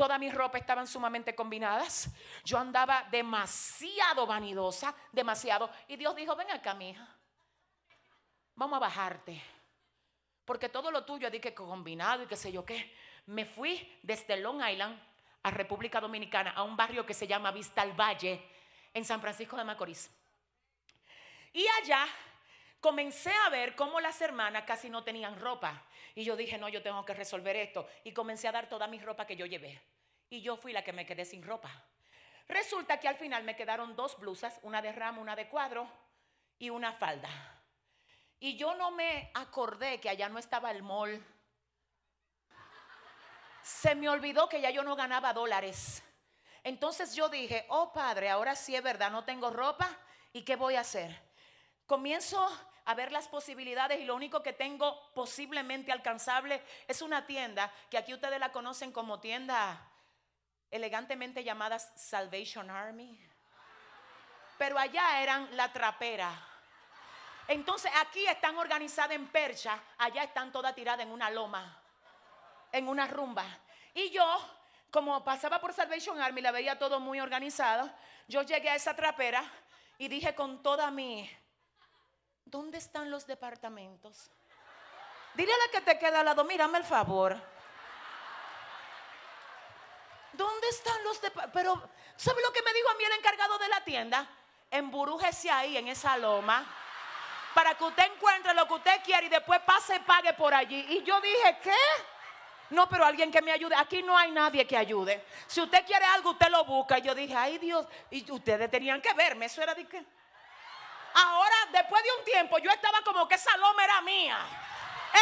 Todas 0.00 0.18
mis 0.18 0.32
ropas 0.32 0.62
estaban 0.62 0.86
sumamente 0.86 1.34
combinadas. 1.34 2.08
Yo 2.42 2.56
andaba 2.58 3.06
demasiado 3.10 4.26
vanidosa, 4.26 4.94
demasiado. 5.12 5.70
Y 5.88 5.96
Dios 5.96 6.16
dijo, 6.16 6.34
ven 6.34 6.50
acá, 6.50 6.72
mija. 6.72 7.06
Vamos 8.54 8.78
a 8.78 8.80
bajarte. 8.80 9.38
Porque 10.46 10.70
todo 10.70 10.90
lo 10.90 11.04
tuyo, 11.04 11.30
di 11.30 11.38
que 11.38 11.52
combinado 11.52 12.22
y 12.22 12.26
qué 12.26 12.34
sé 12.34 12.50
yo 12.50 12.64
qué. 12.64 12.96
Me 13.26 13.44
fui 13.44 14.00
desde 14.02 14.38
Long 14.38 14.66
Island 14.66 14.98
a 15.42 15.50
República 15.50 16.00
Dominicana, 16.00 16.52
a 16.52 16.62
un 16.62 16.78
barrio 16.78 17.04
que 17.04 17.12
se 17.12 17.26
llama 17.26 17.50
Vista 17.50 17.82
al 17.82 17.92
Valle, 17.92 18.42
en 18.94 19.04
San 19.04 19.20
Francisco 19.20 19.54
de 19.58 19.64
Macorís. 19.64 20.10
Y 21.52 21.66
allá 21.82 22.06
comencé 22.80 23.34
a 23.44 23.50
ver 23.50 23.76
cómo 23.76 24.00
las 24.00 24.18
hermanas 24.22 24.64
casi 24.66 24.88
no 24.88 25.04
tenían 25.04 25.38
ropa. 25.38 25.84
Y 26.14 26.24
yo 26.24 26.36
dije, 26.36 26.58
no, 26.58 26.68
yo 26.68 26.82
tengo 26.82 27.04
que 27.04 27.14
resolver 27.14 27.56
esto. 27.56 27.88
Y 28.04 28.12
comencé 28.12 28.48
a 28.48 28.52
dar 28.52 28.68
toda 28.68 28.86
mi 28.86 28.98
ropa 28.98 29.26
que 29.26 29.36
yo 29.36 29.46
llevé. 29.46 29.80
Y 30.28 30.42
yo 30.42 30.56
fui 30.56 30.72
la 30.72 30.84
que 30.84 30.92
me 30.92 31.06
quedé 31.06 31.24
sin 31.24 31.42
ropa. 31.42 31.70
Resulta 32.48 32.98
que 32.98 33.08
al 33.08 33.16
final 33.16 33.44
me 33.44 33.56
quedaron 33.56 33.94
dos 33.94 34.18
blusas, 34.18 34.58
una 34.62 34.82
de 34.82 34.92
ramo, 34.92 35.20
una 35.20 35.36
de 35.36 35.48
cuadro 35.48 35.88
y 36.58 36.70
una 36.70 36.92
falda. 36.92 37.28
Y 38.40 38.56
yo 38.56 38.74
no 38.74 38.90
me 38.90 39.30
acordé 39.34 40.00
que 40.00 40.08
allá 40.08 40.28
no 40.28 40.38
estaba 40.38 40.70
el 40.70 40.82
mall. 40.82 41.24
Se 43.62 43.94
me 43.94 44.08
olvidó 44.08 44.48
que 44.48 44.60
ya 44.60 44.70
yo 44.70 44.82
no 44.82 44.96
ganaba 44.96 45.32
dólares. 45.32 46.02
Entonces 46.64 47.14
yo 47.14 47.28
dije, 47.28 47.66
oh 47.68 47.92
padre, 47.92 48.30
ahora 48.30 48.56
sí 48.56 48.74
es 48.74 48.82
verdad, 48.82 49.10
no 49.10 49.24
tengo 49.24 49.50
ropa. 49.50 49.88
¿Y 50.32 50.42
qué 50.42 50.56
voy 50.56 50.74
a 50.74 50.80
hacer? 50.80 51.16
Comienzo 51.86 52.48
a 52.90 52.94
ver 52.94 53.12
las 53.12 53.28
posibilidades 53.28 54.00
y 54.00 54.04
lo 54.04 54.16
único 54.16 54.42
que 54.42 54.52
tengo 54.52 55.12
posiblemente 55.14 55.92
alcanzable 55.92 56.60
es 56.88 57.02
una 57.02 57.24
tienda 57.24 57.72
que 57.88 57.96
aquí 57.96 58.12
ustedes 58.12 58.40
la 58.40 58.50
conocen 58.50 58.90
como 58.90 59.20
tienda 59.20 59.80
elegantemente 60.72 61.44
llamada 61.44 61.78
Salvation 61.78 62.68
Army. 62.68 63.24
Pero 64.58 64.76
allá 64.76 65.22
eran 65.22 65.56
la 65.56 65.72
trapera. 65.72 66.32
Entonces 67.46 67.92
aquí 68.00 68.26
están 68.26 68.56
organizadas 68.56 69.12
en 69.12 69.28
percha, 69.28 69.80
allá 69.96 70.24
están 70.24 70.50
todas 70.50 70.74
tiradas 70.74 71.06
en 71.06 71.12
una 71.12 71.30
loma, 71.30 71.80
en 72.72 72.88
una 72.88 73.06
rumba. 73.06 73.46
Y 73.94 74.10
yo, 74.10 74.24
como 74.90 75.22
pasaba 75.22 75.60
por 75.60 75.72
Salvation 75.72 76.20
Army, 76.20 76.40
la 76.40 76.50
veía 76.50 76.76
todo 76.76 76.98
muy 76.98 77.20
organizado, 77.20 77.88
yo 78.26 78.42
llegué 78.42 78.68
a 78.70 78.74
esa 78.74 78.96
trapera 78.96 79.44
y 79.96 80.08
dije 80.08 80.34
con 80.34 80.60
toda 80.60 80.90
mi 80.90 81.30
¿dónde 82.50 82.78
están 82.78 83.10
los 83.10 83.26
departamentos? 83.26 84.30
Dile 85.34 85.52
a 85.52 85.58
la 85.58 85.72
que 85.72 85.80
te 85.80 85.98
queda 85.98 86.20
al 86.20 86.26
lado, 86.26 86.44
mírame 86.44 86.78
el 86.78 86.84
favor. 86.84 87.40
¿Dónde 90.32 90.68
están 90.68 91.02
los 91.04 91.20
departamentos? 91.20 91.62
Pero, 91.62 91.90
¿sabe 92.16 92.42
lo 92.42 92.52
que 92.52 92.62
me 92.62 92.72
dijo 92.72 92.90
a 92.90 92.94
mí 92.94 93.04
el 93.04 93.12
encargado 93.12 93.58
de 93.58 93.68
la 93.68 93.84
tienda? 93.84 94.26
Emburújese 94.70 95.50
ahí 95.50 95.76
en 95.76 95.88
esa 95.88 96.16
loma 96.16 96.66
para 97.54 97.74
que 97.74 97.84
usted 97.84 98.04
encuentre 98.12 98.54
lo 98.54 98.66
que 98.66 98.74
usted 98.74 99.00
quiere 99.04 99.26
y 99.26 99.30
después 99.30 99.60
pase 99.60 99.96
y 99.96 100.00
pague 100.00 100.32
por 100.34 100.54
allí. 100.54 100.84
Y 100.88 101.02
yo 101.02 101.20
dije, 101.20 101.58
¿qué? 101.62 101.74
No, 102.70 102.88
pero 102.88 103.04
alguien 103.04 103.32
que 103.32 103.42
me 103.42 103.50
ayude. 103.50 103.74
Aquí 103.74 104.02
no 104.02 104.16
hay 104.16 104.30
nadie 104.30 104.66
que 104.66 104.76
ayude. 104.76 105.24
Si 105.46 105.60
usted 105.60 105.84
quiere 105.84 106.04
algo, 106.04 106.30
usted 106.30 106.48
lo 106.48 106.64
busca. 106.64 106.98
Y 106.98 107.02
yo 107.02 107.14
dije, 107.14 107.34
ay 107.34 107.58
Dios, 107.58 107.86
y 108.10 108.30
ustedes 108.30 108.70
tenían 108.70 109.00
que 109.00 109.12
verme. 109.14 109.46
Eso 109.46 109.60
era 109.60 109.74
de 109.74 109.86
qué. 109.86 110.04
Ahora, 111.14 111.56
después 111.72 112.02
de 112.02 112.10
un 112.18 112.24
tiempo, 112.24 112.58
yo 112.58 112.70
estaba 112.70 113.02
como 113.02 113.26
que 113.28 113.34
esa 113.34 113.56
loma 113.56 113.84
era 113.84 114.00
mía. 114.02 114.38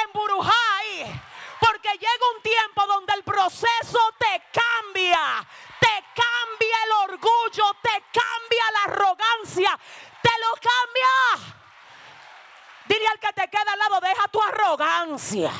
Emburujá 0.04 0.76
ahí. 0.78 1.20
Porque 1.60 1.90
llega 1.92 2.30
un 2.36 2.42
tiempo 2.42 2.86
donde 2.86 3.14
el 3.14 3.24
proceso 3.24 4.14
te 4.18 4.42
cambia. 4.52 5.46
Te 5.80 6.04
cambia 6.14 6.76
el 6.84 6.92
orgullo, 7.10 7.74
te 7.82 8.04
cambia 8.12 8.70
la 8.72 8.82
arrogancia, 8.92 9.78
te 10.22 10.30
lo 10.40 10.52
cambia. 10.54 11.56
Dile 12.86 13.06
al 13.08 13.18
que 13.18 13.32
te 13.32 13.48
queda 13.48 13.72
al 13.72 13.78
lado, 13.78 14.00
deja 14.00 14.28
tu 14.28 14.42
arrogancia. 14.42 15.52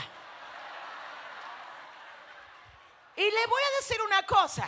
Y 3.17 3.31
le 3.31 3.47
voy 3.47 3.63
a 3.63 3.77
decir 3.81 4.01
una 4.03 4.25
cosa. 4.25 4.67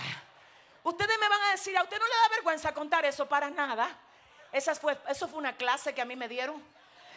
Ustedes 0.83 1.19
me 1.19 1.29
van 1.29 1.43
a 1.43 1.51
decir, 1.51 1.77
a 1.77 1.83
usted 1.83 1.99
no 1.99 2.07
le 2.07 2.15
da 2.15 2.29
vergüenza 2.31 2.75
contar 2.75 3.05
eso 3.05 3.29
para 3.29 3.51
nada. 3.51 3.97
Esa 4.53 4.75
fue, 4.75 4.99
eso 5.09 5.29
fue 5.29 5.39
una 5.39 5.57
clase 5.57 5.95
que 5.95 6.01
a 6.01 6.05
mí 6.05 6.17
me 6.17 6.29
dieron. 6.29 6.63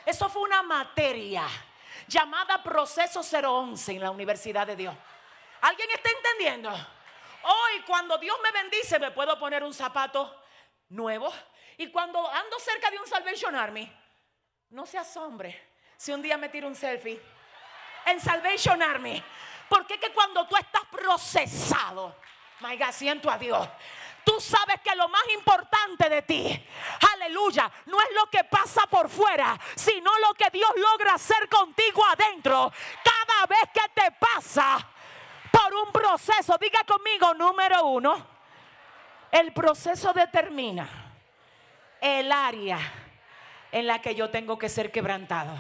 Eso 0.06 0.30
fue 0.30 0.42
una 0.44 0.62
materia 0.62 1.48
llamada 2.08 2.62
Proceso 2.62 3.22
011 3.22 3.94
en 3.94 4.02
la 4.02 4.12
Universidad 4.12 4.68
de 4.68 4.76
Dios. 4.76 4.96
¿Alguien 5.62 5.90
está 5.92 6.10
entendiendo? 6.10 6.70
Hoy 6.70 7.82
cuando 7.86 8.18
Dios 8.18 8.38
me 8.44 8.52
bendice 8.52 9.00
me 9.00 9.12
puedo 9.12 9.38
poner 9.40 9.64
un 9.64 9.74
zapato 9.74 10.44
nuevo. 10.90 11.34
Y 11.78 11.90
cuando 11.92 12.30
ando 12.30 12.60
cerca 12.60 12.92
de 12.92 13.00
un 13.00 13.08
Salvation 13.08 13.56
Army, 13.56 13.92
no 14.70 14.86
se 14.86 14.98
asombre 14.98 15.72
si 15.98 16.12
un 16.12 16.22
día 16.22 16.38
me 16.38 16.50
tiro 16.50 16.68
un 16.68 16.76
selfie 16.76 17.20
en 18.06 18.20
Salvation 18.20 18.82
Army. 18.82 19.24
Porque 19.70 19.96
es 19.96 20.00
que 20.00 20.12
cuando 20.12 20.48
tú 20.48 20.56
estás 20.56 20.84
procesado, 20.92 22.16
my 22.60 22.78
God, 22.78 22.92
siento 22.92 23.30
a 23.30 23.38
Dios. 23.38 23.68
Tú 24.24 24.40
sabes 24.40 24.80
que 24.82 24.96
lo 24.96 25.10
más 25.10 25.24
importante 25.34 26.10
de 26.10 26.22
ti, 26.22 26.68
aleluya, 27.14 27.70
no 27.86 28.00
es 28.00 28.08
lo 28.16 28.30
que 28.30 28.44
pasa 28.46 28.84
por 28.88 29.10
fuera, 29.10 29.60
sino 29.76 30.12
lo 30.20 30.34
que 30.34 30.50
Dios 30.52 30.70
logra 30.76 31.16
hacer 31.16 31.50
contigo 31.50 32.04
adentro. 32.06 32.72
Cada 33.04 33.46
vez 33.48 33.70
que 33.74 34.02
te 34.02 34.12
pasa 34.12 34.88
por 35.52 35.74
un 35.74 35.92
proceso, 35.92 36.58
diga 36.58 36.82
conmigo, 36.86 37.34
número 37.34 37.86
uno, 37.86 38.28
el 39.32 39.52
proceso 39.52 40.14
determina 40.14 40.88
el 42.00 42.32
área 42.32 42.80
en 43.72 43.88
la 43.88 44.02
que 44.02 44.16
yo 44.16 44.30
tengo 44.30 44.58
que 44.58 44.70
ser 44.70 44.92
quebrantado. 44.92 45.54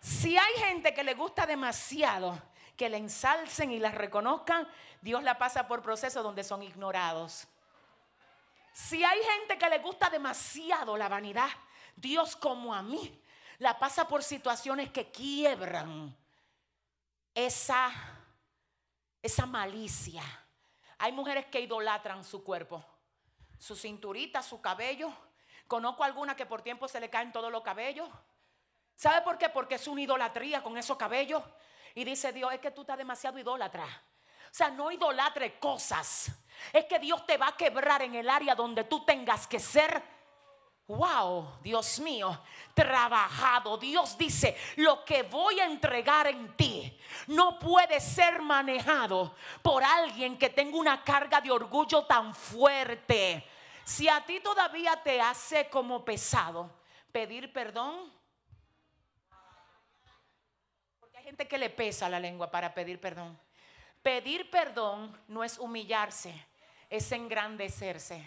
Si 0.00 0.36
hay 0.36 0.52
gente 0.54 0.94
que 0.94 1.04
le 1.04 1.14
gusta 1.14 1.46
demasiado 1.46 2.40
que 2.80 2.88
le 2.88 2.96
ensalcen 2.96 3.72
y 3.72 3.78
la 3.78 3.90
reconozcan, 3.90 4.66
Dios 5.02 5.22
la 5.22 5.36
pasa 5.36 5.68
por 5.68 5.82
procesos 5.82 6.22
donde 6.22 6.42
son 6.42 6.62
ignorados. 6.62 7.46
Si 8.72 9.04
hay 9.04 9.20
gente 9.22 9.58
que 9.58 9.68
le 9.68 9.80
gusta 9.80 10.08
demasiado 10.08 10.96
la 10.96 11.06
vanidad, 11.06 11.50
Dios 11.94 12.36
como 12.36 12.74
a 12.74 12.80
mí 12.80 13.22
la 13.58 13.78
pasa 13.78 14.08
por 14.08 14.22
situaciones 14.22 14.88
que 14.88 15.10
quiebran 15.10 16.16
esa, 17.34 17.92
esa 19.20 19.44
malicia. 19.44 20.22
Hay 20.96 21.12
mujeres 21.12 21.44
que 21.52 21.60
idolatran 21.60 22.24
su 22.24 22.42
cuerpo, 22.42 22.82
su 23.58 23.76
cinturita, 23.76 24.42
su 24.42 24.62
cabello. 24.62 25.12
Conozco 25.68 26.02
alguna 26.02 26.34
que 26.34 26.46
por 26.46 26.62
tiempo 26.62 26.88
se 26.88 26.98
le 26.98 27.10
caen 27.10 27.30
todos 27.30 27.52
los 27.52 27.60
cabellos. 27.60 28.08
¿Sabe 28.96 29.20
por 29.20 29.36
qué? 29.36 29.50
Porque 29.50 29.74
es 29.74 29.86
una 29.86 30.00
idolatría 30.00 30.62
con 30.62 30.78
esos 30.78 30.96
cabellos. 30.96 31.42
Y 31.94 32.04
dice 32.04 32.32
Dios, 32.32 32.52
es 32.52 32.60
que 32.60 32.70
tú 32.70 32.82
estás 32.82 32.98
demasiado 32.98 33.38
idólatra. 33.38 33.84
O 33.84 34.54
sea, 34.54 34.70
no 34.70 34.90
idolatre 34.90 35.58
cosas. 35.58 36.30
Es 36.72 36.84
que 36.86 36.98
Dios 36.98 37.24
te 37.24 37.36
va 37.36 37.48
a 37.48 37.56
quebrar 37.56 38.02
en 38.02 38.14
el 38.14 38.28
área 38.28 38.54
donde 38.54 38.84
tú 38.84 39.04
tengas 39.04 39.46
que 39.46 39.60
ser. 39.60 40.02
Wow, 40.88 41.60
Dios 41.62 42.00
mío, 42.00 42.42
trabajado. 42.74 43.76
Dios 43.78 44.18
dice, 44.18 44.56
lo 44.76 45.04
que 45.04 45.22
voy 45.22 45.60
a 45.60 45.66
entregar 45.66 46.26
en 46.26 46.56
ti 46.56 46.98
no 47.28 47.60
puede 47.60 48.00
ser 48.00 48.42
manejado 48.42 49.36
por 49.62 49.84
alguien 49.84 50.36
que 50.36 50.50
tenga 50.50 50.76
una 50.76 51.04
carga 51.04 51.40
de 51.40 51.52
orgullo 51.52 52.04
tan 52.06 52.34
fuerte. 52.34 53.46
Si 53.84 54.08
a 54.08 54.24
ti 54.26 54.40
todavía 54.40 55.00
te 55.00 55.20
hace 55.20 55.68
como 55.68 56.04
pesado 56.04 56.70
pedir 57.12 57.52
perdón, 57.52 58.12
que 61.36 61.58
le 61.58 61.70
pesa 61.70 62.08
la 62.08 62.20
lengua 62.20 62.50
para 62.50 62.74
pedir 62.74 63.00
perdón. 63.00 63.38
Pedir 64.02 64.50
perdón 64.50 65.18
no 65.28 65.44
es 65.44 65.58
humillarse, 65.58 66.34
es 66.88 67.10
engrandecerse. 67.12 68.24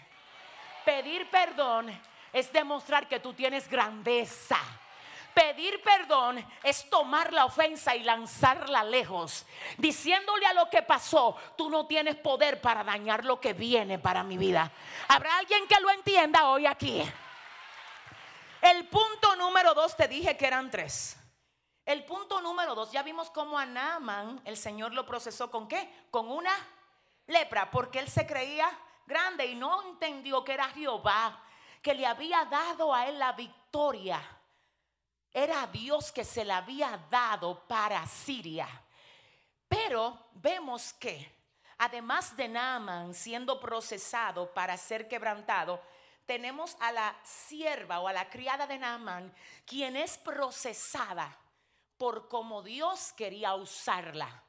Pedir 0.84 1.28
perdón 1.30 1.90
es 2.32 2.52
demostrar 2.52 3.08
que 3.08 3.20
tú 3.20 3.32
tienes 3.32 3.68
grandeza. 3.68 4.58
Pedir 5.32 5.82
perdón 5.82 6.46
es 6.62 6.88
tomar 6.88 7.32
la 7.32 7.44
ofensa 7.44 7.96
y 7.96 8.04
lanzarla 8.04 8.84
lejos, 8.84 9.44
diciéndole 9.78 10.46
a 10.46 10.52
lo 10.52 10.70
que 10.70 10.82
pasó, 10.82 11.36
tú 11.56 11.68
no 11.68 11.86
tienes 11.86 12.14
poder 12.14 12.60
para 12.60 12.84
dañar 12.84 13.24
lo 13.24 13.40
que 13.40 13.52
viene 13.52 13.98
para 13.98 14.22
mi 14.22 14.38
vida. 14.38 14.70
¿Habrá 15.08 15.38
alguien 15.38 15.66
que 15.66 15.80
lo 15.80 15.90
entienda 15.90 16.48
hoy 16.48 16.66
aquí? 16.66 17.02
El 18.62 18.86
punto 18.86 19.34
número 19.34 19.74
dos 19.74 19.96
te 19.96 20.06
dije 20.06 20.36
que 20.36 20.46
eran 20.46 20.70
tres. 20.70 21.16
El 21.84 22.04
punto 22.04 22.40
número 22.40 22.74
dos, 22.74 22.90
ya 22.92 23.02
vimos 23.02 23.30
cómo 23.30 23.58
a 23.58 23.66
Naaman 23.66 24.40
el 24.44 24.56
Señor 24.56 24.92
lo 24.94 25.04
procesó 25.04 25.50
con 25.50 25.68
qué? 25.68 26.06
Con 26.10 26.30
una 26.30 26.54
lepra, 27.26 27.70
porque 27.70 27.98
él 27.98 28.08
se 28.08 28.26
creía 28.26 28.70
grande 29.06 29.44
y 29.46 29.54
no 29.54 29.82
entendió 29.82 30.42
que 30.44 30.54
era 30.54 30.68
Jehová 30.70 31.40
que 31.82 31.94
le 31.94 32.06
había 32.06 32.46
dado 32.46 32.94
a 32.94 33.06
él 33.06 33.18
la 33.18 33.32
victoria. 33.32 34.18
Era 35.30 35.66
Dios 35.66 36.10
que 36.10 36.24
se 36.24 36.42
la 36.42 36.56
había 36.58 36.98
dado 37.10 37.68
para 37.68 38.06
Siria. 38.06 38.66
Pero 39.68 40.30
vemos 40.32 40.94
que 40.94 41.30
además 41.76 42.34
de 42.34 42.48
Naaman 42.48 43.12
siendo 43.12 43.60
procesado 43.60 44.54
para 44.54 44.78
ser 44.78 45.06
quebrantado, 45.08 45.82
tenemos 46.24 46.74
a 46.80 46.90
la 46.90 47.14
sierva 47.22 48.00
o 48.00 48.08
a 48.08 48.14
la 48.14 48.30
criada 48.30 48.66
de 48.66 48.78
Naaman, 48.78 49.34
quien 49.66 49.96
es 49.96 50.16
procesada 50.16 51.36
por 51.96 52.28
cómo 52.28 52.62
Dios 52.62 53.12
quería 53.12 53.54
usarla. 53.54 54.44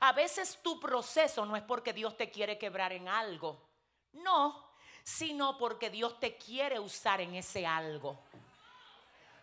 A 0.00 0.12
veces 0.12 0.60
tu 0.62 0.78
proceso 0.78 1.44
no 1.44 1.56
es 1.56 1.62
porque 1.62 1.92
Dios 1.92 2.16
te 2.16 2.30
quiere 2.30 2.58
quebrar 2.58 2.92
en 2.92 3.08
algo, 3.08 3.68
no, 4.12 4.70
sino 5.02 5.58
porque 5.58 5.90
Dios 5.90 6.18
te 6.20 6.36
quiere 6.36 6.78
usar 6.78 7.20
en 7.20 7.34
ese 7.34 7.66
algo. 7.66 8.22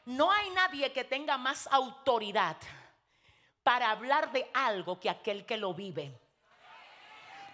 No 0.06 0.32
hay 0.32 0.50
nadie 0.52 0.92
que 0.94 1.04
tenga 1.04 1.38
más 1.38 1.68
autoridad 1.68 2.58
para 3.62 3.92
hablar 3.92 4.32
de 4.32 4.50
algo 4.54 5.00
que 5.00 5.10
aquel 5.10 5.46
que 5.46 5.58
lo 5.58 5.74
vive. 5.74 6.18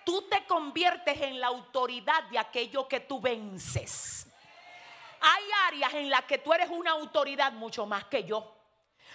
Tú 0.05 0.27
te 0.29 0.45
conviertes 0.45 1.19
en 1.21 1.39
la 1.39 1.47
autoridad 1.47 2.23
de 2.25 2.37
aquello 2.37 2.87
que 2.87 2.99
tú 2.99 3.19
vences. 3.19 4.27
Hay 5.19 5.43
áreas 5.67 5.93
en 5.93 6.09
las 6.09 6.25
que 6.25 6.37
tú 6.37 6.53
eres 6.53 6.69
una 6.69 6.91
autoridad 6.91 7.53
mucho 7.53 7.85
más 7.85 8.05
que 8.05 8.23
yo. 8.23 8.62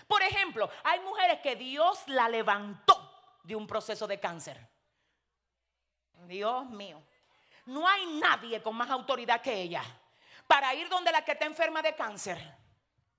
Por 0.06 0.22
ejemplo, 0.22 0.70
hay 0.84 1.00
mujeres 1.00 1.40
que 1.40 1.56
Dios 1.56 2.02
la 2.06 2.28
levantó 2.28 3.38
de 3.42 3.56
un 3.56 3.66
proceso 3.66 4.06
de 4.06 4.20
cáncer. 4.20 4.68
Dios 6.26 6.68
mío. 6.70 7.02
No 7.66 7.86
hay 7.86 8.06
nadie 8.18 8.62
con 8.62 8.76
más 8.76 8.90
autoridad 8.90 9.40
que 9.40 9.60
ella 9.60 9.82
para 10.46 10.74
ir 10.74 10.88
donde 10.88 11.12
la 11.12 11.22
que 11.22 11.32
está 11.32 11.44
enferma 11.44 11.82
de 11.82 11.94
cáncer 11.94 12.38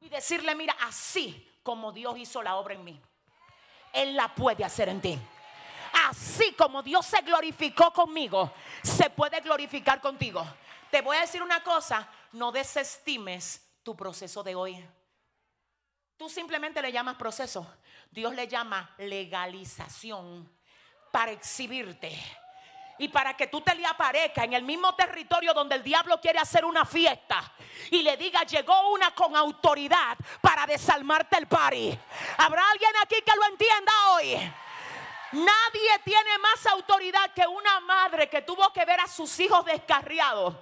y 0.02 0.10
decirle, 0.10 0.56
mira, 0.56 0.76
así 0.82 1.60
como 1.62 1.92
Dios 1.92 2.18
hizo 2.18 2.42
la 2.42 2.56
obra 2.56 2.74
en 2.74 2.84
mí, 2.84 3.00
Él 3.94 4.16
la 4.16 4.34
puede 4.34 4.66
hacer 4.66 4.90
en 4.90 5.02
ti. 5.02 5.20
Así 6.08 6.54
como 6.54 6.82
Dios 6.82 7.06
se 7.06 7.22
glorificó 7.22 7.92
conmigo, 7.92 8.52
se 8.82 9.10
puede 9.10 9.40
glorificar 9.42 10.02
contigo. 10.02 10.46
Te 10.90 11.02
voy 11.02 11.18
a 11.18 11.22
decir 11.22 11.44
una 11.44 11.64
cosa, 11.64 12.10
no 12.32 12.52
desestimes 12.52 13.68
tu 13.84 13.96
proceso 13.96 14.42
de 14.42 14.56
hoy. 14.56 14.88
Tú 16.20 16.28
simplemente 16.28 16.82
le 16.82 16.92
llamas 16.92 17.16
proceso. 17.16 17.66
Dios 18.12 18.36
le 18.36 18.46
llama 18.46 18.94
legalización 18.98 20.52
para 21.14 21.32
exhibirte. 21.32 22.12
Y 22.98 23.08
para 23.08 23.38
que 23.38 23.48
tú 23.48 23.62
te 23.62 23.74
le 23.74 23.86
aparezca 23.86 24.44
en 24.44 24.52
el 24.52 24.64
mismo 24.64 24.94
territorio 24.96 25.54
donde 25.54 25.76
el 25.76 25.82
diablo 25.82 26.20
quiere 26.20 26.38
hacer 26.40 26.66
una 26.66 26.84
fiesta. 26.84 27.54
Y 27.90 28.02
le 28.02 28.18
diga, 28.18 28.44
llegó 28.44 28.92
una 28.92 29.16
con 29.16 29.34
autoridad 29.34 30.18
para 30.42 30.66
desalmarte 30.66 31.38
el 31.38 31.48
pari. 31.48 31.98
¿Habrá 32.38 32.70
alguien 32.70 32.92
aquí 33.02 33.16
que 33.26 33.38
lo 33.38 33.46
entienda 33.46 33.94
hoy? 34.10 34.34
Nadie 35.32 36.00
tiene 36.04 36.38
más 36.40 36.66
autoridad 36.66 37.32
que 37.34 37.48
una 37.48 37.80
madre 37.80 38.28
que 38.28 38.42
tuvo 38.42 38.74
que 38.74 38.84
ver 38.84 39.00
a 39.00 39.08
sus 39.08 39.40
hijos 39.40 39.64
descarriados 39.64 40.54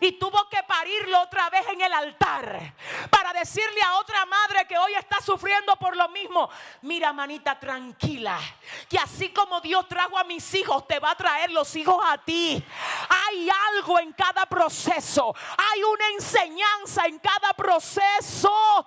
y 0.00 0.12
tuvo 0.12 0.48
que 0.48 0.62
parirlo 0.62 1.20
otra 1.22 1.48
vez 1.50 1.66
en 1.68 1.80
el 1.80 1.92
altar 1.92 2.74
para 3.10 3.32
decirle 3.32 3.80
a 3.82 3.98
otra 3.98 4.24
madre 4.26 4.66
que 4.66 4.78
hoy 4.78 4.94
está 4.94 5.20
sufriendo 5.20 5.76
por 5.76 5.96
lo 5.96 6.08
mismo, 6.08 6.48
mira 6.82 7.12
manita 7.12 7.58
tranquila, 7.58 8.38
que 8.88 8.98
así 8.98 9.30
como 9.30 9.60
Dios 9.60 9.88
trajo 9.88 10.18
a 10.18 10.24
mis 10.24 10.54
hijos, 10.54 10.86
te 10.86 10.98
va 10.98 11.12
a 11.12 11.16
traer 11.16 11.50
los 11.50 11.74
hijos 11.76 12.02
a 12.06 12.18
ti. 12.18 12.62
Hay 13.08 13.48
algo 13.74 13.98
en 13.98 14.12
cada 14.12 14.46
proceso, 14.46 15.34
hay 15.56 15.82
una 15.82 16.08
enseñanza 16.10 17.06
en 17.06 17.18
cada 17.18 17.52
proceso 17.54 18.86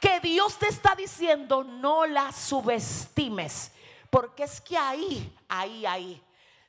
que 0.00 0.20
Dios 0.20 0.58
te 0.58 0.68
está 0.68 0.94
diciendo, 0.94 1.64
no 1.64 2.06
la 2.06 2.30
subestimes, 2.32 3.72
porque 4.10 4.44
es 4.44 4.60
que 4.60 4.76
ahí, 4.76 5.34
ahí, 5.48 5.86
ahí 5.86 6.22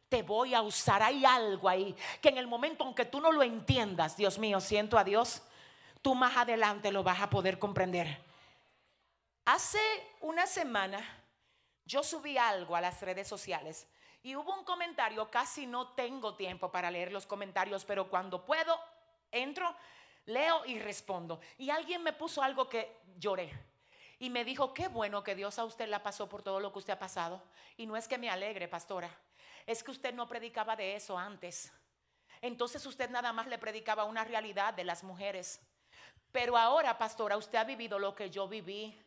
te 0.09 0.23
voy 0.23 0.53
a 0.53 0.61
usar. 0.61 1.01
Hay 1.03 1.25
algo 1.25 1.69
ahí 1.69 1.95
que 2.21 2.29
en 2.29 2.37
el 2.37 2.47
momento, 2.47 2.83
aunque 2.83 3.05
tú 3.05 3.19
no 3.19 3.31
lo 3.31 3.43
entiendas, 3.43 4.17
Dios 4.17 4.37
mío, 4.37 4.59
siento 4.59 4.97
a 4.97 5.03
Dios, 5.03 5.41
tú 6.01 6.15
más 6.15 6.37
adelante 6.37 6.91
lo 6.91 7.03
vas 7.03 7.21
a 7.21 7.29
poder 7.29 7.59
comprender. 7.59 8.23
Hace 9.45 9.79
una 10.21 10.47
semana 10.47 11.03
yo 11.85 12.03
subí 12.03 12.37
algo 12.37 12.75
a 12.75 12.81
las 12.81 13.01
redes 13.01 13.27
sociales 13.27 13.87
y 14.23 14.35
hubo 14.35 14.57
un 14.57 14.63
comentario, 14.63 15.29
casi 15.29 15.67
no 15.67 15.89
tengo 15.89 16.35
tiempo 16.35 16.71
para 16.71 16.89
leer 16.89 17.11
los 17.11 17.27
comentarios, 17.27 17.85
pero 17.85 18.09
cuando 18.09 18.43
puedo, 18.43 18.79
entro, 19.31 19.75
leo 20.25 20.65
y 20.65 20.79
respondo. 20.79 21.39
Y 21.59 21.69
alguien 21.69 22.01
me 22.01 22.13
puso 22.13 22.41
algo 22.41 22.67
que 22.67 23.01
lloré. 23.17 23.51
Y 24.17 24.29
me 24.29 24.45
dijo, 24.45 24.73
qué 24.73 24.87
bueno 24.87 25.23
que 25.23 25.35
Dios 25.35 25.59
a 25.59 25.65
usted 25.65 25.89
la 25.89 26.01
pasó 26.01 26.27
por 26.27 26.41
todo 26.41 26.59
lo 26.59 26.71
que 26.71 26.79
usted 26.79 26.93
ha 26.93 26.99
pasado. 26.99 27.43
Y 27.77 27.85
no 27.85 27.97
es 27.97 28.07
que 28.07 28.17
me 28.17 28.29
alegre, 28.29 28.67
pastora 28.67 29.09
es 29.65 29.83
que 29.83 29.91
usted 29.91 30.13
no 30.13 30.27
predicaba 30.27 30.75
de 30.75 30.95
eso 30.95 31.17
antes. 31.17 31.71
Entonces 32.41 32.85
usted 32.85 33.09
nada 33.09 33.33
más 33.33 33.47
le 33.47 33.57
predicaba 33.57 34.03
una 34.03 34.23
realidad 34.23 34.73
de 34.73 34.83
las 34.83 35.03
mujeres. 35.03 35.59
Pero 36.31 36.57
ahora, 36.57 36.97
pastora, 36.97 37.37
usted 37.37 37.57
ha 37.57 37.63
vivido 37.63 37.97
lo 37.97 38.13
que 38.13 38.29
yo 38.29 38.47
viví. 38.47 39.01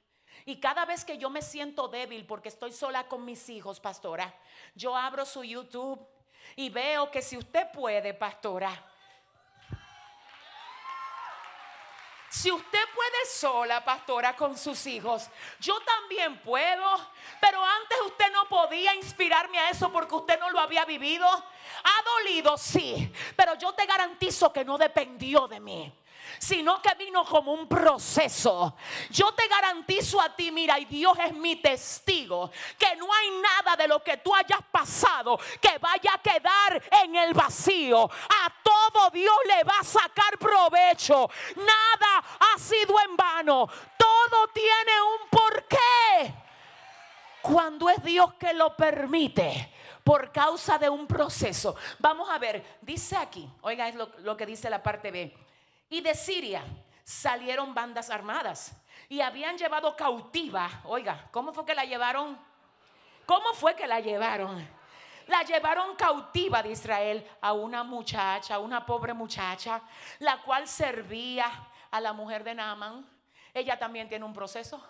Y 0.44 0.61
cada 0.61 0.84
vez 0.84 1.04
que 1.04 1.18
yo 1.18 1.30
me 1.30 1.42
siento 1.42 1.88
débil 1.88 2.26
porque 2.26 2.48
estoy 2.48 2.72
sola 2.72 3.06
con 3.06 3.24
mis 3.24 3.48
hijos, 3.48 3.80
pastora, 3.80 4.34
yo 4.74 4.96
abro 4.96 5.24
su 5.24 5.44
YouTube 5.44 6.06
y 6.56 6.70
veo 6.70 7.11
que 7.11 7.22
si 7.22 7.36
usted 7.36 7.70
puede, 7.72 8.14
pastora, 8.14 8.88
Si 12.31 12.51
usted 12.51 12.85
puede 12.95 13.26
sola, 13.26 13.85
pastora, 13.85 14.37
con 14.37 14.57
sus 14.57 14.87
hijos, 14.87 15.29
yo 15.61 15.81
también 15.81 16.41
puedo. 16.43 16.85
Pero 17.41 17.64
antes 17.64 17.99
usted 18.07 18.31
no 18.33 18.47
podía 18.49 18.95
inspirarme 18.95 19.59
a 19.59 19.70
eso 19.70 19.91
porque 19.91 20.14
usted 20.14 20.39
no 20.39 20.51
lo 20.51 20.61
había 20.61 20.85
vivido. 20.85 21.26
Ha 21.26 22.03
dolido, 22.05 22.59
sí, 22.59 23.12
pero 23.35 23.55
yo 23.55 23.72
te 23.72 23.87
garantizo 23.87 24.53
que 24.53 24.64
no 24.64 24.76
dependió 24.76 25.49
de 25.49 25.61
mí 25.61 25.93
sino 26.39 26.81
que 26.83 26.95
vino 26.95 27.24
como 27.24 27.53
un 27.53 27.68
proceso. 27.68 28.76
Yo 29.11 29.33
te 29.33 29.47
garantizo 29.49 30.20
a 30.20 30.35
ti, 30.35 30.51
mira, 30.51 30.79
y 30.79 30.85
Dios 30.85 31.16
es 31.18 31.33
mi 31.33 31.57
testigo, 31.57 32.51
que 32.79 32.97
no 32.97 33.12
hay 33.12 33.31
nada 33.31 33.76
de 33.76 33.89
lo 33.89 34.03
que 34.03 34.18
tú 34.18 34.35
hayas 34.35 34.61
pasado 34.70 35.39
que 35.61 35.79
vaya 35.79 36.14
a 36.14 36.22
quedar 36.22 36.83
en 37.03 37.16
el 37.16 37.35
vacío. 37.35 38.05
A 38.05 38.53
todo 38.62 39.11
Dios 39.11 39.35
le 39.47 39.64
va 39.64 39.79
a 39.81 39.85
sacar 39.85 40.39
provecho. 40.39 41.29
Nada 41.57 41.97
sido 42.69 42.95
en 43.09 43.16
vano. 43.16 43.69
Todo 43.97 44.49
tiene 44.53 44.93
un 45.03 45.29
porqué. 45.31 46.35
Cuando 47.43 47.89
es 47.89 48.03
Dios 48.03 48.35
que 48.35 48.53
lo 48.53 48.77
permite 48.77 49.73
por 50.05 50.33
causa 50.33 50.79
de 50.79 50.89
un 50.89 51.07
proceso. 51.07 51.77
Vamos 51.99 52.29
a 52.31 52.39
ver, 52.39 52.79
dice 52.81 53.16
aquí, 53.16 53.49
oiga, 53.62 53.89
es 53.89 53.95
lo, 53.95 54.11
lo 54.19 54.37
que 54.37 54.47
dice 54.47 54.71
la 54.71 54.83
parte 54.83 55.11
B. 55.11 55.35
Y 55.91 56.01
de 56.01 56.14
Siria 56.14 56.64
salieron 57.05 57.75
bandas 57.75 58.11
armadas 58.11 58.73
y 59.09 59.21
habían 59.21 59.57
llevado 59.57 59.97
cautiva. 59.97 60.69
Oiga, 60.85 61.29
¿cómo 61.31 61.53
fue 61.53 61.64
que 61.64 61.75
la 61.75 61.85
llevaron? 61.85 62.39
¿Cómo 63.25 63.53
fue 63.55 63.75
que 63.75 63.87
la 63.87 64.01
llevaron? 64.01 64.66
La 65.27 65.43
llevaron 65.43 65.95
cautiva 65.97 66.62
de 66.62 66.71
Israel 66.71 67.27
a 67.43 67.53
una 67.53 67.85
muchacha, 67.85 68.59
una 68.59 68.85
pobre 68.85 69.12
muchacha, 69.12 69.83
la 70.21 70.41
cual 70.43 70.66
servía 70.66 71.51
a 71.91 72.01
la 72.01 72.12
mujer 72.12 72.45
de 72.45 72.55
Naaman. 72.55 73.09
Ella 73.55 73.78
también 73.78 74.09
tiene 74.09 74.24
un 74.24 74.32
proceso. 74.32 74.82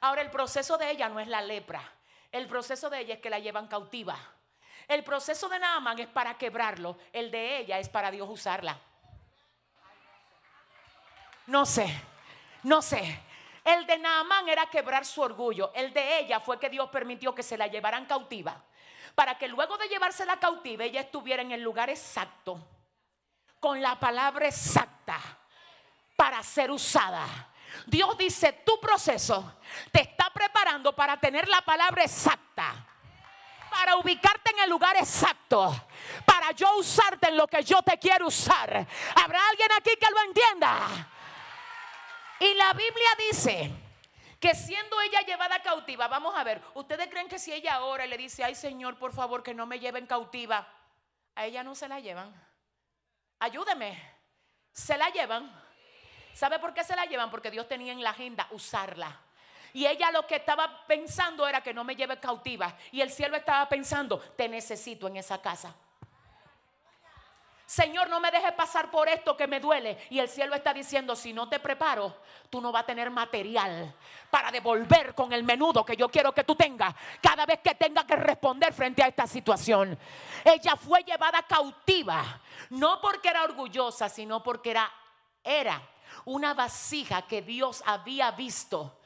Ahora, 0.00 0.22
el 0.22 0.30
proceso 0.30 0.78
de 0.78 0.90
ella 0.90 1.08
no 1.08 1.20
es 1.20 1.28
la 1.28 1.42
lepra. 1.42 1.82
El 2.32 2.46
proceso 2.48 2.90
de 2.90 3.00
ella 3.00 3.14
es 3.14 3.20
que 3.20 3.30
la 3.30 3.38
llevan 3.38 3.68
cautiva. 3.68 4.16
El 4.88 5.02
proceso 5.04 5.48
de 5.48 5.58
Naaman 5.58 5.98
es 5.98 6.08
para 6.08 6.36
quebrarlo. 6.38 6.98
El 7.12 7.30
de 7.30 7.58
ella 7.58 7.78
es 7.78 7.88
para 7.88 8.10
Dios 8.10 8.28
usarla. 8.28 8.78
No 11.46 11.64
sé, 11.64 11.88
no 12.64 12.82
sé. 12.82 13.20
El 13.64 13.86
de 13.86 13.98
Naamán 13.98 14.48
era 14.48 14.66
quebrar 14.66 15.04
su 15.04 15.22
orgullo. 15.22 15.72
El 15.74 15.92
de 15.92 16.20
ella 16.20 16.38
fue 16.40 16.58
que 16.58 16.68
Dios 16.68 16.88
permitió 16.90 17.34
que 17.34 17.42
se 17.42 17.56
la 17.56 17.66
llevaran 17.66 18.06
cautiva. 18.06 18.62
Para 19.14 19.38
que 19.38 19.48
luego 19.48 19.76
de 19.76 19.88
llevársela 19.88 20.38
cautiva, 20.38 20.84
ella 20.84 21.00
estuviera 21.00 21.42
en 21.42 21.50
el 21.50 21.62
lugar 21.62 21.90
exacto. 21.90 22.60
Con 23.58 23.80
la 23.80 23.98
palabra 23.98 24.46
exacta. 24.46 25.18
Para 26.16 26.42
ser 26.42 26.70
usada. 26.70 27.26
Dios 27.86 28.16
dice, 28.16 28.52
tu 28.64 28.80
proceso 28.80 29.58
te 29.92 30.00
está 30.00 30.30
preparando 30.30 30.94
para 30.94 31.18
tener 31.20 31.46
la 31.48 31.60
palabra 31.62 32.02
exacta. 32.04 32.86
Para 33.70 33.96
ubicarte 33.96 34.50
en 34.52 34.60
el 34.60 34.70
lugar 34.70 34.96
exacto. 34.96 35.74
Para 36.24 36.52
yo 36.52 36.76
usarte 36.78 37.28
en 37.28 37.36
lo 37.36 37.46
que 37.46 37.62
yo 37.62 37.82
te 37.82 37.98
quiero 37.98 38.28
usar. 38.28 38.86
¿Habrá 39.14 39.48
alguien 39.50 39.68
aquí 39.76 39.90
que 40.00 40.10
lo 40.10 40.22
entienda? 40.22 41.10
Y 42.40 42.54
la 42.54 42.72
Biblia 42.72 43.08
dice 43.30 43.70
que 44.40 44.54
siendo 44.54 45.00
ella 45.00 45.20
llevada 45.22 45.62
cautiva, 45.62 46.08
vamos 46.08 46.34
a 46.36 46.44
ver, 46.44 46.62
¿ustedes 46.74 47.08
creen 47.08 47.28
que 47.28 47.38
si 47.38 47.52
ella 47.52 47.74
ahora 47.74 48.06
le 48.06 48.16
dice, 48.16 48.44
ay 48.44 48.54
Señor, 48.54 48.98
por 48.98 49.12
favor, 49.12 49.42
que 49.42 49.54
no 49.54 49.66
me 49.66 49.78
lleven 49.78 50.06
cautiva, 50.06 50.68
a 51.34 51.46
ella 51.46 51.62
no 51.62 51.74
se 51.74 51.88
la 51.88 52.00
llevan? 52.00 52.34
Ayúdeme, 53.38 54.00
se 54.72 54.96
la 54.96 55.08
llevan. 55.10 55.65
¿Sabe 56.36 56.58
por 56.58 56.74
qué 56.74 56.84
se 56.84 56.94
la 56.94 57.06
llevan? 57.06 57.30
Porque 57.30 57.50
Dios 57.50 57.66
tenía 57.66 57.92
en 57.92 58.02
la 58.02 58.10
agenda 58.10 58.46
usarla. 58.50 59.20
Y 59.72 59.86
ella 59.86 60.10
lo 60.10 60.26
que 60.26 60.36
estaba 60.36 60.86
pensando 60.86 61.48
era 61.48 61.62
que 61.62 61.72
no 61.72 61.82
me 61.82 61.96
lleve 61.96 62.20
cautiva. 62.20 62.76
Y 62.92 63.00
el 63.00 63.10
cielo 63.10 63.38
estaba 63.38 63.66
pensando, 63.70 64.18
te 64.36 64.46
necesito 64.46 65.08
en 65.08 65.16
esa 65.16 65.40
casa. 65.40 65.74
Señor, 67.64 68.10
no 68.10 68.20
me 68.20 68.30
dejes 68.30 68.52
pasar 68.52 68.90
por 68.90 69.08
esto 69.08 69.34
que 69.34 69.46
me 69.46 69.60
duele. 69.60 69.96
Y 70.10 70.18
el 70.18 70.28
cielo 70.28 70.54
está 70.54 70.74
diciendo, 70.74 71.16
si 71.16 71.32
no 71.32 71.48
te 71.48 71.58
preparo, 71.58 72.14
tú 72.50 72.60
no 72.60 72.70
vas 72.70 72.82
a 72.82 72.86
tener 72.86 73.10
material 73.10 73.94
para 74.28 74.50
devolver 74.50 75.14
con 75.14 75.32
el 75.32 75.42
menudo 75.42 75.86
que 75.86 75.96
yo 75.96 76.10
quiero 76.10 76.32
que 76.32 76.44
tú 76.44 76.54
tengas 76.54 76.94
cada 77.22 77.46
vez 77.46 77.60
que 77.60 77.74
tenga 77.76 78.06
que 78.06 78.14
responder 78.14 78.74
frente 78.74 79.02
a 79.02 79.08
esta 79.08 79.26
situación. 79.26 79.98
Ella 80.44 80.76
fue 80.76 81.02
llevada 81.02 81.42
cautiva, 81.44 82.42
no 82.68 83.00
porque 83.00 83.30
era 83.30 83.42
orgullosa, 83.42 84.10
sino 84.10 84.42
porque 84.42 84.72
era, 84.72 84.92
era 85.42 85.80
una 86.24 86.54
vasija 86.54 87.22
que 87.26 87.42
Dios 87.42 87.82
había 87.86 88.30
visto 88.32 88.98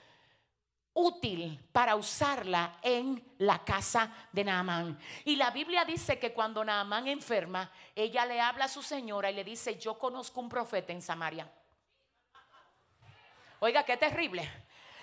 útil 0.92 1.68
para 1.72 1.96
usarla 1.96 2.78
en 2.82 3.34
la 3.38 3.64
casa 3.64 4.12
de 4.32 4.44
Naamán. 4.44 4.98
Y 5.24 5.36
la 5.36 5.50
Biblia 5.50 5.84
dice 5.84 6.18
que 6.18 6.32
cuando 6.32 6.64
Naamán 6.64 7.08
enferma, 7.08 7.70
ella 7.94 8.26
le 8.26 8.40
habla 8.40 8.66
a 8.66 8.68
su 8.68 8.82
señora 8.82 9.30
y 9.30 9.34
le 9.34 9.44
dice, 9.44 9.78
yo 9.78 9.98
conozco 9.98 10.40
un 10.40 10.48
profeta 10.48 10.92
en 10.92 11.02
Samaria. 11.02 11.50
Oiga, 13.60 13.84
qué 13.84 13.96
terrible. 13.96 14.48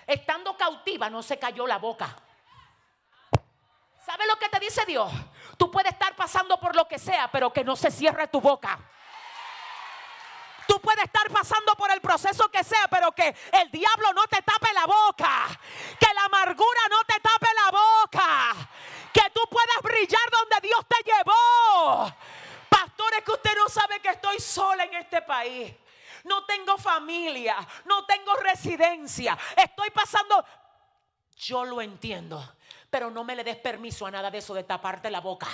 Estando 0.06 0.56
cautiva 0.56 1.08
no 1.08 1.22
se 1.22 1.38
cayó 1.38 1.66
la 1.66 1.78
boca. 1.78 2.16
¿Sabe 4.04 4.26
lo 4.26 4.36
que 4.36 4.48
te 4.48 4.58
dice 4.58 4.84
Dios? 4.86 5.12
Tú 5.56 5.70
puedes 5.70 5.92
estar 5.92 6.16
pasando 6.16 6.58
por 6.58 6.74
lo 6.74 6.88
que 6.88 6.98
sea, 6.98 7.30
pero 7.30 7.52
que 7.52 7.62
no 7.62 7.76
se 7.76 7.90
cierre 7.90 8.26
tu 8.28 8.40
boca. 8.40 8.78
Tú 10.68 10.78
puedes 10.82 11.02
estar 11.04 11.30
pasando 11.30 11.74
por 11.76 11.90
el 11.90 12.02
proceso 12.02 12.46
que 12.50 12.62
sea, 12.62 12.88
pero 12.90 13.10
que 13.12 13.34
el 13.52 13.70
diablo 13.70 14.12
no 14.12 14.26
te 14.26 14.42
tape 14.42 14.70
la 14.74 14.84
boca. 14.84 15.46
Que 15.98 16.12
la 16.12 16.26
amargura 16.26 16.80
no 16.90 17.02
te 17.04 17.18
tape 17.20 17.48
la 17.54 17.70
boca. 17.70 18.70
Que 19.10 19.30
tú 19.32 19.40
puedas 19.50 19.82
brillar 19.82 20.30
donde 20.30 20.68
Dios 20.68 20.80
te 20.86 21.10
llevó. 21.10 22.14
Pastores, 22.68 23.24
que 23.24 23.32
usted 23.32 23.56
no 23.56 23.66
sabe 23.70 24.00
que 24.00 24.10
estoy 24.10 24.38
sola 24.40 24.84
en 24.84 24.94
este 24.96 25.22
país. 25.22 25.74
No 26.24 26.44
tengo 26.44 26.76
familia, 26.76 27.56
no 27.86 28.04
tengo 28.04 28.34
residencia. 28.36 29.38
Estoy 29.56 29.88
pasando... 29.90 30.44
Yo 31.38 31.64
lo 31.64 31.80
entiendo, 31.80 32.56
pero 32.90 33.10
no 33.10 33.24
me 33.24 33.34
le 33.36 33.42
des 33.42 33.56
permiso 33.56 34.04
a 34.04 34.10
nada 34.10 34.30
de 34.30 34.38
eso 34.38 34.52
de 34.52 34.64
taparte 34.64 35.08
la 35.08 35.20
boca. 35.20 35.48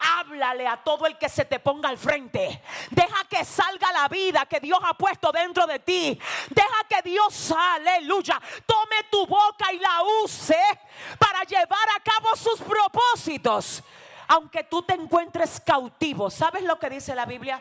Háblale 0.00 0.66
a 0.66 0.82
todo 0.82 1.06
el 1.06 1.18
que 1.18 1.28
se 1.28 1.44
te 1.44 1.60
ponga 1.60 1.90
al 1.90 1.98
frente. 1.98 2.62
Deja 2.90 3.24
que 3.28 3.44
salga 3.44 3.92
la 3.92 4.08
vida 4.08 4.46
que 4.46 4.58
Dios 4.58 4.78
ha 4.82 4.94
puesto 4.94 5.30
dentro 5.30 5.66
de 5.66 5.78
ti. 5.80 6.18
Deja 6.48 6.84
que 6.88 7.02
Dios, 7.02 7.52
aleluya, 7.52 8.40
tome 8.64 9.04
tu 9.10 9.26
boca 9.26 9.70
y 9.72 9.78
la 9.78 10.02
use 10.24 10.58
para 11.18 11.42
llevar 11.44 11.88
a 11.96 12.00
cabo 12.02 12.34
sus 12.34 12.60
propósitos. 12.62 13.82
Aunque 14.28 14.64
tú 14.64 14.82
te 14.82 14.94
encuentres 14.94 15.60
cautivo. 15.60 16.30
¿Sabes 16.30 16.62
lo 16.62 16.78
que 16.78 16.88
dice 16.88 17.14
la 17.14 17.26
Biblia? 17.26 17.60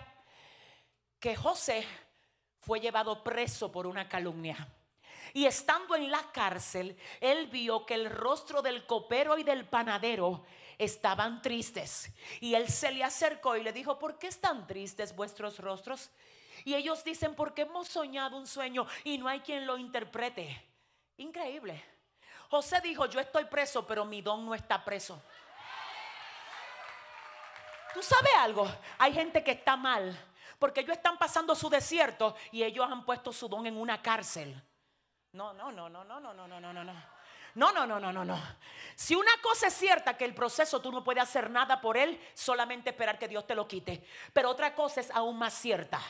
Que 1.19 1.35
José 1.35 1.85
fue 2.61 2.79
llevado 2.79 3.21
preso 3.23 3.71
por 3.71 3.85
una 3.85 4.07
calumnia. 4.07 4.67
Y 5.33 5.45
estando 5.45 5.95
en 5.95 6.09
la 6.09 6.31
cárcel, 6.31 6.97
él 7.19 7.47
vio 7.47 7.85
que 7.85 7.95
el 7.95 8.09
rostro 8.09 8.61
del 8.61 8.85
copero 8.85 9.37
y 9.37 9.43
del 9.43 9.67
panadero 9.67 10.45
estaban 10.79 11.41
tristes. 11.43 12.11
Y 12.39 12.55
él 12.55 12.67
se 12.67 12.91
le 12.91 13.03
acercó 13.03 13.55
y 13.55 13.61
le 13.61 13.71
dijo, 13.71 13.99
¿por 13.99 14.17
qué 14.17 14.27
están 14.27 14.65
tristes 14.65 15.15
vuestros 15.15 15.59
rostros? 15.59 16.09
Y 16.65 16.73
ellos 16.73 17.03
dicen, 17.03 17.35
porque 17.35 17.61
hemos 17.61 17.87
soñado 17.87 18.37
un 18.37 18.47
sueño 18.47 18.87
y 19.03 19.17
no 19.19 19.27
hay 19.27 19.41
quien 19.41 19.67
lo 19.67 19.77
interprete. 19.77 20.65
Increíble. 21.17 21.83
José 22.49 22.81
dijo, 22.81 23.05
yo 23.05 23.19
estoy 23.19 23.45
preso, 23.45 23.85
pero 23.85 24.05
mi 24.05 24.21
don 24.21 24.45
no 24.45 24.55
está 24.55 24.83
preso. 24.83 25.21
¿Tú 27.93 28.01
sabes 28.01 28.33
algo? 28.37 28.67
Hay 28.97 29.13
gente 29.13 29.43
que 29.43 29.51
está 29.51 29.75
mal 29.75 30.17
porque 30.57 30.81
ellos 30.81 30.95
están 30.97 31.17
pasando 31.17 31.55
su 31.55 31.69
desierto 31.69 32.35
y 32.51 32.63
ellos 32.63 32.85
han 32.89 33.05
puesto 33.05 33.31
su 33.31 33.47
don 33.47 33.65
en 33.65 33.77
una 33.77 34.01
cárcel. 34.01 34.61
No, 35.31 35.53
no, 35.53 35.71
no, 35.71 35.89
no, 35.89 36.03
no, 36.03 36.19
no, 36.19 36.33
no, 36.33 36.47
no, 36.47 36.73
no, 36.73 36.83
no. 36.83 37.18
No, 37.55 37.71
no, 37.71 37.85
no, 37.85 37.99
no, 37.99 38.11
no, 38.11 38.23
no. 38.23 38.41
Si 38.95 39.15
una 39.15 39.31
cosa 39.41 39.67
es 39.67 39.73
cierta, 39.73 40.17
que 40.17 40.25
el 40.25 40.35
proceso 40.35 40.81
tú 40.81 40.91
no 40.91 41.03
puedes 41.03 41.23
hacer 41.23 41.49
nada 41.49 41.79
por 41.79 41.97
él, 41.97 42.19
solamente 42.33 42.89
esperar 42.89 43.17
que 43.17 43.27
Dios 43.29 43.47
te 43.47 43.55
lo 43.55 43.67
quite. 43.67 44.05
Pero 44.33 44.49
otra 44.49 44.75
cosa 44.75 44.99
es 44.99 45.09
aún 45.11 45.37
más 45.37 45.53
cierta, 45.53 46.01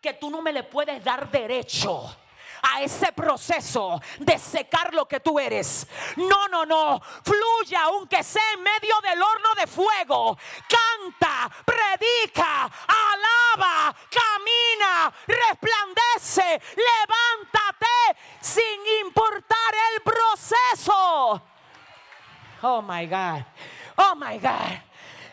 que 0.00 0.14
tú 0.14 0.28
no 0.28 0.42
me 0.42 0.52
le 0.52 0.64
puedes 0.64 1.02
dar 1.04 1.30
derecho 1.30 2.16
a 2.62 2.82
ese 2.82 3.12
proceso 3.12 4.00
de 4.18 4.38
secar 4.38 4.92
lo 4.94 5.06
que 5.06 5.20
tú 5.20 5.38
eres. 5.38 5.86
No, 6.16 6.48
no, 6.48 6.66
no. 6.66 7.00
Fluye 7.00 7.76
aunque 7.76 8.22
sea 8.22 8.52
en 8.54 8.62
medio 8.62 9.00
del 9.02 9.22
horno 9.22 9.54
de 9.54 9.66
fuego. 9.66 10.36
Canta, 10.68 11.50
predica, 11.64 12.64
alaba, 12.64 13.94
camina, 14.10 15.12
resplandece, 15.26 16.60
levántate 16.76 17.86
sin 18.46 19.06
importar 19.06 19.74
el 19.94 20.02
proceso 20.02 21.42
Oh 22.62 22.80
my 22.80 23.06
God. 23.06 23.44
Oh 23.96 24.14
my 24.16 24.38
God. 24.38 24.80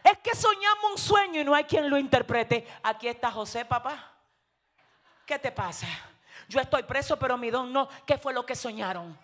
Es 0.04 0.18
que 0.22 0.36
soñamos 0.36 0.92
un 0.92 0.98
sueño 0.98 1.42
y 1.42 1.44
no 1.44 1.56
hay 1.56 1.64
quien 1.64 1.90
lo 1.90 1.98
interprete. 1.98 2.68
Aquí 2.84 3.08
está 3.08 3.32
José, 3.32 3.64
papá. 3.64 4.12
¿Qué 5.26 5.40
te 5.40 5.52
pasa? 5.52 5.88
Yo 6.50 6.60
estoy 6.60 6.84
preso, 6.84 7.18
pero 7.18 7.38
mi 7.38 7.50
don 7.50 7.72
no. 7.72 7.88
¿Qué 8.06 8.18
fue 8.18 8.34
lo 8.34 8.46
que 8.46 8.56
soñaron? 8.56 9.18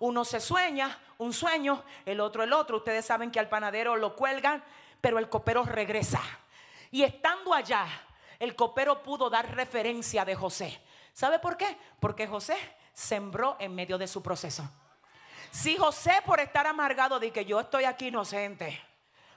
Uno 0.00 0.24
se 0.24 0.40
sueña 0.40 0.98
un 1.18 1.32
sueño, 1.32 1.84
el 2.04 2.20
otro 2.20 2.42
el 2.42 2.52
otro. 2.52 2.78
Ustedes 2.78 3.06
saben 3.06 3.30
que 3.30 3.38
al 3.38 3.48
panadero 3.48 3.96
lo 3.96 4.16
cuelgan, 4.16 4.62
pero 5.00 5.18
el 5.18 5.28
copero 5.28 5.62
regresa. 5.62 6.20
Y 6.90 7.04
estando 7.04 7.54
allá, 7.54 7.86
el 8.40 8.56
copero 8.56 9.02
pudo 9.02 9.30
dar 9.30 9.54
referencia 9.54 10.24
de 10.24 10.34
José. 10.34 10.80
¿Sabe 11.12 11.38
por 11.38 11.56
qué? 11.56 11.78
Porque 12.00 12.26
José 12.26 12.56
sembró 12.94 13.56
en 13.58 13.74
medio 13.74 13.98
de 13.98 14.06
su 14.06 14.22
proceso. 14.22 14.66
Si 15.50 15.76
José 15.76 16.22
por 16.24 16.40
estar 16.40 16.66
amargado 16.66 17.20
de 17.20 17.30
que 17.30 17.44
yo 17.44 17.60
estoy 17.60 17.84
aquí 17.84 18.08
inocente, 18.08 18.80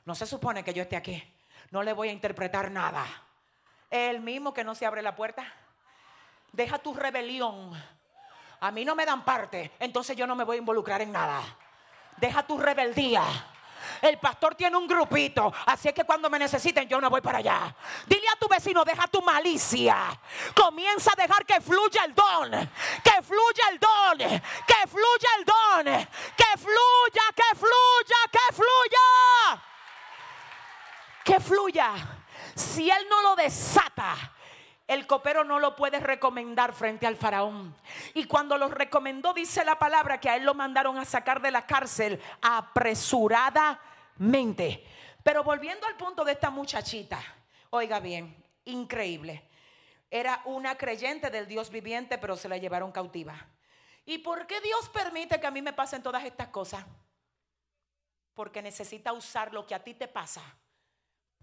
no 0.06 0.16
se 0.16 0.26
supone 0.26 0.64
que 0.64 0.74
yo 0.74 0.84
esté 0.84 0.96
aquí, 0.96 1.22
no 1.72 1.84
le 1.84 1.94
voy 1.94 2.10
a 2.10 2.14
interpretar 2.14 2.72
nada. 2.72 3.06
El 3.90 4.22
mismo 4.22 4.54
que 4.54 4.64
no 4.64 4.76
se 4.76 4.86
abre 4.86 5.02
la 5.02 5.16
puerta. 5.16 5.46
Deja 6.52 6.80
tu 6.80 6.94
rebelión. 6.94 7.72
A 8.60 8.72
mí 8.72 8.86
no 8.86 8.96
me 8.96 9.06
dan 9.06 9.24
parte, 9.24 9.72
entonces 9.80 10.16
yo 10.16 10.26
no 10.26 10.36
me 10.36 10.44
voy 10.44 10.56
a 10.56 10.60
involucrar 10.60 11.02
en 11.02 11.12
nada. 11.12 11.42
Deja 12.18 12.44
tu 12.48 12.58
rebeldía. 12.58 13.24
El 14.02 14.18
pastor 14.20 14.56
tiene 14.56 14.78
un 14.78 14.88
grupito, 14.88 15.54
así 15.66 15.88
es 15.88 15.94
que 15.94 16.04
cuando 16.04 16.30
me 16.30 16.40
necesiten 16.40 16.88
yo 16.88 17.00
no 17.02 17.10
voy 17.10 17.22
para 17.22 17.40
allá. 17.40 17.76
Dile 18.06 18.28
a 18.30 18.36
tu 18.38 18.48
vecino, 18.48 18.84
deja 18.84 19.08
tu 19.08 19.22
malicia. 19.22 20.20
Comienza 20.56 21.12
a 21.14 21.22
dejar 21.22 21.46
que 21.46 21.62
fluya 21.62 22.04
el 22.06 22.14
don, 22.14 22.52
que 23.04 23.22
fluya 23.22 23.70
el 23.72 23.80
don, 23.80 24.18
que 24.18 24.88
fluya 24.88 25.30
el 25.38 25.46
don, 25.46 26.08
que 26.36 26.58
fluya, 26.58 27.24
que 27.36 27.56
fluya, 27.56 28.18
que 28.32 28.54
fluya. 28.54 29.64
Que 31.24 31.40
fluya. 31.40 31.94
Si 32.56 32.90
él 32.90 33.08
no 33.10 33.22
lo 33.22 33.36
desata, 33.36 34.16
el 34.88 35.06
copero 35.06 35.44
no 35.44 35.60
lo 35.60 35.76
puede 35.76 36.00
recomendar 36.00 36.74
frente 36.74 37.06
al 37.06 37.18
faraón. 37.18 37.76
Y 38.14 38.24
cuando 38.24 38.58
lo 38.58 38.70
recomendó, 38.70 39.34
dice 39.34 39.66
la 39.66 39.78
palabra 39.78 40.22
que 40.22 40.30
a 40.30 40.38
él 40.38 40.46
lo 40.46 40.54
mandaron 40.54 40.98
a 40.98 41.04
sacar 41.04 41.42
de 41.42 41.52
la 41.52 41.66
cárcel 41.66 42.22
apresuradamente. 42.42 44.88
Pero 45.24 45.44
volviendo 45.44 45.86
al 45.86 45.98
punto 45.98 46.24
de 46.24 46.32
esta 46.32 46.50
muchachita, 46.50 47.22
oiga 47.70 48.00
bien, 48.00 48.42
increíble. 48.64 49.44
Era 50.10 50.42
una 50.46 50.78
creyente 50.78 51.30
del 51.30 51.48
Dios 51.48 51.70
viviente, 51.70 52.18
pero 52.18 52.38
se 52.38 52.48
la 52.48 52.56
llevaron 52.56 52.94
cautiva. 52.94 53.36
¿Y 54.06 54.20
por 54.20 54.48
qué 54.48 54.62
Dios 54.62 54.88
permite 54.88 55.38
que 55.38 55.48
a 55.48 55.52
mí 55.52 55.62
me 55.62 55.74
pasen 55.74 56.02
todas 56.02 56.24
estas 56.24 56.48
cosas? 56.48 56.86
Porque 58.34 58.62
necesita 58.62 59.12
usar 59.12 59.54
lo 59.54 59.68
que 59.68 59.76
a 59.76 59.84
ti 59.84 59.96
te 59.96 60.08
pasa 60.08 60.42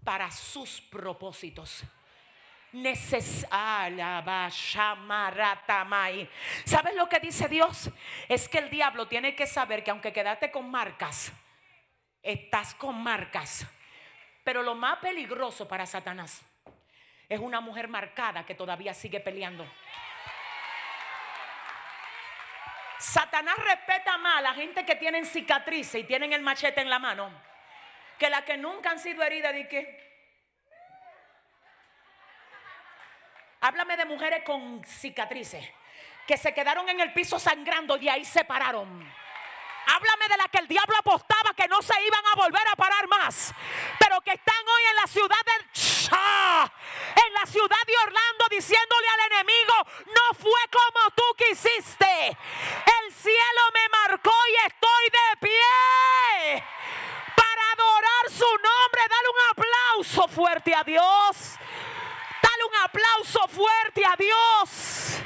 para 0.03 0.31
sus 0.31 0.81
propósitos. 0.81 1.83
¿Sabes 6.65 6.95
lo 6.95 7.07
que 7.07 7.19
dice 7.19 7.47
Dios? 7.47 7.89
Es 8.27 8.49
que 8.49 8.57
el 8.57 8.69
diablo 8.69 9.07
tiene 9.07 9.35
que 9.35 9.47
saber 9.47 9.83
que 9.83 9.91
aunque 9.91 10.11
quedaste 10.11 10.51
con 10.51 10.69
marcas, 10.69 11.31
estás 12.21 12.73
con 12.75 13.01
marcas. 13.01 13.65
Pero 14.43 14.61
lo 14.61 14.75
más 14.75 14.97
peligroso 14.99 15.67
para 15.67 15.85
Satanás 15.85 16.41
es 17.29 17.39
una 17.39 17.61
mujer 17.61 17.87
marcada 17.87 18.45
que 18.45 18.55
todavía 18.55 18.93
sigue 18.93 19.19
peleando. 19.19 19.65
Satanás 22.99 23.57
respeta 23.57 24.17
más 24.17 24.39
a 24.39 24.41
la 24.41 24.53
gente 24.53 24.85
que 24.85 24.95
tienen 24.95 25.25
cicatrices 25.25 26.01
y 26.01 26.03
tienen 26.03 26.33
el 26.33 26.41
machete 26.41 26.81
en 26.81 26.89
la 26.89 26.99
mano 26.99 27.29
que 28.17 28.29
la 28.29 28.45
que 28.45 28.57
nunca 28.57 28.91
han 28.91 28.99
sido 28.99 29.23
heridas 29.23 29.53
de 29.53 29.67
que 29.67 30.04
Háblame 33.65 33.97
de 33.97 34.05
mujeres 34.05 34.43
con 34.43 34.85
cicatrices 34.85 35.67
que 36.27 36.37
se 36.37 36.53
quedaron 36.53 36.87
en 36.87 36.99
el 36.99 37.11
piso 37.13 37.39
sangrando 37.39 37.97
y 37.97 38.07
ahí 38.07 38.23
se 38.23 38.45
pararon. 38.45 38.87
Háblame 39.87 40.27
de 40.29 40.37
la 40.37 40.47
que 40.49 40.59
el 40.59 40.67
diablo 40.67 40.95
apostaba 40.99 41.51
que 41.55 41.67
no 41.67 41.81
se 41.81 41.99
iban 42.05 42.23
a 42.31 42.35
volver 42.35 42.61
a 42.71 42.75
parar 42.75 43.07
más, 43.07 43.55
pero 43.97 44.21
que 44.21 44.33
están 44.33 44.67
hoy 44.67 44.81
en 44.91 44.95
la 44.97 45.07
ciudad 45.07 45.45
de 45.45 45.65
en 47.15 47.33
la 47.33 47.45
ciudad 47.47 47.83
de 47.87 47.97
Orlando 48.03 48.45
diciéndole 48.51 49.07
al 49.07 49.31
enemigo, 49.31 49.73
no 50.13 50.37
fue 50.37 50.61
como 50.69 51.09
tú 51.15 51.23
quisiste. 51.35 52.27
El 52.27 53.13
cielo 53.13 53.61
me 53.73 53.89
marcó 53.89 54.33
y 54.51 54.67
estoy 54.67 55.09
de 55.09 55.47
pie 55.47 56.63
para 57.35 57.71
adorar 57.73 58.29
su 58.29 58.45
nombre. 58.45 59.01
Dale 59.09 59.29
un 59.29 59.49
aplauso 59.49 60.27
fuerte 60.27 60.75
a 60.75 60.83
Dios 60.83 61.57
un 62.67 62.75
aplauso 62.83 63.47
fuerte 63.47 64.03
a 64.05 64.15
Dios. 64.15 65.21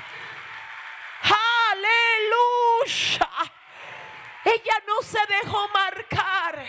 Aleluya. 1.71 3.29
Ella 4.45 4.83
no 4.87 5.01
se 5.01 5.19
dejó 5.27 5.67
marcar. 5.69 6.65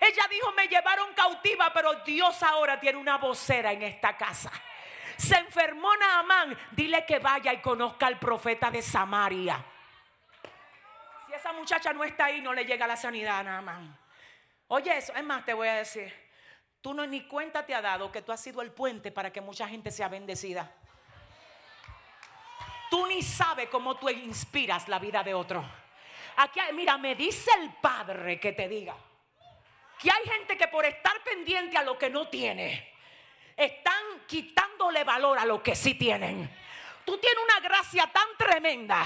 Ella 0.00 0.26
dijo, 0.30 0.52
me 0.52 0.68
llevaron 0.68 1.12
cautiva, 1.14 1.72
pero 1.72 1.94
Dios 2.04 2.42
ahora 2.42 2.78
tiene 2.78 2.98
una 2.98 3.18
vocera 3.18 3.72
en 3.72 3.82
esta 3.82 4.16
casa. 4.16 4.52
Se 5.16 5.36
enfermó 5.36 5.94
Naamán, 5.96 6.56
dile 6.70 7.04
que 7.04 7.18
vaya 7.18 7.52
y 7.52 7.60
conozca 7.60 8.06
al 8.06 8.18
profeta 8.18 8.70
de 8.70 8.80
Samaria. 8.82 9.64
Si 11.26 11.32
esa 11.32 11.52
muchacha 11.52 11.92
no 11.92 12.04
está 12.04 12.26
ahí, 12.26 12.40
no 12.40 12.54
le 12.54 12.64
llega 12.64 12.86
la 12.86 12.96
sanidad 12.96 13.40
a 13.40 13.42
Naamán. 13.42 13.98
Oye, 14.68 14.96
eso, 14.96 15.12
es 15.14 15.24
más, 15.24 15.44
te 15.44 15.54
voy 15.54 15.66
a 15.66 15.74
decir. 15.74 16.27
Tú 16.80 16.94
no 16.94 17.06
ni 17.06 17.22
cuenta 17.22 17.66
te 17.66 17.74
ha 17.74 17.82
dado 17.82 18.10
que 18.12 18.22
tú 18.22 18.32
has 18.32 18.40
sido 18.40 18.62
el 18.62 18.70
puente 18.70 19.10
para 19.10 19.32
que 19.32 19.40
mucha 19.40 19.68
gente 19.68 19.90
sea 19.90 20.08
bendecida. 20.08 20.70
Tú 22.90 23.06
ni 23.06 23.22
sabes 23.22 23.68
cómo 23.68 23.96
tú 23.96 24.08
inspiras 24.08 24.88
la 24.88 24.98
vida 24.98 25.22
de 25.22 25.34
otro. 25.34 25.64
Aquí, 26.36 26.60
mira, 26.72 26.96
me 26.96 27.14
dice 27.14 27.50
el 27.60 27.74
Padre 27.74 28.38
que 28.38 28.52
te 28.52 28.68
diga 28.68 28.96
que 29.98 30.10
hay 30.10 30.24
gente 30.24 30.56
que 30.56 30.68
por 30.68 30.84
estar 30.84 31.22
pendiente 31.24 31.76
a 31.76 31.82
lo 31.82 31.98
que 31.98 32.08
no 32.08 32.28
tiene, 32.28 32.94
están 33.56 34.02
quitándole 34.26 35.02
valor 35.02 35.38
a 35.38 35.44
lo 35.44 35.60
que 35.60 35.74
sí 35.74 35.94
tienen 35.94 36.48
tú 37.08 37.16
tienes 37.16 37.42
una 37.42 37.58
gracia 37.60 38.06
tan 38.12 38.28
tremenda 38.36 39.02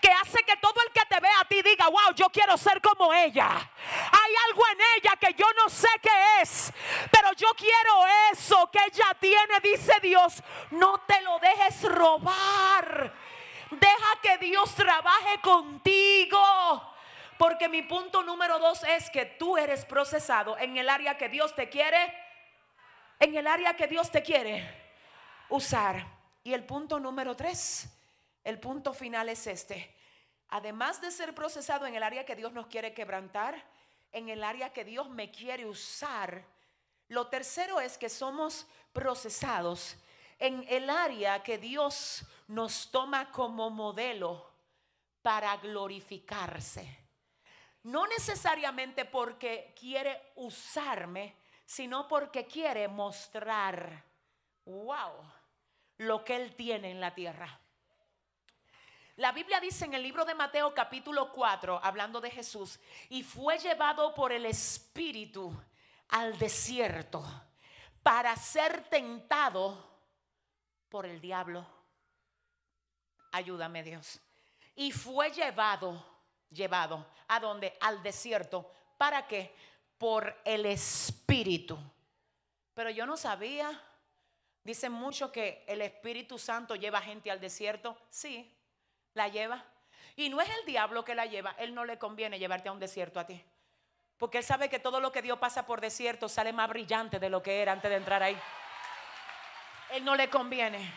que 0.00 0.08
hace 0.08 0.44
que 0.44 0.56
todo 0.58 0.80
el 0.86 0.92
que 0.92 1.04
te 1.06 1.18
vea 1.18 1.40
a 1.40 1.44
ti 1.46 1.60
diga, 1.62 1.88
wow, 1.88 2.14
yo 2.14 2.28
quiero 2.28 2.56
ser 2.56 2.80
como 2.80 3.12
ella. 3.12 3.48
Hay 3.48 4.34
algo 4.48 4.62
en 4.68 4.78
ella 4.96 5.16
que 5.16 5.34
yo 5.34 5.46
no 5.56 5.68
sé 5.68 5.88
qué 6.00 6.42
es, 6.42 6.72
pero 7.10 7.32
yo 7.32 7.48
quiero 7.56 8.04
eso 8.30 8.70
que 8.70 8.78
ella 8.86 9.16
tiene, 9.18 9.58
dice 9.64 9.94
Dios. 10.00 10.40
No 10.70 11.00
te 11.00 11.20
lo 11.22 11.40
dejes 11.40 11.82
robar. 11.92 13.12
Deja 13.72 14.20
que 14.22 14.38
Dios 14.38 14.72
trabaje 14.76 15.40
contigo. 15.42 16.94
Porque 17.36 17.68
mi 17.68 17.82
punto 17.82 18.22
número 18.22 18.60
dos 18.60 18.84
es 18.84 19.10
que 19.10 19.26
tú 19.26 19.58
eres 19.58 19.84
procesado 19.86 20.56
en 20.56 20.76
el 20.76 20.88
área 20.88 21.16
que 21.16 21.28
Dios 21.28 21.52
te 21.56 21.68
quiere, 21.68 22.14
en 23.18 23.34
el 23.34 23.48
área 23.48 23.74
que 23.74 23.88
Dios 23.88 24.08
te 24.08 24.22
quiere 24.22 24.72
usar. 25.48 26.19
Y 26.42 26.54
el 26.54 26.64
punto 26.64 26.98
número 26.98 27.36
tres, 27.36 27.88
el 28.44 28.58
punto 28.58 28.92
final 28.92 29.28
es 29.28 29.46
este. 29.46 29.94
Además 30.48 31.00
de 31.00 31.10
ser 31.10 31.34
procesado 31.34 31.86
en 31.86 31.94
el 31.94 32.02
área 32.02 32.24
que 32.24 32.36
Dios 32.36 32.52
nos 32.52 32.66
quiere 32.66 32.94
quebrantar, 32.94 33.62
en 34.12 34.28
el 34.28 34.42
área 34.42 34.72
que 34.72 34.84
Dios 34.84 35.08
me 35.10 35.30
quiere 35.30 35.66
usar, 35.66 36.44
lo 37.08 37.26
tercero 37.28 37.80
es 37.80 37.98
que 37.98 38.08
somos 38.08 38.66
procesados 38.92 39.96
en 40.38 40.64
el 40.68 40.88
área 40.88 41.42
que 41.42 41.58
Dios 41.58 42.24
nos 42.48 42.90
toma 42.90 43.30
como 43.30 43.70
modelo 43.70 44.50
para 45.22 45.56
glorificarse. 45.58 46.98
No 47.82 48.06
necesariamente 48.06 49.04
porque 49.04 49.74
quiere 49.78 50.32
usarme, 50.36 51.36
sino 51.64 52.08
porque 52.08 52.46
quiere 52.46 52.88
mostrar. 52.88 54.04
¡Wow! 54.64 55.39
Lo 56.00 56.24
que 56.24 56.34
Él 56.34 56.54
tiene 56.56 56.90
en 56.90 57.00
la 57.00 57.14
tierra. 57.14 57.60
La 59.16 59.32
Biblia 59.32 59.60
dice 59.60 59.84
en 59.84 59.92
el 59.92 60.02
libro 60.02 60.24
de 60.24 60.34
Mateo 60.34 60.72
capítulo 60.74 61.30
4, 61.30 61.78
hablando 61.82 62.22
de 62.22 62.30
Jesús, 62.30 62.80
y 63.10 63.22
fue 63.22 63.58
llevado 63.58 64.14
por 64.14 64.32
el 64.32 64.46
Espíritu 64.46 65.54
al 66.08 66.38
desierto 66.38 67.22
para 68.02 68.34
ser 68.36 68.88
tentado 68.88 69.76
por 70.88 71.04
el 71.04 71.20
diablo. 71.20 71.66
Ayúdame 73.32 73.82
Dios. 73.82 74.20
Y 74.76 74.92
fue 74.92 75.30
llevado, 75.30 76.02
llevado, 76.48 77.06
¿a 77.28 77.40
dónde? 77.40 77.76
Al 77.78 78.02
desierto. 78.02 78.72
¿Para 78.96 79.26
qué? 79.26 79.54
Por 79.98 80.40
el 80.46 80.64
Espíritu. 80.64 81.78
Pero 82.72 82.88
yo 82.88 83.04
no 83.04 83.18
sabía 83.18 83.78
Dicen 84.62 84.92
mucho 84.92 85.32
que 85.32 85.64
el 85.66 85.80
Espíritu 85.82 86.38
Santo 86.38 86.74
lleva 86.74 87.00
gente 87.00 87.30
al 87.30 87.40
desierto. 87.40 87.96
Sí, 88.10 88.54
la 89.14 89.28
lleva. 89.28 89.64
Y 90.16 90.28
no 90.28 90.40
es 90.40 90.48
el 90.50 90.66
diablo 90.66 91.04
que 91.04 91.14
la 91.14 91.26
lleva. 91.26 91.54
Él 91.58 91.74
no 91.74 91.84
le 91.84 91.98
conviene 91.98 92.38
llevarte 92.38 92.68
a 92.68 92.72
un 92.72 92.80
desierto 92.80 93.18
a 93.18 93.26
ti. 93.26 93.42
Porque 94.18 94.38
Él 94.38 94.44
sabe 94.44 94.68
que 94.68 94.78
todo 94.78 95.00
lo 95.00 95.10
que 95.12 95.22
Dios 95.22 95.38
pasa 95.38 95.66
por 95.66 95.80
desierto 95.80 96.28
sale 96.28 96.52
más 96.52 96.68
brillante 96.68 97.18
de 97.18 97.30
lo 97.30 97.42
que 97.42 97.62
era 97.62 97.72
antes 97.72 97.90
de 97.90 97.96
entrar 97.96 98.22
ahí. 98.22 98.38
Él 99.92 100.04
no 100.04 100.14
le 100.14 100.28
conviene. 100.28 100.92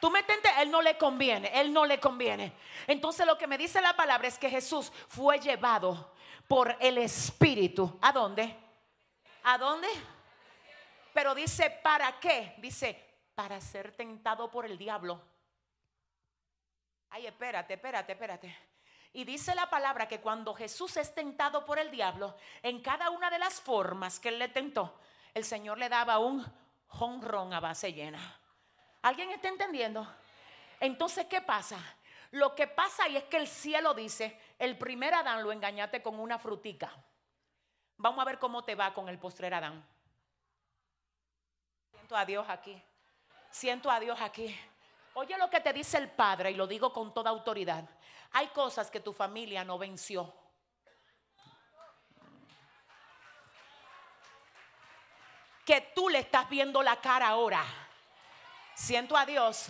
Tú 0.00 0.10
me 0.10 0.24
él 0.58 0.68
no 0.68 0.82
le 0.82 0.98
conviene, 0.98 1.52
él 1.60 1.72
no 1.72 1.86
le 1.86 2.00
conviene. 2.00 2.52
Entonces 2.88 3.24
lo 3.24 3.38
que 3.38 3.46
me 3.46 3.56
dice 3.56 3.80
la 3.80 3.94
palabra 3.94 4.26
es 4.26 4.36
que 4.36 4.50
Jesús 4.50 4.90
fue 5.06 5.38
llevado 5.38 6.12
por 6.48 6.76
el 6.80 6.98
Espíritu. 6.98 7.98
¿A 8.02 8.10
dónde? 8.10 8.56
¿A 9.44 9.58
dónde? 9.58 9.86
Pero 11.12 11.34
dice, 11.34 11.70
¿para 11.82 12.18
qué? 12.18 12.54
Dice, 12.58 13.12
para 13.34 13.60
ser 13.60 13.92
tentado 13.92 14.50
por 14.50 14.66
el 14.66 14.78
diablo. 14.78 15.20
Ay, 17.10 17.26
espérate, 17.26 17.74
espérate, 17.74 18.12
espérate. 18.12 18.56
Y 19.12 19.24
dice 19.24 19.54
la 19.54 19.68
palabra 19.68 20.08
que 20.08 20.20
cuando 20.20 20.54
Jesús 20.54 20.96
es 20.96 21.14
tentado 21.14 21.64
por 21.66 21.78
el 21.78 21.90
diablo, 21.90 22.34
en 22.62 22.80
cada 22.80 23.10
una 23.10 23.30
de 23.30 23.38
las 23.38 23.60
formas 23.60 24.18
que 24.18 24.30
él 24.30 24.38
le 24.38 24.48
tentó, 24.48 24.98
el 25.34 25.44
Señor 25.44 25.76
le 25.76 25.90
daba 25.90 26.18
un 26.18 26.44
jonrón 26.86 27.52
a 27.52 27.60
base 27.60 27.92
llena. 27.92 28.40
¿Alguien 29.02 29.30
está 29.30 29.48
entendiendo? 29.48 30.06
Entonces, 30.80 31.26
¿qué 31.26 31.42
pasa? 31.42 31.78
Lo 32.30 32.54
que 32.54 32.66
pasa 32.66 33.04
ahí 33.04 33.16
es 33.16 33.24
que 33.24 33.36
el 33.36 33.46
cielo 33.46 33.92
dice, 33.92 34.40
el 34.58 34.78
primer 34.78 35.12
Adán 35.12 35.42
lo 35.42 35.52
engañaste 35.52 36.02
con 36.02 36.18
una 36.18 36.38
frutica. 36.38 36.90
Vamos 37.98 38.22
a 38.22 38.24
ver 38.24 38.38
cómo 38.38 38.64
te 38.64 38.74
va 38.74 38.94
con 38.94 39.08
el 39.08 39.18
postrer 39.18 39.52
Adán. 39.52 39.86
Siento 42.12 42.20
a 42.20 42.26
Dios 42.26 42.46
aquí. 42.50 42.82
Siento 43.50 43.90
a 43.90 43.98
Dios 43.98 44.20
aquí. 44.20 44.54
Oye 45.14 45.38
lo 45.38 45.48
que 45.48 45.60
te 45.60 45.72
dice 45.72 45.96
el 45.96 46.10
Padre 46.10 46.50
y 46.50 46.54
lo 46.54 46.66
digo 46.66 46.92
con 46.92 47.14
toda 47.14 47.30
autoridad. 47.30 47.88
Hay 48.32 48.48
cosas 48.48 48.90
que 48.90 49.00
tu 49.00 49.14
familia 49.14 49.64
no 49.64 49.78
venció. 49.78 50.30
Que 55.64 55.92
tú 55.94 56.10
le 56.10 56.18
estás 56.18 56.50
viendo 56.50 56.82
la 56.82 57.00
cara 57.00 57.28
ahora. 57.28 57.64
Siento 58.74 59.16
a 59.16 59.24
Dios. 59.24 59.68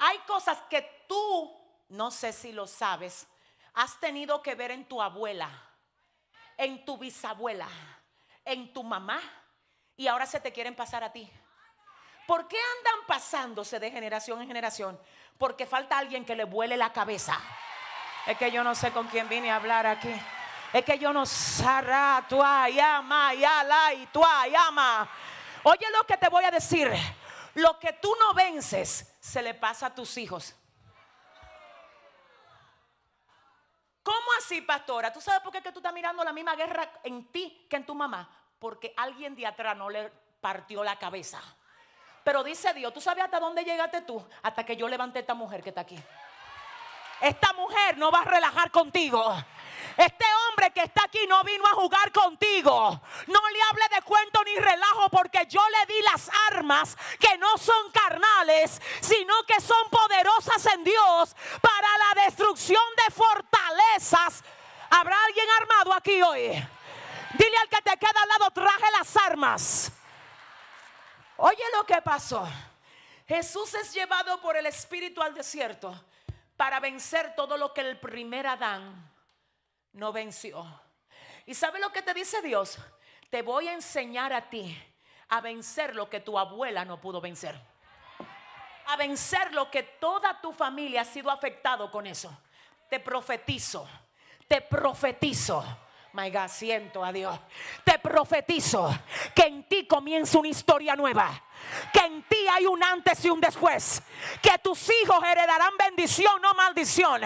Hay 0.00 0.18
cosas 0.26 0.58
que 0.68 1.04
tú, 1.06 1.56
no 1.90 2.10
sé 2.10 2.32
si 2.32 2.50
lo 2.50 2.66
sabes, 2.66 3.28
has 3.74 4.00
tenido 4.00 4.42
que 4.42 4.56
ver 4.56 4.72
en 4.72 4.84
tu 4.84 5.00
abuela, 5.00 5.48
en 6.56 6.84
tu 6.84 6.98
bisabuela, 6.98 7.68
en 8.44 8.72
tu 8.72 8.82
mamá 8.82 9.20
y 9.96 10.08
ahora 10.08 10.26
se 10.26 10.40
te 10.40 10.52
quieren 10.52 10.74
pasar 10.74 11.04
a 11.04 11.12
ti. 11.12 11.30
¿Por 12.32 12.48
qué 12.48 12.56
andan 12.78 13.06
pasándose 13.06 13.78
de 13.78 13.90
generación 13.90 14.40
en 14.40 14.48
generación? 14.48 14.98
Porque 15.36 15.66
falta 15.66 15.98
alguien 15.98 16.24
que 16.24 16.34
le 16.34 16.44
vuele 16.44 16.78
la 16.78 16.90
cabeza. 16.90 17.38
Es 18.26 18.38
que 18.38 18.50
yo 18.50 18.64
no 18.64 18.74
sé 18.74 18.90
con 18.90 19.06
quién 19.08 19.28
vine 19.28 19.50
a 19.50 19.56
hablar 19.56 19.86
aquí. 19.86 20.10
Es 20.72 20.82
que 20.82 20.98
yo 20.98 21.12
no 21.12 21.26
ya 21.26 22.24
y. 23.92 24.06
Oye 25.64 25.86
lo 25.90 26.06
que 26.06 26.16
te 26.16 26.30
voy 26.30 26.44
a 26.44 26.50
decir. 26.50 26.90
Lo 27.56 27.78
que 27.78 27.92
tú 27.92 28.10
no 28.18 28.32
vences 28.32 29.14
se 29.20 29.42
le 29.42 29.52
pasa 29.52 29.88
a 29.88 29.94
tus 29.94 30.16
hijos. 30.16 30.56
¿Cómo 34.02 34.26
así, 34.38 34.62
pastora? 34.62 35.12
¿Tú 35.12 35.20
sabes 35.20 35.42
por 35.42 35.52
qué 35.52 35.60
tú 35.70 35.80
estás 35.80 35.92
mirando 35.92 36.24
la 36.24 36.32
misma 36.32 36.56
guerra 36.56 36.92
en 37.04 37.30
ti 37.30 37.66
que 37.68 37.76
en 37.76 37.84
tu 37.84 37.94
mamá? 37.94 38.26
Porque 38.58 38.94
alguien 38.96 39.36
de 39.36 39.46
atrás 39.46 39.76
no 39.76 39.90
le 39.90 40.08
partió 40.40 40.82
la 40.82 40.98
cabeza. 40.98 41.42
Pero 42.24 42.44
dice 42.44 42.72
Dios, 42.74 42.92
¿tú 42.92 43.00
sabes 43.00 43.24
hasta 43.24 43.40
dónde 43.40 43.64
llegaste 43.64 44.02
tú? 44.02 44.24
Hasta 44.42 44.64
que 44.64 44.76
yo 44.76 44.88
levanté 44.88 45.20
esta 45.20 45.34
mujer 45.34 45.62
que 45.62 45.70
está 45.70 45.80
aquí. 45.82 45.98
Esta 47.20 47.52
mujer 47.52 47.98
no 47.98 48.10
va 48.10 48.20
a 48.20 48.24
relajar 48.24 48.70
contigo. 48.70 49.32
Este 49.96 50.24
hombre 50.48 50.72
que 50.72 50.82
está 50.82 51.04
aquí 51.04 51.24
no 51.28 51.44
vino 51.44 51.64
a 51.66 51.74
jugar 51.74 52.10
contigo. 52.10 53.00
No 53.28 53.48
le 53.48 53.62
hable 53.62 53.84
de 53.94 54.02
cuento 54.02 54.42
ni 54.44 54.56
relajo 54.56 55.08
porque 55.08 55.46
yo 55.46 55.60
le 55.68 55.94
di 55.94 56.02
las 56.02 56.30
armas 56.50 56.96
que 57.20 57.38
no 57.38 57.56
son 57.58 57.90
carnales, 57.92 58.80
sino 59.00 59.34
que 59.46 59.60
son 59.60 59.88
poderosas 59.90 60.66
en 60.74 60.82
Dios 60.82 61.36
para 61.60 61.88
la 61.98 62.24
destrucción 62.24 62.82
de 62.96 63.14
fortalezas. 63.14 64.42
¿Habrá 64.90 65.16
alguien 65.24 65.46
armado 65.60 65.94
aquí 65.94 66.20
hoy? 66.22 66.48
Dile 67.34 67.56
al 67.56 67.68
que 67.68 67.82
te 67.82 67.96
queda 67.98 68.20
al 68.22 68.28
lado, 68.28 68.50
traje 68.50 68.90
las 68.98 69.16
armas. 69.16 69.92
Oye 71.44 71.64
lo 71.76 71.84
que 71.84 72.00
pasó. 72.02 72.48
Jesús 73.26 73.74
es 73.74 73.92
llevado 73.92 74.40
por 74.40 74.56
el 74.56 74.64
Espíritu 74.66 75.20
al 75.20 75.34
desierto 75.34 75.92
para 76.56 76.78
vencer 76.78 77.34
todo 77.34 77.56
lo 77.56 77.74
que 77.74 77.80
el 77.80 77.98
primer 77.98 78.46
Adán 78.46 79.10
no 79.92 80.12
venció. 80.12 80.64
¿Y 81.44 81.54
sabe 81.54 81.80
lo 81.80 81.90
que 81.90 82.02
te 82.02 82.14
dice 82.14 82.40
Dios? 82.42 82.78
Te 83.28 83.42
voy 83.42 83.66
a 83.66 83.72
enseñar 83.72 84.32
a 84.32 84.48
ti 84.48 84.80
a 85.30 85.40
vencer 85.40 85.96
lo 85.96 86.08
que 86.08 86.20
tu 86.20 86.38
abuela 86.38 86.84
no 86.84 87.00
pudo 87.00 87.20
vencer. 87.20 87.60
A 88.86 88.94
vencer 88.96 89.52
lo 89.52 89.68
que 89.68 89.82
toda 89.82 90.40
tu 90.40 90.52
familia 90.52 91.00
ha 91.00 91.04
sido 91.04 91.28
afectado 91.28 91.90
con 91.90 92.06
eso. 92.06 92.40
Te 92.88 93.00
profetizo, 93.00 93.88
te 94.46 94.60
profetizo 94.60 95.64
My 96.14 96.30
God, 96.30 96.48
siento 96.48 97.02
a 97.02 97.10
Dios. 97.10 97.38
Te 97.84 97.98
profetizo 97.98 98.94
que 99.34 99.42
en 99.42 99.64
ti 99.64 99.86
comienza 99.86 100.38
una 100.38 100.48
historia 100.48 100.94
nueva. 100.94 101.30
Que 101.90 102.00
en 102.00 102.22
ti 102.24 102.46
hay 102.50 102.66
un 102.66 102.82
antes 102.82 103.24
y 103.24 103.30
un 103.30 103.40
después. 103.40 104.02
Que 104.42 104.58
tus 104.58 104.90
hijos 105.02 105.24
heredarán 105.24 105.74
bendición, 105.78 106.42
no 106.42 106.52
maldición. 106.52 107.20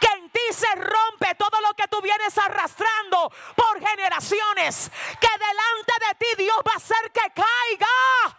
Que 0.00 0.06
en 0.16 0.30
ti 0.30 0.40
se 0.52 0.72
rompe 0.76 1.34
todo 1.36 1.60
lo 1.60 1.74
que 1.74 1.88
tú 1.88 2.00
vienes 2.00 2.38
arrastrando 2.38 3.32
por 3.56 3.80
generaciones. 3.84 4.92
Que 5.20 5.28
delante 5.28 5.92
de 6.06 6.14
ti 6.14 6.42
Dios 6.44 6.58
va 6.66 6.72
a 6.74 6.76
hacer 6.76 7.10
que 7.12 7.32
caiga 7.34 8.38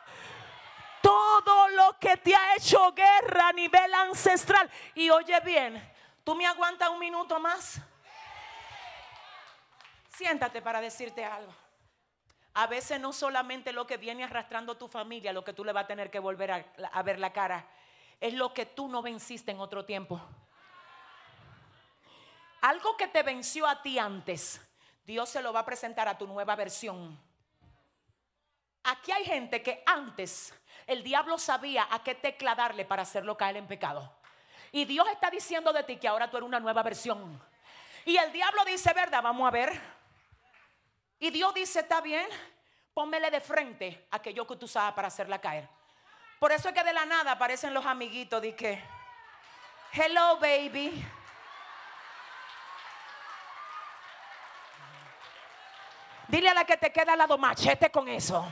todo 1.02 1.68
lo 1.70 1.98
que 2.00 2.16
te 2.18 2.34
ha 2.34 2.56
hecho 2.56 2.94
guerra 2.94 3.50
a 3.50 3.54
nivel 3.54 3.94
ancestral. 3.94 4.70
Y 4.96 5.10
oye 5.10 5.38
bien, 5.42 5.94
¿tú 6.24 6.34
me 6.34 6.48
aguantas 6.48 6.90
un 6.90 7.00
minuto 7.00 7.40
más? 7.40 7.82
Siéntate 10.22 10.62
para 10.62 10.80
decirte 10.80 11.26
algo. 11.26 11.52
A 12.54 12.68
veces 12.68 13.00
no 13.00 13.12
solamente 13.12 13.74
lo 13.74 13.88
que 13.88 13.98
viene 13.98 14.24
arrastrando 14.24 14.78
tu 14.78 14.88
familia, 14.88 15.34
lo 15.34 15.44
que 15.44 15.52
tú 15.52 15.66
le 15.66 15.74
vas 15.74 15.86
a 15.86 15.88
tener 15.88 16.12
que 16.12 16.20
volver 16.20 16.52
a, 16.52 17.02
ver 17.02 17.18
la 17.18 17.34
cara, 17.34 17.66
es 18.20 18.36
lo 18.36 18.54
que 18.54 18.68
tú 18.68 18.88
no 18.88 19.02
venciste 19.02 19.50
en 19.50 19.60
otro 19.60 19.84
tiempo. 19.84 20.22
Algo 22.62 22.96
que 22.98 23.08
te 23.08 23.24
venció 23.24 23.66
a 23.66 23.82
ti 23.82 23.98
antes, 23.98 24.62
Dios 25.06 25.28
se 25.28 25.42
lo 25.42 25.52
va 25.52 25.62
a 25.62 25.66
presentar 25.66 26.08
a 26.08 26.20
tu 26.20 26.28
nueva 26.28 26.56
versión. 26.56 27.20
Aquí 28.84 29.12
hay 29.12 29.26
gente 29.26 29.64
que 29.64 29.82
antes 29.88 30.54
el 30.86 31.02
diablo 31.02 31.40
sabía 31.40 31.88
a 31.90 32.04
qué 32.04 32.14
tecla 32.14 32.54
darle 32.54 32.86
para 32.86 33.02
hacerlo 33.02 33.36
caer 33.36 33.58
en 33.58 33.66
pecado. 33.66 34.16
Y 34.72 34.86
Dios 34.86 35.08
está 35.12 35.32
diciendo 35.32 35.74
de 35.74 35.82
ti 35.82 35.98
que 35.98 36.08
ahora 36.08 36.30
tú 36.30 36.38
eres 36.38 36.48
una 36.48 36.60
nueva 36.60 36.84
versión. 36.84 37.42
Y 38.06 38.18
el 38.18 38.32
diablo 38.32 38.64
dice, 38.66 38.94
¿verdad? 38.94 39.24
Vamos 39.24 39.48
a 39.48 39.52
ver. 39.52 40.01
Y 41.24 41.30
Dios 41.30 41.54
dice, 41.54 41.82
está 41.82 42.02
bien, 42.02 42.28
pónmele 42.96 43.30
de 43.30 43.40
frente 43.40 44.08
a 44.10 44.16
aquello 44.16 44.48
que 44.48 44.56
tú 44.56 44.68
sabes 44.68 44.96
para 44.96 45.08
hacerla 45.08 45.40
caer. 45.40 45.70
Por 46.40 46.52
eso 46.52 46.68
es 46.68 46.74
que 46.74 46.84
de 46.84 46.92
la 46.92 47.06
nada 47.06 47.34
aparecen 47.34 47.76
los 47.76 47.86
amiguitos 47.86 48.42
de 48.42 48.56
que, 48.56 48.84
hello 49.94 50.38
baby. 50.38 51.06
Dile 56.28 56.50
a 56.50 56.56
la 56.56 56.66
que 56.66 56.78
te 56.78 56.92
queda 56.92 57.14
al 57.14 57.20
lado, 57.20 57.38
machete 57.38 57.92
con 57.92 58.08
eso. 58.08 58.52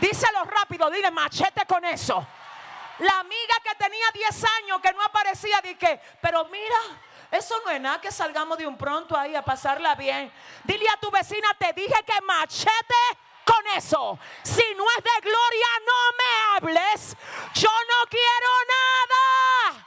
Díselo 0.00 0.42
rápido, 0.42 0.90
dile 0.90 1.12
machete 1.12 1.64
con 1.66 1.84
eso. 1.84 2.26
La 2.98 3.20
amiga 3.20 3.54
que 3.62 3.76
tenía 3.76 4.06
10 4.12 4.44
años 4.58 4.80
que 4.80 4.92
no 4.92 5.04
aparecía, 5.04 5.62
que, 5.62 6.00
pero 6.20 6.46
mira, 6.46 6.76
eso 7.34 7.60
no 7.64 7.70
es 7.72 7.80
nada 7.80 8.00
que 8.00 8.12
salgamos 8.12 8.56
de 8.58 8.66
un 8.66 8.76
pronto 8.78 9.16
ahí 9.16 9.34
a 9.34 9.42
pasarla 9.42 9.94
bien. 9.96 10.32
Dile 10.62 10.88
a 10.88 10.96
tu 10.98 11.10
vecina, 11.10 11.52
te 11.58 11.72
dije 11.72 12.04
que 12.06 12.20
machete 12.22 12.94
con 13.44 13.66
eso. 13.76 14.18
Si 14.42 14.62
no 14.76 14.84
es 14.96 15.02
de 15.02 15.20
gloria, 15.20 15.66
no 15.84 16.12
me 16.18 16.24
hables. 16.68 17.16
Yo 17.54 17.68
no 17.68 18.06
quiero 18.08 18.48
nada 18.68 19.84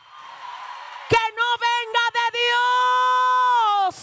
que 1.08 1.32
no 1.36 1.58
venga 1.58 2.06
de 2.14 2.28
Dios. 3.88 3.96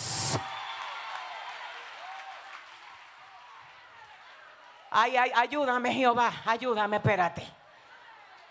Ay, 4.90 5.16
ay, 5.16 5.32
ayúdame, 5.34 5.92
Jehová, 5.92 6.32
ayúdame, 6.46 6.96
espérate. 6.96 7.46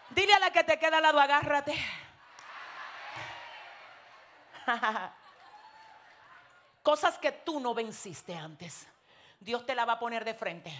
Dile 0.09 0.33
a 0.33 0.39
la 0.39 0.51
que 0.51 0.63
te 0.63 0.77
queda 0.77 0.97
al 0.97 1.03
lado, 1.03 1.19
agárrate. 1.19 1.73
Cosas 6.83 7.17
que 7.17 7.31
tú 7.31 7.59
no 7.59 7.73
venciste 7.73 8.35
antes. 8.35 8.87
Dios 9.39 9.65
te 9.65 9.75
la 9.75 9.85
va 9.85 9.93
a 9.93 9.99
poner 9.99 10.25
de 10.25 10.33
frente. 10.33 10.73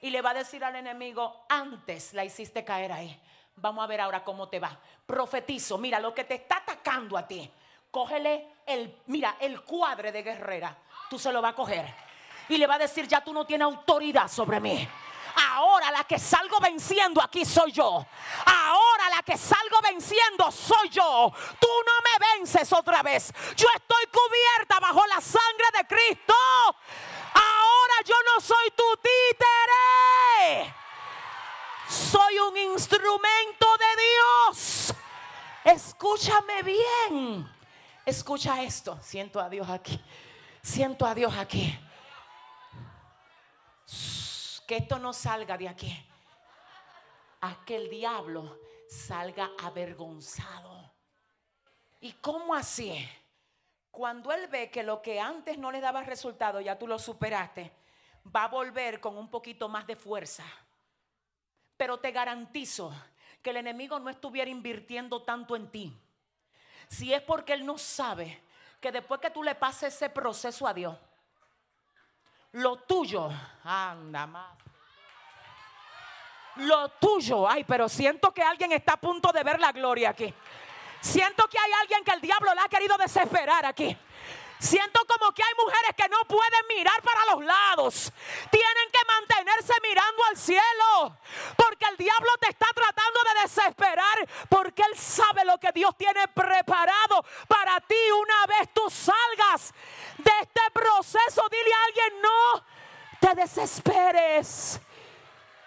Y 0.00 0.10
le 0.10 0.20
va 0.20 0.30
a 0.30 0.34
decir 0.34 0.64
al 0.64 0.76
enemigo, 0.76 1.44
antes 1.48 2.12
la 2.12 2.24
hiciste 2.24 2.64
caer 2.64 2.92
ahí. 2.92 3.20
Vamos 3.56 3.84
a 3.84 3.86
ver 3.86 4.00
ahora 4.00 4.24
cómo 4.24 4.48
te 4.48 4.58
va. 4.58 4.76
Profetizo, 5.06 5.78
mira 5.78 6.00
lo 6.00 6.14
que 6.14 6.24
te 6.24 6.34
está 6.34 6.56
atacando 6.56 7.16
a 7.16 7.26
ti. 7.26 7.50
Cógele 7.90 8.48
el, 8.66 9.02
mira, 9.06 9.36
el 9.38 9.62
cuadre 9.62 10.10
de 10.10 10.22
guerrera. 10.22 10.76
Tú 11.08 11.18
se 11.18 11.32
lo 11.32 11.40
vas 11.40 11.52
a 11.52 11.56
coger. 11.56 11.86
y 12.48 12.58
le 12.58 12.66
va 12.66 12.74
a 12.74 12.78
decir, 12.78 13.06
ya 13.06 13.22
tú 13.22 13.32
no 13.32 13.46
tienes 13.46 13.64
autoridad 13.64 14.28
sobre 14.28 14.60
mí. 14.60 14.88
Ahora 15.50 15.90
la 15.90 16.04
que 16.04 16.18
salgo 16.18 16.58
venciendo 16.60 17.22
aquí 17.22 17.44
soy 17.44 17.72
yo. 17.72 18.04
Ahora 18.44 18.81
que 19.24 19.36
salgo 19.36 19.80
venciendo 19.82 20.50
soy 20.50 20.88
yo. 20.90 21.32
Tú 21.60 21.68
no 21.86 21.92
me 22.02 22.36
vences 22.36 22.72
otra 22.72 23.02
vez. 23.02 23.32
Yo 23.56 23.68
estoy 23.74 24.04
cubierta 24.06 24.80
bajo 24.80 25.06
la 25.06 25.20
sangre 25.20 25.66
de 25.78 25.86
Cristo. 25.86 26.34
Ahora 27.34 27.94
yo 28.04 28.14
no 28.34 28.40
soy 28.40 28.70
tu 28.76 28.96
títere. 28.96 30.74
Soy 31.88 32.38
un 32.38 32.56
instrumento 32.56 33.66
de 33.78 34.02
Dios. 34.02 34.94
Escúchame 35.64 36.62
bien. 36.62 37.50
Escucha 38.04 38.62
esto. 38.62 38.98
Siento 39.02 39.40
a 39.40 39.48
Dios 39.48 39.68
aquí. 39.68 40.02
Siento 40.62 41.06
a 41.06 41.14
Dios 41.14 41.34
aquí 41.36 41.78
que 44.66 44.78
esto 44.78 44.98
no 44.98 45.12
salga 45.12 45.58
de 45.58 45.68
aquí. 45.68 45.94
A 47.42 47.64
que 47.64 47.76
el 47.76 47.90
diablo 47.90 48.58
salga 48.92 49.50
avergonzado. 49.58 50.92
¿Y 52.00 52.12
cómo 52.14 52.54
así? 52.54 53.08
Cuando 53.90 54.32
él 54.32 54.48
ve 54.48 54.70
que 54.70 54.82
lo 54.82 55.00
que 55.00 55.18
antes 55.18 55.56
no 55.56 55.72
le 55.72 55.80
daba 55.80 56.02
resultado, 56.02 56.60
ya 56.60 56.78
tú 56.78 56.86
lo 56.86 56.98
superaste, 56.98 57.72
va 58.34 58.44
a 58.44 58.48
volver 58.48 59.00
con 59.00 59.16
un 59.16 59.28
poquito 59.28 59.68
más 59.68 59.86
de 59.86 59.96
fuerza. 59.96 60.44
Pero 61.76 61.98
te 62.00 62.10
garantizo 62.12 62.92
que 63.40 63.50
el 63.50 63.56
enemigo 63.56 63.98
no 63.98 64.10
estuviera 64.10 64.50
invirtiendo 64.50 65.22
tanto 65.22 65.56
en 65.56 65.70
ti. 65.70 65.96
Si 66.86 67.14
es 67.14 67.22
porque 67.22 67.54
él 67.54 67.64
no 67.64 67.78
sabe 67.78 68.42
que 68.80 68.92
después 68.92 69.20
que 69.20 69.30
tú 69.30 69.42
le 69.42 69.54
pases 69.54 69.94
ese 69.94 70.10
proceso 70.10 70.66
a 70.66 70.74
Dios, 70.74 70.96
lo 72.52 72.76
tuyo, 72.80 73.30
anda 73.64 74.26
más. 74.26 74.58
Lo 76.56 76.88
tuyo, 76.90 77.48
ay, 77.48 77.64
pero 77.64 77.88
siento 77.88 78.32
que 78.32 78.42
alguien 78.42 78.72
está 78.72 78.94
a 78.94 79.00
punto 79.00 79.32
de 79.32 79.42
ver 79.42 79.58
la 79.58 79.72
gloria 79.72 80.10
aquí. 80.10 80.32
Siento 81.00 81.48
que 81.48 81.58
hay 81.58 81.72
alguien 81.80 82.04
que 82.04 82.12
el 82.12 82.20
diablo 82.20 82.54
le 82.54 82.60
ha 82.60 82.68
querido 82.68 82.96
desesperar 82.96 83.66
aquí. 83.66 83.96
Siento 84.62 85.00
como 85.08 85.32
que 85.32 85.42
hay 85.42 85.52
mujeres 85.58 85.90
que 85.96 86.08
no 86.08 86.18
pueden 86.28 86.66
mirar 86.68 87.02
para 87.02 87.34
los 87.34 87.44
lados. 87.44 88.12
Tienen 88.48 88.90
que 88.92 89.00
mantenerse 89.08 89.72
mirando 89.82 90.24
al 90.30 90.36
cielo. 90.36 91.18
Porque 91.56 91.84
el 91.86 91.96
diablo 91.96 92.30
te 92.40 92.50
está 92.50 92.66
tratando 92.72 93.20
de 93.24 93.42
desesperar. 93.42 94.28
Porque 94.48 94.82
él 94.82 94.96
sabe 94.96 95.44
lo 95.44 95.58
que 95.58 95.72
Dios 95.72 95.96
tiene 95.96 96.28
preparado 96.28 97.24
para 97.48 97.80
ti 97.80 97.96
una 98.16 98.46
vez 98.46 98.72
tú 98.72 98.88
salgas 98.88 99.74
de 100.18 100.32
este 100.42 100.60
proceso. 100.72 101.42
Dile 101.50 101.74
a 101.74 101.84
alguien, 101.86 102.22
no 102.22 102.64
te 103.18 103.34
desesperes. 103.34 104.80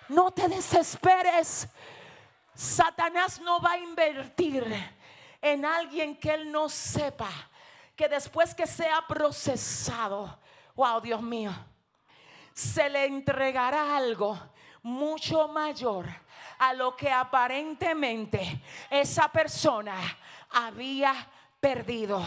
No 0.09 0.31
te 0.31 0.47
desesperes. 0.47 1.67
Satanás 2.53 3.39
no 3.41 3.59
va 3.59 3.73
a 3.73 3.77
invertir 3.77 4.65
en 5.41 5.65
alguien 5.65 6.15
que 6.15 6.33
él 6.33 6.51
no 6.51 6.69
sepa 6.69 7.29
que 7.95 8.07
después 8.07 8.53
que 8.53 8.67
sea 8.67 9.05
procesado, 9.07 10.39
wow, 10.75 10.99
Dios 11.01 11.21
mío, 11.21 11.53
se 12.53 12.89
le 12.89 13.05
entregará 13.05 13.95
algo 13.95 14.37
mucho 14.83 15.47
mayor 15.47 16.05
a 16.59 16.73
lo 16.73 16.95
que 16.95 17.11
aparentemente 17.11 18.61
esa 18.89 19.27
persona 19.29 19.95
había 20.51 21.13
perdido. 21.59 22.23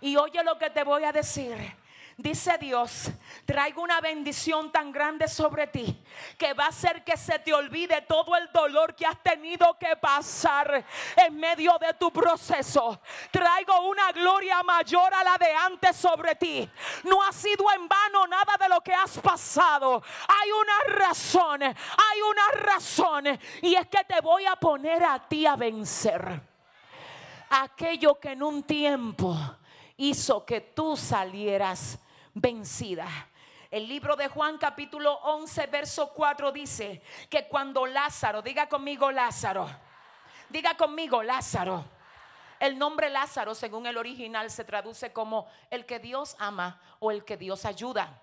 Y 0.00 0.16
oye 0.16 0.42
lo 0.42 0.58
que 0.58 0.70
te 0.70 0.84
voy 0.84 1.04
a 1.04 1.12
decir 1.12 1.54
dice 2.16 2.56
Dios, 2.58 3.10
traigo 3.44 3.82
una 3.82 4.00
bendición 4.00 4.70
tan 4.70 4.92
grande 4.92 5.28
sobre 5.28 5.66
ti 5.66 6.02
que 6.38 6.52
va 6.54 6.66
a 6.66 6.68
hacer 6.68 7.04
que 7.04 7.16
se 7.16 7.38
te 7.38 7.52
olvide 7.52 8.02
todo 8.02 8.36
el 8.36 8.50
dolor 8.52 8.94
que 8.94 9.06
has 9.06 9.22
tenido 9.22 9.78
que 9.78 9.96
pasar 9.96 10.84
en 11.16 11.36
medio 11.36 11.76
de 11.78 11.94
tu 11.94 12.12
proceso. 12.12 13.00
Traigo 13.30 13.88
una 13.88 14.12
gloria 14.12 14.62
mayor 14.62 15.12
a 15.14 15.24
la 15.24 15.36
de 15.38 15.52
antes 15.52 15.96
sobre 15.96 16.34
ti. 16.36 16.68
No 17.04 17.22
ha 17.22 17.32
sido 17.32 17.64
en 17.74 17.88
vano 17.88 18.26
nada 18.26 18.56
de 18.58 18.68
lo 18.68 18.80
que 18.80 18.92
has 18.92 19.18
pasado. 19.18 20.02
Hay 20.28 20.50
una 20.50 20.98
razón, 20.98 21.62
hay 21.62 22.22
una 22.22 22.62
razón 22.62 23.38
y 23.62 23.74
es 23.74 23.86
que 23.88 24.04
te 24.04 24.20
voy 24.20 24.44
a 24.46 24.56
poner 24.56 25.04
a 25.04 25.18
ti 25.28 25.46
a 25.46 25.56
vencer 25.56 26.54
aquello 27.62 28.18
que 28.18 28.32
en 28.32 28.42
un 28.42 28.62
tiempo 28.62 29.36
hizo 29.96 30.44
que 30.44 30.60
tú 30.60 30.96
salieras 30.96 31.98
vencida. 32.34 33.08
El 33.70 33.88
libro 33.88 34.14
de 34.16 34.28
Juan 34.28 34.58
capítulo 34.58 35.14
11, 35.22 35.66
verso 35.66 36.12
4 36.12 36.52
dice 36.52 37.02
que 37.28 37.48
cuando 37.48 37.86
Lázaro, 37.86 38.42
diga 38.42 38.68
conmigo 38.68 39.10
Lázaro, 39.10 39.68
diga 40.48 40.76
conmigo 40.76 41.22
Lázaro. 41.22 41.84
El 42.60 42.78
nombre 42.78 43.10
Lázaro, 43.10 43.54
según 43.54 43.86
el 43.86 43.96
original, 43.96 44.50
se 44.50 44.64
traduce 44.64 45.12
como 45.12 45.48
el 45.70 45.86
que 45.86 45.98
Dios 45.98 46.36
ama 46.38 46.80
o 47.00 47.10
el 47.10 47.24
que 47.24 47.36
Dios 47.36 47.64
ayuda. 47.64 48.22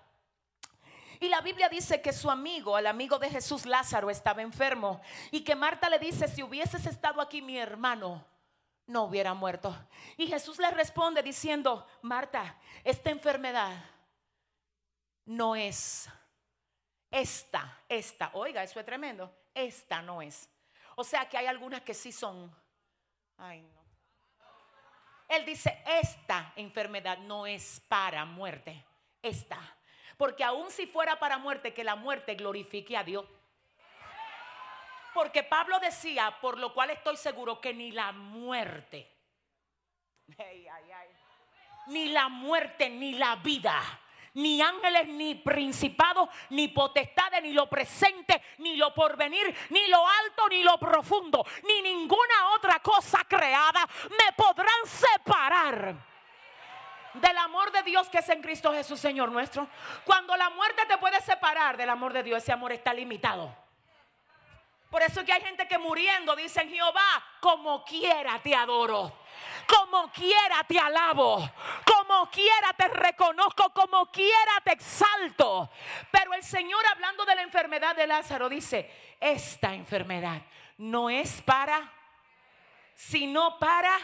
Y 1.20 1.28
la 1.28 1.40
Biblia 1.40 1.68
dice 1.68 2.00
que 2.00 2.12
su 2.12 2.30
amigo, 2.30 2.76
el 2.78 2.86
amigo 2.86 3.18
de 3.18 3.30
Jesús 3.30 3.66
Lázaro, 3.66 4.10
estaba 4.10 4.42
enfermo. 4.42 5.00
Y 5.30 5.44
que 5.44 5.54
Marta 5.54 5.88
le 5.88 5.98
dice, 5.98 6.26
si 6.26 6.42
hubieses 6.42 6.86
estado 6.86 7.20
aquí 7.20 7.42
mi 7.42 7.58
hermano, 7.58 8.24
no 8.86 9.04
hubiera 9.04 9.32
muerto. 9.32 9.76
Y 10.16 10.26
Jesús 10.26 10.58
le 10.58 10.70
responde 10.70 11.22
diciendo, 11.22 11.86
Marta, 12.00 12.56
esta 12.82 13.10
enfermedad 13.10 13.84
no 15.26 15.56
es. 15.56 16.08
Esta, 17.10 17.82
esta, 17.88 18.30
oiga, 18.34 18.62
eso 18.62 18.80
es 18.80 18.86
tremendo. 18.86 19.32
Esta 19.54 20.00
no 20.00 20.22
es. 20.22 20.48
O 20.96 21.04
sea 21.04 21.28
que 21.28 21.36
hay 21.36 21.46
algunas 21.46 21.82
que 21.82 21.94
sí 21.94 22.10
son. 22.10 22.54
Ay, 23.36 23.62
no. 23.62 23.82
Él 25.28 25.44
dice, 25.44 25.82
esta 25.86 26.52
enfermedad 26.56 27.18
no 27.18 27.46
es 27.46 27.80
para 27.88 28.24
muerte. 28.24 28.84
Esta. 29.20 29.58
Porque 30.16 30.44
aun 30.44 30.70
si 30.70 30.86
fuera 30.86 31.18
para 31.18 31.38
muerte, 31.38 31.74
que 31.74 31.84
la 31.84 31.96
muerte 31.96 32.34
glorifique 32.34 32.96
a 32.96 33.04
Dios. 33.04 33.26
Porque 35.14 35.42
Pablo 35.42 35.78
decía, 35.80 36.38
por 36.40 36.58
lo 36.58 36.72
cual 36.72 36.90
estoy 36.90 37.16
seguro 37.16 37.60
que 37.60 37.74
ni 37.74 37.92
la 37.92 38.12
muerte, 38.12 39.10
ni 41.86 42.08
la 42.08 42.28
muerte, 42.28 42.88
ni 42.88 43.12
la 43.12 43.36
vida 43.36 44.01
ni 44.34 44.60
ángeles, 44.60 45.08
ni 45.08 45.34
principados, 45.34 46.28
ni 46.50 46.68
potestades, 46.68 47.42
ni 47.42 47.52
lo 47.52 47.68
presente, 47.68 48.42
ni 48.58 48.76
lo 48.76 48.94
porvenir, 48.94 49.54
ni 49.70 49.86
lo 49.88 50.06
alto, 50.06 50.48
ni 50.48 50.62
lo 50.62 50.78
profundo, 50.78 51.44
ni 51.64 51.82
ninguna 51.82 52.54
otra 52.56 52.80
cosa 52.80 53.24
creada 53.28 53.86
me 54.10 54.32
podrán 54.36 54.86
separar 54.86 56.12
del 57.14 57.36
amor 57.36 57.70
de 57.72 57.82
Dios 57.82 58.08
que 58.08 58.18
es 58.18 58.28
en 58.28 58.40
Cristo 58.40 58.72
Jesús, 58.72 58.98
Señor 58.98 59.30
nuestro. 59.30 59.68
Cuando 60.04 60.36
la 60.36 60.50
muerte 60.50 60.82
te 60.88 60.98
puede 60.98 61.20
separar 61.20 61.76
del 61.76 61.90
amor 61.90 62.12
de 62.12 62.22
Dios, 62.22 62.42
ese 62.42 62.52
amor 62.52 62.72
está 62.72 62.94
limitado. 62.94 63.61
Por 64.92 65.02
eso 65.02 65.20
es 65.20 65.26
que 65.26 65.32
hay 65.32 65.40
gente 65.40 65.66
que 65.66 65.78
muriendo 65.78 66.36
dicen, 66.36 66.68
Jehová, 66.68 67.24
como 67.40 67.82
quiera 67.82 68.38
te 68.42 68.54
adoro. 68.54 69.10
Como 69.66 70.12
quiera 70.12 70.62
te 70.68 70.78
alabo, 70.78 71.38
como 71.86 72.28
quiera 72.30 72.74
te 72.76 72.88
reconozco, 72.88 73.72
como 73.72 74.10
quiera 74.10 74.60
te 74.62 74.72
exalto. 74.72 75.70
Pero 76.10 76.34
el 76.34 76.42
Señor 76.42 76.84
hablando 76.92 77.24
de 77.24 77.34
la 77.34 77.42
enfermedad 77.42 77.96
de 77.96 78.06
Lázaro 78.06 78.50
dice, 78.50 79.16
esta 79.18 79.72
enfermedad 79.72 80.42
no 80.76 81.08
es 81.08 81.40
para, 81.40 81.90
sino 82.94 83.58
para, 83.58 83.96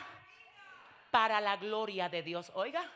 para 1.10 1.38
la 1.38 1.56
gloria 1.56 2.08
de 2.08 2.22
Dios. 2.22 2.50
Oiga, 2.54 2.90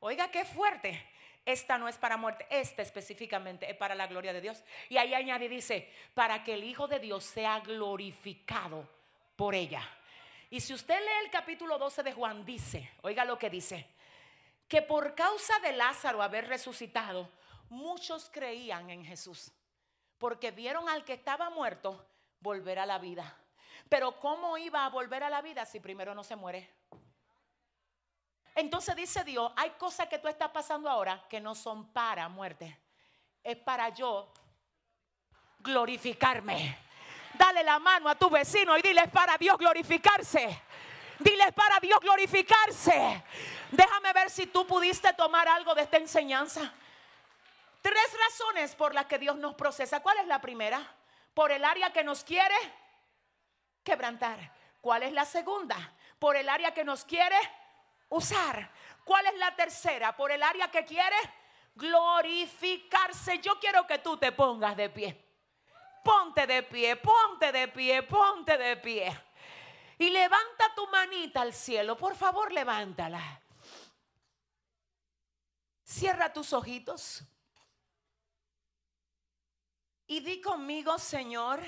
oiga 0.00 0.32
qué 0.32 0.44
fuerte. 0.44 1.13
Esta 1.44 1.76
no 1.76 1.88
es 1.88 1.98
para 1.98 2.16
muerte, 2.16 2.46
esta 2.48 2.80
específicamente 2.80 3.70
es 3.70 3.76
para 3.76 3.94
la 3.94 4.06
gloria 4.06 4.32
de 4.32 4.40
Dios. 4.40 4.62
Y 4.88 4.96
ahí 4.96 5.12
añade, 5.12 5.48
dice, 5.48 5.90
para 6.14 6.42
que 6.42 6.54
el 6.54 6.64
Hijo 6.64 6.88
de 6.88 6.98
Dios 6.98 7.24
sea 7.24 7.60
glorificado 7.60 8.88
por 9.36 9.54
ella. 9.54 9.82
Y 10.50 10.60
si 10.60 10.72
usted 10.72 10.98
lee 10.98 11.24
el 11.24 11.30
capítulo 11.30 11.78
12 11.78 12.02
de 12.02 12.12
Juan, 12.12 12.44
dice, 12.44 12.92
oiga 13.02 13.24
lo 13.24 13.38
que 13.38 13.50
dice, 13.50 13.86
que 14.68 14.82
por 14.82 15.14
causa 15.14 15.58
de 15.58 15.72
Lázaro 15.72 16.22
haber 16.22 16.48
resucitado, 16.48 17.28
muchos 17.68 18.30
creían 18.30 18.88
en 18.88 19.04
Jesús, 19.04 19.52
porque 20.18 20.50
vieron 20.50 20.88
al 20.88 21.04
que 21.04 21.12
estaba 21.12 21.50
muerto 21.50 22.06
volver 22.40 22.78
a 22.78 22.86
la 22.86 22.98
vida. 22.98 23.36
Pero 23.88 24.18
¿cómo 24.18 24.56
iba 24.56 24.84
a 24.84 24.90
volver 24.90 25.24
a 25.24 25.30
la 25.30 25.42
vida 25.42 25.66
si 25.66 25.80
primero 25.80 26.14
no 26.14 26.24
se 26.24 26.36
muere? 26.36 26.70
Entonces 28.54 28.94
dice 28.94 29.24
Dios, 29.24 29.52
hay 29.56 29.70
cosas 29.70 30.08
que 30.08 30.18
tú 30.18 30.28
estás 30.28 30.50
pasando 30.50 30.88
ahora 30.88 31.24
que 31.28 31.40
no 31.40 31.54
son 31.54 31.92
para 31.92 32.28
muerte, 32.28 32.78
es 33.42 33.56
para 33.56 33.88
yo 33.88 34.32
glorificarme. 35.58 36.78
Dale 37.34 37.64
la 37.64 37.80
mano 37.80 38.08
a 38.08 38.14
tu 38.14 38.30
vecino 38.30 38.78
y 38.78 38.82
dile 38.82 39.08
para 39.08 39.36
Dios 39.36 39.58
glorificarse. 39.58 40.62
Dile 41.18 41.52
para 41.52 41.80
Dios 41.80 41.98
glorificarse. 42.00 43.24
Déjame 43.72 44.12
ver 44.12 44.30
si 44.30 44.46
tú 44.46 44.66
pudiste 44.66 45.12
tomar 45.14 45.48
algo 45.48 45.74
de 45.74 45.82
esta 45.82 45.96
enseñanza. 45.96 46.72
Tres 47.82 48.16
razones 48.28 48.74
por 48.76 48.94
las 48.94 49.06
que 49.06 49.18
Dios 49.18 49.36
nos 49.36 49.54
procesa. 49.54 50.00
¿Cuál 50.00 50.18
es 50.18 50.26
la 50.26 50.40
primera? 50.40 50.80
Por 51.34 51.50
el 51.50 51.64
área 51.64 51.92
que 51.92 52.04
nos 52.04 52.22
quiere 52.22 52.54
quebrantar. 53.82 54.52
¿Cuál 54.80 55.02
es 55.02 55.12
la 55.12 55.24
segunda? 55.24 55.76
Por 56.18 56.36
el 56.36 56.48
área 56.48 56.72
que 56.72 56.84
nos 56.84 57.04
quiere 57.04 57.36
usar. 58.14 58.70
¿Cuál 59.04 59.26
es 59.26 59.38
la 59.38 59.54
tercera? 59.54 60.16
Por 60.16 60.32
el 60.32 60.42
área 60.42 60.70
que 60.70 60.84
quiere 60.84 61.16
glorificarse. 61.74 63.38
Yo 63.40 63.58
quiero 63.60 63.86
que 63.86 63.98
tú 63.98 64.16
te 64.16 64.32
pongas 64.32 64.76
de 64.76 64.88
pie. 64.88 65.20
Ponte 66.02 66.46
de 66.46 66.62
pie, 66.62 66.96
ponte 66.96 67.50
de 67.50 67.68
pie, 67.68 68.02
ponte 68.02 68.58
de 68.58 68.76
pie. 68.76 69.20
Y 69.98 70.10
levanta 70.10 70.74
tu 70.74 70.86
manita 70.88 71.40
al 71.40 71.52
cielo. 71.52 71.96
Por 71.96 72.16
favor, 72.16 72.52
levántala. 72.52 73.40
Cierra 75.82 76.32
tus 76.32 76.52
ojitos. 76.52 77.22
Y 80.06 80.20
di 80.20 80.40
conmigo, 80.40 80.98
Señor, 80.98 81.60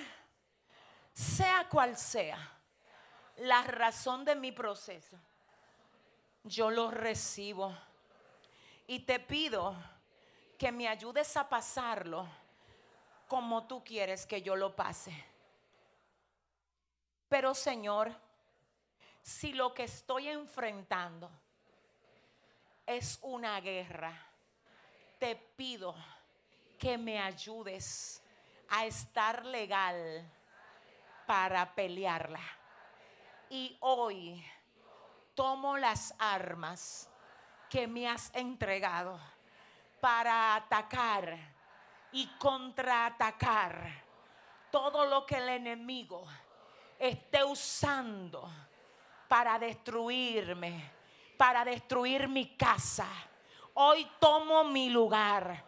sea 1.12 1.68
cual 1.68 1.96
sea 1.96 2.56
la 3.36 3.62
razón 3.62 4.24
de 4.24 4.34
mi 4.34 4.52
proceso, 4.52 5.18
yo 6.46 6.70
lo 6.70 6.90
recibo. 6.90 7.76
Y 8.86 9.00
te 9.00 9.18
pido 9.18 9.76
que 10.56 10.72
me 10.72 10.88
ayudes 10.88 11.36
a 11.36 11.48
pasarlo 11.48 12.26
como 13.26 13.66
tú 13.66 13.84
quieres 13.84 14.24
que 14.24 14.40
yo 14.40 14.54
lo 14.54 14.74
pase. 14.74 15.12
Pero 17.28 17.54
Señor, 17.54 18.14
si 19.22 19.52
lo 19.52 19.74
que 19.74 19.84
estoy 19.84 20.28
enfrentando 20.28 21.28
es 22.86 23.18
una 23.22 23.60
guerra, 23.60 24.16
te 25.18 25.34
pido 25.34 25.96
que 26.78 26.96
me 26.96 27.18
ayudes 27.18 28.22
a 28.68 28.86
estar 28.86 29.44
legal 29.44 30.30
para 31.26 31.74
pelearla. 31.74 32.40
Y 33.50 33.76
hoy 33.80 34.44
tomo 35.36 35.78
las 35.78 36.12
armas 36.18 37.08
que 37.70 37.86
me 37.86 38.08
has 38.08 38.34
entregado 38.34 39.16
para 40.00 40.56
atacar 40.56 41.38
y 42.10 42.26
contraatacar 42.38 44.04
todo 44.72 45.06
lo 45.06 45.24
que 45.24 45.36
el 45.36 45.48
enemigo 45.48 46.24
esté 46.98 47.44
usando 47.44 48.50
para 49.28 49.60
destruirme, 49.60 50.90
para 51.36 51.64
destruir 51.64 52.26
mi 52.26 52.56
casa. 52.56 53.06
Hoy 53.74 54.10
tomo 54.18 54.64
mi 54.64 54.90
lugar. 54.90 55.64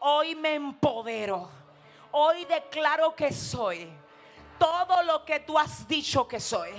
Hoy 0.00 0.34
me 0.34 0.56
empodero 0.56 1.64
Hoy 2.16 2.44
declaro 2.44 3.16
que 3.16 3.32
soy 3.32 3.88
todo 4.56 5.02
lo 5.02 5.24
que 5.24 5.40
tú 5.40 5.58
has 5.58 5.88
dicho 5.88 6.28
que 6.28 6.38
soy. 6.38 6.70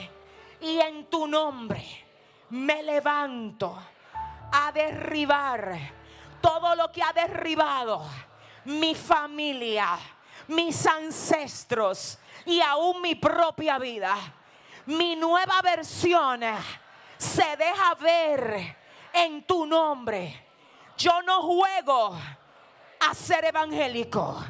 Y 0.61 0.79
en 0.79 1.09
tu 1.09 1.27
nombre 1.27 2.04
me 2.49 2.83
levanto 2.83 3.77
a 4.51 4.71
derribar 4.71 5.77
todo 6.41 6.75
lo 6.75 6.91
que 6.91 7.01
ha 7.01 7.11
derribado 7.11 8.05
mi 8.65 8.95
familia, 8.95 9.97
mis 10.47 10.85
ancestros 10.85 12.17
y 12.45 12.61
aún 12.61 13.01
mi 13.01 13.15
propia 13.15 13.77
vida. 13.77 14.15
Mi 14.87 15.15
nueva 15.15 15.61
versión 15.63 16.41
se 17.17 17.57
deja 17.57 17.95
ver 17.95 18.77
en 19.13 19.43
tu 19.43 19.65
nombre. 19.65 20.45
Yo 20.97 21.21
no 21.23 21.41
juego 21.41 22.15
a 22.99 23.13
ser 23.13 23.45
evangélico. 23.45 24.43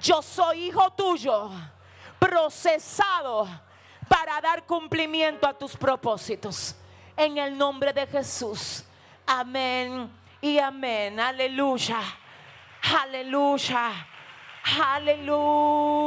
Yo 0.00 0.22
soy 0.22 0.66
hijo 0.66 0.90
tuyo, 0.92 1.50
procesado 2.18 3.48
para 4.08 4.40
dar 4.40 4.64
cumplimiento 4.64 5.46
a 5.46 5.54
tus 5.56 5.76
propósitos. 5.76 6.76
En 7.18 7.36
el 7.36 7.58
nombre 7.58 7.92
de 7.92 8.06
Jesús. 8.06 8.84
Amén 9.26 10.08
y 10.40 10.56
amén. 10.58 11.18
Aleluya. 11.18 12.00
Aleluya. 13.02 14.06
Aleluya. 14.86 15.98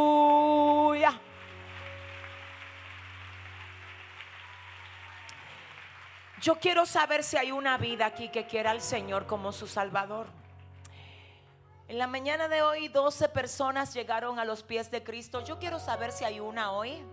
Yo 6.42 6.56
quiero 6.56 6.86
saber 6.86 7.24
si 7.24 7.36
hay 7.36 7.52
una 7.52 7.78
vida 7.78 8.06
aquí 8.06 8.30
que 8.30 8.48
quiera 8.48 8.72
al 8.72 8.80
Señor 8.80 9.28
como 9.28 9.52
su 9.52 9.68
Salvador. 9.68 10.28
En 11.90 11.98
la 11.98 12.08
mañana 12.08 12.48
de 12.48 12.62
hoy 12.62 12.88
12 12.88 13.28
personas 13.28 13.94
llegaron 13.94 14.40
a 14.40 14.46
los 14.46 14.64
pies 14.64 14.90
de 14.90 15.04
Cristo. 15.04 15.44
Yo 15.44 15.60
quiero 15.60 15.78
saber 15.78 16.14
si 16.14 16.24
hay 16.24 16.40
una 16.40 16.72
hoy. 16.72 17.04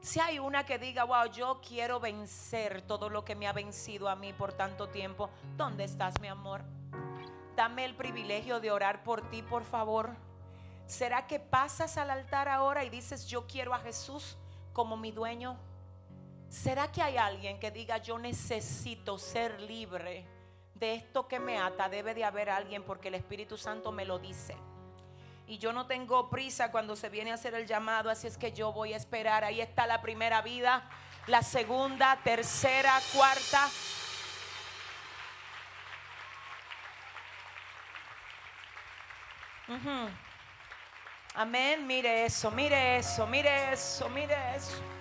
Si 0.00 0.18
hay 0.18 0.38
una 0.38 0.64
que 0.64 0.78
diga, 0.78 1.04
wow, 1.04 1.26
yo 1.26 1.60
quiero 1.60 2.00
vencer 2.00 2.82
todo 2.82 3.10
lo 3.10 3.24
que 3.24 3.34
me 3.34 3.46
ha 3.46 3.52
vencido 3.52 4.08
a 4.08 4.16
mí 4.16 4.32
por 4.32 4.52
tanto 4.52 4.88
tiempo. 4.88 5.30
¿Dónde 5.56 5.84
estás, 5.84 6.18
mi 6.20 6.28
amor? 6.28 6.62
Dame 7.54 7.84
el 7.84 7.94
privilegio 7.94 8.60
de 8.60 8.70
orar 8.70 9.02
por 9.02 9.28
ti, 9.30 9.42
por 9.42 9.64
favor. 9.64 10.16
¿Será 10.86 11.26
que 11.26 11.38
pasas 11.38 11.98
al 11.98 12.10
altar 12.10 12.48
ahora 12.48 12.84
y 12.84 12.90
dices, 12.90 13.26
yo 13.26 13.46
quiero 13.46 13.74
a 13.74 13.78
Jesús 13.78 14.36
como 14.72 14.96
mi 14.96 15.12
dueño? 15.12 15.58
¿Será 16.48 16.90
que 16.90 17.02
hay 17.02 17.16
alguien 17.16 17.60
que 17.60 17.70
diga, 17.70 17.98
yo 17.98 18.18
necesito 18.18 19.18
ser 19.18 19.60
libre? 19.60 20.26
de 20.80 20.94
esto 20.94 21.28
que 21.28 21.38
me 21.38 21.58
ata 21.58 21.90
debe 21.90 22.14
de 22.14 22.24
haber 22.24 22.48
alguien 22.48 22.82
porque 22.82 23.08
el 23.08 23.14
Espíritu 23.14 23.58
Santo 23.58 23.92
me 23.92 24.06
lo 24.06 24.18
dice. 24.18 24.56
Y 25.50 25.58
yo 25.58 25.72
no 25.72 25.86
tengo 25.86 26.30
prisa 26.30 26.70
cuando 26.70 26.94
se 26.94 27.08
viene 27.08 27.32
a 27.32 27.34
hacer 27.34 27.54
el 27.54 27.66
llamado, 27.66 28.08
así 28.08 28.28
es 28.28 28.38
que 28.38 28.52
yo 28.52 28.72
voy 28.72 28.92
a 28.92 28.96
esperar. 28.96 29.42
Ahí 29.42 29.60
está 29.60 29.84
la 29.84 30.00
primera 30.00 30.42
vida, 30.42 30.88
la 31.26 31.42
segunda, 31.42 32.16
tercera, 32.22 33.00
cuarta. 33.12 33.68
Amén, 41.34 41.84
mire 41.84 42.26
eso, 42.26 42.52
mire 42.52 42.98
eso, 42.98 43.26
mire 43.26 43.72
eso, 43.72 44.08
mire 44.08 44.54
eso. 44.54 44.99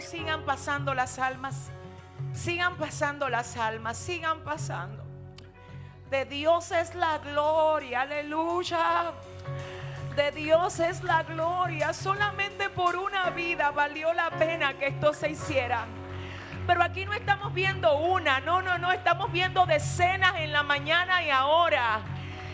Sigan 0.00 0.44
pasando 0.44 0.94
las 0.94 1.18
almas. 1.18 1.70
Sigan 2.32 2.76
pasando 2.76 3.28
las 3.28 3.56
almas. 3.56 3.96
Sigan 3.96 4.40
pasando. 4.40 5.04
De 6.10 6.24
Dios 6.24 6.72
es 6.72 6.94
la 6.94 7.18
gloria. 7.18 8.02
Aleluya. 8.02 9.12
De 10.16 10.32
Dios 10.32 10.80
es 10.80 11.02
la 11.02 11.22
gloria. 11.22 11.92
Solamente 11.92 12.68
por 12.70 12.96
una 12.96 13.30
vida 13.30 13.70
valió 13.70 14.12
la 14.12 14.30
pena 14.30 14.74
que 14.74 14.88
esto 14.88 15.14
se 15.14 15.30
hiciera. 15.30 15.86
Pero 16.66 16.82
aquí 16.82 17.04
no 17.04 17.12
estamos 17.12 17.52
viendo 17.52 17.96
una, 17.96 18.40
no, 18.40 18.62
no, 18.62 18.78
no, 18.78 18.92
estamos 18.92 19.32
viendo 19.32 19.66
decenas 19.66 20.34
en 20.36 20.52
la 20.52 20.62
mañana 20.62 21.22
y 21.22 21.30
ahora. 21.30 22.00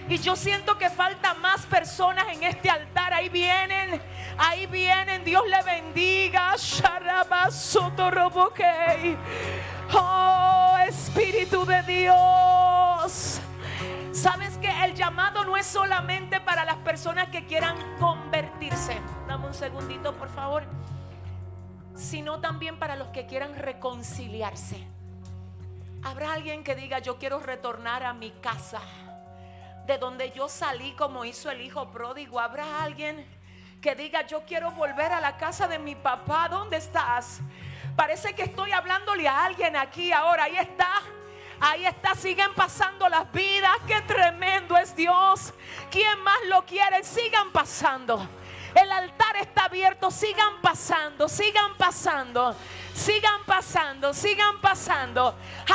Y 0.09 0.19
yo 0.19 0.37
siento 0.37 0.79
que 0.79 0.89
falta 0.89 1.35
más 1.35 1.67
personas 1.67 2.27
en 2.33 2.43
este 2.45 2.71
altar. 2.71 3.13
Ahí 3.13 3.29
vienen, 3.29 4.01
ahí 4.39 4.67
vienen. 4.67 5.25
Dios 5.25 5.43
le 5.49 5.63
bendiga. 5.63 6.55
Oh, 9.93 10.77
Espíritu 10.87 11.65
de 11.65 11.83
Dios. 11.83 13.41
Sabes 14.13 14.57
que 14.59 14.85
el 14.85 14.95
llamado 14.95 15.45
no 15.45 15.57
es 15.57 15.67
solamente 15.67 16.41
para 16.41 16.65
las 16.65 16.77
personas 16.77 17.29
que 17.29 17.47
quieran 17.47 17.77
convertirse. 17.99 18.99
Dame 19.29 19.47
un 19.47 19.55
segundito, 19.55 20.15
por 20.15 20.29
favor 20.29 20.65
sino 21.97 22.41
también 22.41 22.79
para 22.79 22.97
los 22.97 23.09
que 23.09 23.27
quieran 23.27 23.57
reconciliarse. 23.57 24.87
Habrá 26.03 26.35
alguien 26.35 26.63
que 26.63 26.77
diga, 26.77 26.99
yo 26.99 27.19
quiero 27.19 27.41
retornar 27.41 28.05
a 28.05 28.13
mi 28.13 28.31
casa, 28.31 28.81
de 29.87 29.99
donde 29.99 30.31
yo 30.31 30.49
salí 30.49 30.93
como 30.93 31.25
hizo 31.25 31.51
el 31.51 31.63
hijo 31.63 31.91
pródigo. 31.91 32.39
Habrá 32.39 32.83
alguien 32.83 33.27
que 33.87 33.95
diga, 33.95 34.23
yo 34.23 34.43
quiero 34.45 34.73
volver 34.73 35.13
a 35.13 35.21
la 35.21 35.37
casa 35.37 35.69
de 35.69 35.79
mi 35.79 35.95
papá. 35.95 36.49
¿Dónde 36.49 36.77
estás? 36.77 37.39
Parece 37.95 38.35
que 38.35 38.43
estoy 38.43 38.73
hablándole 38.73 39.29
a 39.29 39.45
alguien 39.45 39.77
aquí 39.77 40.11
ahora. 40.11 40.43
Ahí 40.43 40.57
está. 40.57 40.91
Ahí 41.61 41.87
está, 41.87 42.17
siguen 42.17 42.53
pasando 42.57 43.09
las 43.09 43.31
vidas. 43.31 43.77
Qué 43.87 44.01
tremendo 44.01 44.77
es 44.77 44.97
Dios. 44.97 45.55
¿Quién 45.89 46.21
más 46.25 46.37
lo 46.49 46.67
quiere? 46.67 47.05
Sigan 47.05 47.53
pasando. 47.53 48.29
El 48.75 48.91
altar 48.91 49.37
está 49.37 49.67
abierto. 49.67 50.11
Sigan 50.11 50.61
pasando, 50.61 51.29
sigan 51.29 51.77
pasando. 51.77 52.57
Sigan 52.93 53.45
pasando, 53.47 54.13
sigan 54.13 54.61
pasando. 54.61 55.33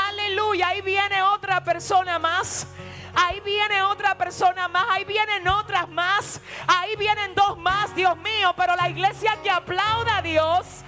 Aleluya. 0.10 0.68
Ahí 0.68 0.82
viene 0.82 1.22
otra 1.22 1.64
persona 1.64 2.20
más. 2.20 2.68
Ahí 3.14 3.40
viene 3.42 3.84
otra 3.84 4.18
persona 4.18 4.68
más. 4.68 4.86
Ahí 4.90 5.04
vienen 5.06 5.48
otras 5.48 5.90
más. 5.90 6.42
Ahí 6.68 6.96
vienen 6.96 7.34
dos 7.36 7.58
más, 7.58 7.94
Dios 7.96 8.18
mío. 8.18 8.54
Pero 8.56 8.76
la 8.76 8.90
iglesia 8.90 9.38
que 9.42 9.50
aplauda 9.50 10.18
a 10.18 10.22
Dios 10.22 10.84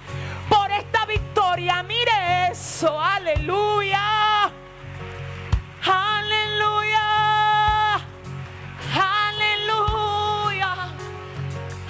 por 0.48 0.70
esta 0.70 1.06
victoria. 1.06 1.82
Mire 1.82 2.48
eso. 2.50 3.00
Aleluya. 3.00 4.50
Aleluya. 5.84 7.00
Aleluya. 8.94 10.74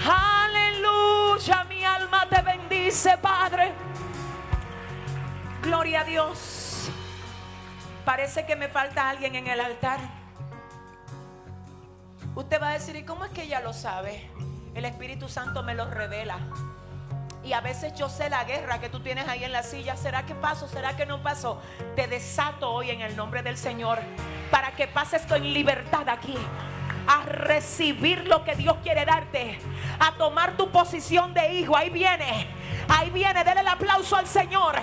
Aleluya. 0.06 1.64
Mi 1.68 1.84
alma 1.84 2.28
te 2.28 2.42
bendice, 2.42 3.16
Padre. 3.18 3.72
Gloria 5.62 6.00
a 6.00 6.04
Dios. 6.04 6.90
Parece 8.04 8.44
que 8.44 8.54
me 8.54 8.68
falta 8.68 9.08
alguien 9.08 9.34
en 9.34 9.46
el 9.46 9.60
altar. 9.60 10.23
Usted 12.36 12.60
va 12.60 12.70
a 12.70 12.72
decir, 12.72 12.96
¿y 12.96 13.04
cómo 13.04 13.24
es 13.24 13.30
que 13.30 13.44
ella 13.44 13.60
lo 13.60 13.72
sabe? 13.72 14.28
El 14.74 14.84
Espíritu 14.84 15.28
Santo 15.28 15.62
me 15.62 15.72
lo 15.72 15.88
revela. 15.88 16.38
Y 17.44 17.52
a 17.52 17.60
veces 17.60 17.94
yo 17.94 18.08
sé 18.08 18.28
la 18.28 18.42
guerra 18.42 18.80
que 18.80 18.88
tú 18.88 18.98
tienes 18.98 19.28
ahí 19.28 19.44
en 19.44 19.52
la 19.52 19.62
silla. 19.62 19.96
¿Será 19.96 20.26
que 20.26 20.34
pasó? 20.34 20.66
¿Será 20.66 20.96
que 20.96 21.06
no 21.06 21.22
pasó? 21.22 21.62
Te 21.94 22.08
desato 22.08 22.72
hoy 22.72 22.90
en 22.90 23.02
el 23.02 23.14
nombre 23.14 23.42
del 23.42 23.56
Señor 23.56 24.00
para 24.50 24.72
que 24.72 24.88
pases 24.88 25.22
con 25.26 25.44
libertad 25.44 26.08
aquí. 26.08 26.36
A 27.06 27.22
recibir 27.22 28.26
lo 28.26 28.42
que 28.42 28.56
Dios 28.56 28.78
quiere 28.82 29.04
darte. 29.04 29.60
A 30.00 30.14
tomar 30.14 30.56
tu 30.56 30.70
posición 30.70 31.34
de 31.34 31.52
hijo. 31.52 31.76
Ahí 31.76 31.90
viene. 31.90 32.48
Ahí 32.88 33.10
viene. 33.10 33.44
Dele 33.44 33.60
el 33.60 33.68
aplauso 33.68 34.16
al 34.16 34.26
Señor. 34.26 34.74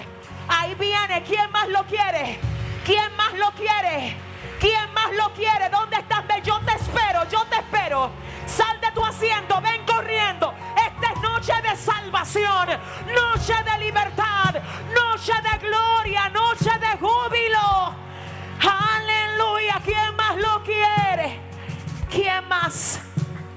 Ahí 0.47 0.73
viene. 0.75 1.21
¿Quién 1.23 1.51
más 1.51 1.67
lo 1.67 1.83
quiere? 1.83 2.39
¿Quién 2.85 3.13
más 3.17 3.33
lo 3.33 3.51
quiere? 3.51 4.15
¿Quién 4.59 4.93
más 4.93 5.11
lo 5.17 5.33
quiere? 5.33 5.69
¿Dónde 5.69 5.97
estás? 5.97 6.21
Yo 6.43 6.59
te 6.61 6.80
espero. 6.91 7.29
Yo 7.29 7.45
te 7.45 7.55
espero. 7.55 8.11
Sal 8.45 8.79
de 8.81 8.91
tu 8.91 9.03
asiento. 9.03 9.61
Ven 9.61 9.85
corriendo 9.85 10.53
noche 11.41 11.53
de 11.61 11.75
salvación, 11.75 12.67
noche 13.13 13.53
de 13.63 13.83
libertad, 13.83 14.55
noche 14.93 15.33
de 15.41 15.67
gloria, 15.67 16.29
noche 16.29 16.69
de 16.79 16.97
júbilo. 16.99 17.95
Aleluya. 18.61 19.81
¿Quién 19.83 20.15
más 20.15 20.37
lo 20.37 20.63
quiere? 20.63 21.39
¿Quién 22.11 22.47
más? 22.47 22.99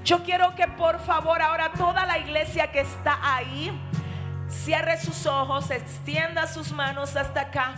Yo 0.03 0.23
quiero 0.23 0.55
que 0.55 0.67
por 0.67 0.99
favor 1.01 1.43
ahora 1.43 1.73
toda 1.73 2.07
la 2.07 2.19
iglesia 2.19 2.71
que 2.71 2.81
está 2.81 3.19
ahí 3.23 3.71
cierre 4.49 4.99
sus 4.99 5.27
ojos, 5.27 5.71
extienda 5.71 6.47
sus 6.47 6.73
manos 6.73 7.17
hasta 7.17 7.43
acá. 7.43 7.75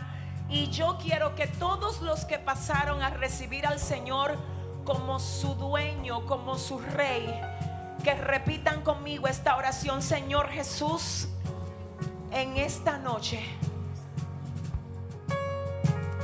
Y 0.48 0.70
yo 0.70 0.98
quiero 1.02 1.34
que 1.34 1.48
todos 1.48 2.00
los 2.02 2.24
que 2.24 2.38
pasaron 2.38 3.02
a 3.02 3.10
recibir 3.10 3.66
al 3.66 3.80
Señor 3.80 4.38
como 4.86 5.18
su 5.18 5.56
dueño, 5.56 6.24
como 6.26 6.56
su 6.56 6.78
rey, 6.78 7.28
que 8.04 8.14
repitan 8.14 8.82
conmigo 8.82 9.26
esta 9.26 9.56
oración, 9.56 10.00
Señor 10.00 10.48
Jesús, 10.48 11.26
en 12.30 12.56
esta 12.56 12.96
noche. 12.96 13.44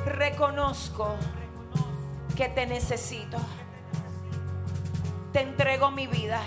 Reconozco 0.06 1.16
que 2.36 2.48
te 2.48 2.66
necesito. 2.66 3.36
Te 5.32 5.40
entrego 5.40 5.90
mi 5.90 6.06
vida. 6.06 6.40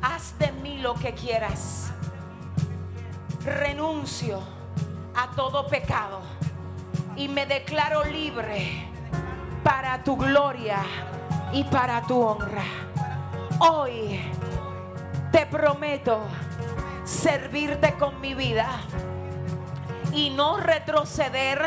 Haz 0.00 0.38
de 0.38 0.52
mí 0.52 0.78
lo 0.78 0.94
que 0.94 1.12
quieras. 1.12 1.92
Renuncio 3.44 4.40
a 5.14 5.32
todo 5.36 5.66
pecado 5.66 6.20
y 7.14 7.28
me 7.28 7.44
declaro 7.44 8.04
libre 8.04 8.91
para 9.62 10.02
tu 10.02 10.16
gloria 10.16 10.82
y 11.52 11.64
para 11.64 12.02
tu 12.02 12.20
honra. 12.20 12.64
Hoy 13.58 14.20
te 15.30 15.46
prometo 15.46 16.20
servirte 17.04 17.94
con 17.94 18.20
mi 18.20 18.34
vida 18.34 18.68
y 20.12 20.30
no 20.30 20.58
retroceder 20.58 21.64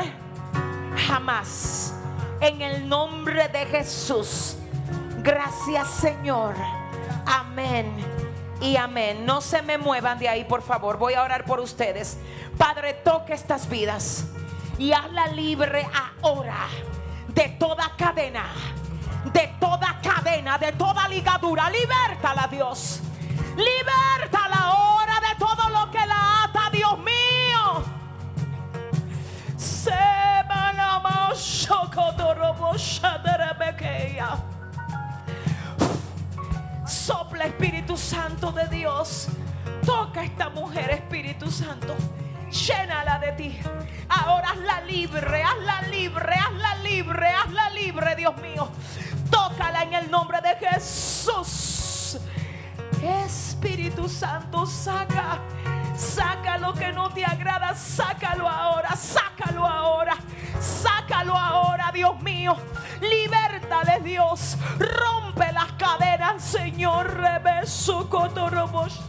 jamás. 1.08 1.94
En 2.42 2.62
el 2.62 2.88
nombre 2.88 3.48
de 3.48 3.66
Jesús. 3.66 4.58
Gracias 5.24 5.88
Señor. 5.90 6.54
Amén 7.26 7.92
y 8.62 8.76
amén. 8.76 9.26
No 9.26 9.42
se 9.42 9.62
me 9.62 9.78
muevan 9.78 10.20
de 10.20 10.28
ahí, 10.28 10.44
por 10.44 10.62
favor. 10.62 10.98
Voy 10.98 11.14
a 11.14 11.24
orar 11.24 11.46
por 11.46 11.60
ustedes. 11.60 12.18
Padre, 12.58 12.94
toque 12.94 13.34
estas 13.34 13.70
vidas 13.70 14.26
y 14.78 14.92
hazla 14.92 15.28
libre 15.30 15.88
ahora 16.22 16.68
de 17.36 17.50
toda 17.60 17.92
cadena 17.96 18.46
de 19.32 19.48
toda 19.60 20.00
cadena, 20.02 20.58
de 20.58 20.72
toda 20.74 21.08
ligadura. 21.08 21.70
Libertala, 21.70 22.48
Dios. 22.48 23.02
Libertala 23.58 24.56
ahora 24.56 25.20
de 25.20 25.36
todo 25.40 25.70
lo 25.70 25.92
que 25.92 26.06
la 26.06 26.44
ata, 26.44 26.70
Dios 26.72 26.98
mío. 27.00 27.84
Sopla 36.86 37.46
Espíritu 37.46 37.98
Santo 37.98 38.52
de 38.52 38.68
Dios. 38.68 39.28
Toca 39.86 40.22
a 40.22 40.24
esta 40.24 40.50
mujer, 40.50 40.90
Espíritu 40.92 41.52
Santo. 41.52 41.96
Llénala 42.56 43.20
de 43.20 43.32
ti. 43.34 43.60
Ahora 44.08 44.52
hazla 44.52 44.80
libre, 44.82 45.44
hazla 45.44 45.82
libre, 45.92 46.36
hazla 46.36 46.76
libre, 46.76 47.28
hazla 47.28 47.70
libre, 47.72 48.16
Dios 48.16 48.38
mío. 48.38 48.70
Tócala 49.30 49.84
en 49.84 49.94
el 49.94 50.10
nombre 50.10 50.40
de 50.40 50.56
Jesús. 50.56 52.18
Espíritu 53.02 54.08
Santo, 54.08 54.66
saca, 54.66 55.40
saca 55.98 56.58
lo 56.58 56.74
que 56.74 56.94
no 56.94 57.10
te 57.10 57.26
agrada, 57.26 57.76
sácalo 57.76 58.48
ahora, 58.48 58.96
sácalo 58.96 59.66
ahora, 59.66 60.16
sácalo 60.62 61.36
ahora, 61.36 61.92
Dios 61.94 62.22
mío. 62.22 62.56
Libertale, 63.02 64.00
Dios. 64.02 64.58
Rompe 64.80 65.52
las 65.52 65.74
cadenas, 65.74 66.42
Señor. 66.42 67.14
Rebeso, 67.18 68.10
cotorobos. 68.10 69.02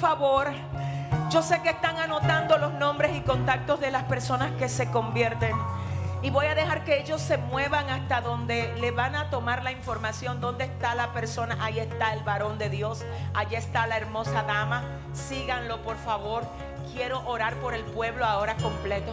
Favor. 0.00 0.48
Yo 1.30 1.42
sé 1.42 1.60
que 1.62 1.68
están 1.68 1.98
anotando 1.98 2.56
los 2.56 2.72
nombres 2.72 3.14
y 3.14 3.20
contactos 3.20 3.78
de 3.80 3.90
las 3.90 4.04
personas 4.04 4.50
que 4.52 4.68
se 4.68 4.90
convierten. 4.90 5.54
Y 6.22 6.30
voy 6.30 6.46
a 6.46 6.54
dejar 6.54 6.84
que 6.84 6.98
ellos 6.98 7.20
se 7.20 7.36
muevan 7.38 7.88
hasta 7.88 8.20
donde 8.20 8.74
le 8.78 8.90
van 8.90 9.14
a 9.14 9.30
tomar 9.30 9.62
la 9.62 9.72
información. 9.72 10.40
¿Dónde 10.40 10.64
está 10.64 10.94
la 10.94 11.12
persona? 11.12 11.56
Ahí 11.60 11.78
está 11.78 12.12
el 12.14 12.22
varón 12.22 12.58
de 12.58 12.70
Dios. 12.70 13.04
Allí 13.34 13.56
está 13.56 13.86
la 13.86 13.98
hermosa 13.98 14.42
dama. 14.42 14.82
Síganlo, 15.12 15.82
por 15.82 15.96
favor. 15.96 16.44
Quiero 16.92 17.22
orar 17.26 17.54
por 17.56 17.74
el 17.74 17.84
pueblo 17.84 18.24
ahora 18.24 18.56
completo. 18.56 19.12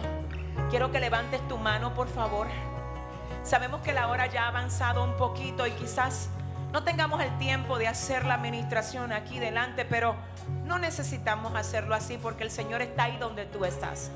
Quiero 0.70 0.90
que 0.90 1.00
levantes 1.00 1.46
tu 1.48 1.56
mano, 1.58 1.94
por 1.94 2.08
favor. 2.08 2.46
Sabemos 3.42 3.80
que 3.82 3.92
la 3.92 4.08
hora 4.08 4.26
ya 4.26 4.44
ha 4.44 4.48
avanzado 4.48 5.04
un 5.04 5.16
poquito 5.16 5.66
y 5.66 5.70
quizás 5.72 6.30
no 6.72 6.84
tengamos 6.84 7.22
el 7.22 7.36
tiempo 7.38 7.78
de 7.78 7.88
hacer 7.88 8.24
la 8.24 8.34
administración 8.34 9.12
aquí 9.12 9.38
delante, 9.38 9.84
pero 9.84 10.16
no 10.64 10.78
necesitamos 10.78 11.54
hacerlo 11.54 11.94
así 11.94 12.18
porque 12.18 12.44
el 12.44 12.50
Señor 12.50 12.82
está 12.82 13.04
ahí 13.04 13.16
donde 13.16 13.46
tú 13.46 13.64
estás. 13.64 14.10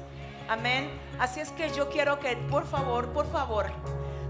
Amén. 0.48 0.90
Así 1.18 1.40
es 1.40 1.50
que 1.50 1.70
yo 1.70 1.88
quiero 1.88 2.18
que, 2.18 2.36
por 2.36 2.66
favor, 2.66 3.08
por 3.12 3.30
favor, 3.30 3.66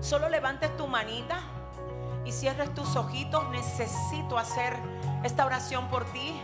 solo 0.00 0.28
levantes 0.28 0.76
tu 0.76 0.86
manita 0.86 1.40
y 2.24 2.32
cierres 2.32 2.72
tus 2.74 2.94
ojitos. 2.94 3.48
Necesito 3.50 4.38
hacer 4.38 4.76
esta 5.24 5.44
oración 5.44 5.88
por 5.88 6.04
ti. 6.12 6.40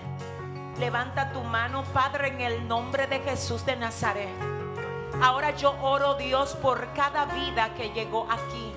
Levanta 0.78 1.32
tu 1.32 1.42
mano, 1.42 1.84
Padre, 1.92 2.28
en 2.28 2.40
el 2.40 2.66
nombre 2.66 3.06
de 3.06 3.20
Jesús 3.20 3.64
de 3.66 3.76
Nazaret. 3.76 4.30
Ahora 5.20 5.54
yo 5.56 5.76
oro, 5.82 6.14
Dios, 6.14 6.54
por 6.56 6.92
cada 6.92 7.26
vida 7.26 7.74
que 7.74 7.90
llegó 7.90 8.26
aquí. 8.30 8.72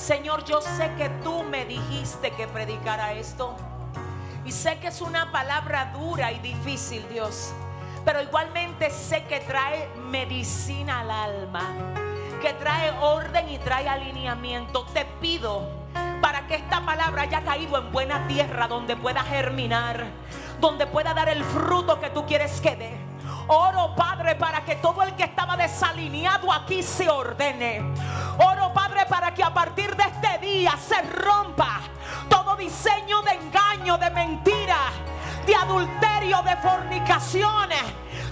Señor, 0.00 0.46
yo 0.46 0.62
sé 0.62 0.90
que 0.96 1.10
tú 1.22 1.42
me 1.42 1.66
dijiste 1.66 2.30
que 2.30 2.48
predicara 2.48 3.12
esto. 3.12 3.54
Y 4.46 4.50
sé 4.50 4.78
que 4.78 4.88
es 4.88 5.02
una 5.02 5.30
palabra 5.30 5.92
dura 5.92 6.32
y 6.32 6.38
difícil, 6.38 7.06
Dios. 7.10 7.52
Pero 8.02 8.22
igualmente 8.22 8.88
sé 8.88 9.24
que 9.24 9.40
trae 9.40 9.90
medicina 10.10 11.00
al 11.00 11.10
alma. 11.10 11.68
Que 12.40 12.54
trae 12.54 12.92
orden 12.98 13.50
y 13.50 13.58
trae 13.58 13.90
alineamiento. 13.90 14.86
Te 14.86 15.04
pido 15.20 15.68
para 16.22 16.46
que 16.46 16.54
esta 16.54 16.80
palabra 16.80 17.22
haya 17.22 17.42
caído 17.42 17.76
en 17.76 17.92
buena 17.92 18.26
tierra 18.26 18.68
donde 18.68 18.96
pueda 18.96 19.22
germinar. 19.22 20.06
Donde 20.60 20.86
pueda 20.86 21.12
dar 21.12 21.28
el 21.28 21.44
fruto 21.44 22.00
que 22.00 22.08
tú 22.08 22.24
quieres 22.24 22.58
que 22.62 22.74
dé. 22.74 23.09
Oro, 23.52 23.96
Padre, 23.96 24.36
para 24.36 24.64
que 24.64 24.76
todo 24.76 25.02
el 25.02 25.12
que 25.16 25.24
estaba 25.24 25.56
desalineado 25.56 26.52
aquí 26.52 26.84
se 26.84 27.08
ordene. 27.08 27.82
Oro, 28.38 28.72
Padre, 28.72 29.06
para 29.06 29.34
que 29.34 29.42
a 29.42 29.52
partir 29.52 29.96
de 29.96 30.04
este 30.04 30.38
día 30.38 30.76
se 30.76 31.02
rompa 31.02 31.80
todo 32.28 32.54
diseño 32.54 33.20
de 33.22 33.32
engaño, 33.32 33.98
de 33.98 34.08
mentira, 34.10 34.78
de 35.44 35.54
adulterio, 35.56 36.40
de 36.42 36.56
fornicaciones. 36.58 37.82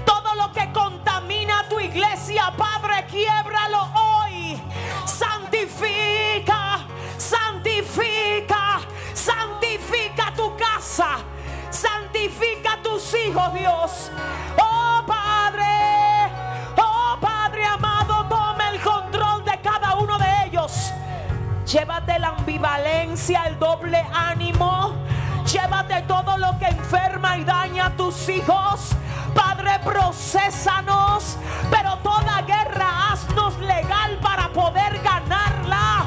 Todo 0.05 0.37
lo 0.37 0.53
que 0.53 0.71
contamina 0.71 1.65
tu 1.69 1.81
iglesia, 1.81 2.53
Padre, 2.57 3.05
quiebralo 3.07 3.91
hoy. 3.95 4.63
Santifica, 5.05 6.79
santifica, 7.17 8.79
santifica 9.15 10.33
tu 10.37 10.57
casa. 10.57 11.19
Santifica 11.71 12.78
tus 12.99 13.15
hijos, 13.15 13.55
Dios. 13.55 14.11
Oh 14.61 15.03
Padre, 15.07 16.33
oh 16.77 17.17
Padre 17.21 17.65
amado, 17.65 18.27
toma 18.29 18.71
el 18.73 18.81
control 18.81 19.45
de 19.45 19.61
cada 19.61 19.95
uno 19.95 20.19
de 20.19 20.47
ellos. 20.47 20.93
Llévate 21.65 22.19
la 22.19 22.29
ambivalencia, 22.31 23.45
el 23.47 23.59
doble 23.59 24.05
ánimo. 24.13 24.95
Llévate 25.47 26.03
todo 26.03 26.37
lo 26.39 26.59
que 26.59 26.67
enferma 26.67 27.39
y 27.39 27.45
daña 27.45 27.87
a 27.87 27.91
tus 27.91 28.29
hijos. 28.29 28.91
Padre, 29.33 29.79
procesanos. 29.85 31.37
Pero 31.71 31.99
toda 31.99 32.43
guerra 32.43 33.13
haznos 33.13 33.57
legal 33.61 34.19
para 34.21 34.49
poder 34.49 35.01
ganarla. 35.03 36.05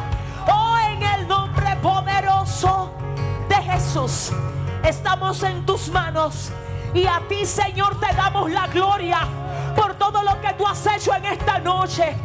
Oh, 0.52 0.78
en 0.78 1.02
el 1.02 1.26
nombre 1.26 1.74
poderoso 1.78 2.92
de 3.48 3.56
Jesús. 3.56 4.34
Estamos 4.84 5.42
en 5.44 5.66
tus 5.66 5.88
manos. 5.88 6.52
Y 6.94 7.08
a 7.08 7.22
ti, 7.30 7.46
Señor, 7.46 8.00
te 8.00 8.14
damos 8.14 8.52
la 8.52 8.68
gloria 8.68 9.20
por 9.76 9.96
todo 9.96 10.22
lo 10.24 10.40
que 10.42 10.54
tú 10.54 10.68
has 10.68 10.86
hecho 10.88 11.14
en 11.16 11.26
esta 11.26 11.60
noche. 11.60 12.16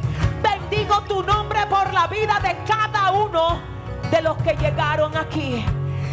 Bendigo 0.43 1.02
tu 1.02 1.22
nombre 1.22 1.66
por 1.66 1.93
la 1.93 2.06
vida 2.09 2.40
de 2.43 2.56
cada 2.66 3.12
uno 3.12 3.60
de 4.10 4.22
los 4.22 4.36
que 4.38 4.56
llegaron 4.56 5.16
aquí. 5.16 5.64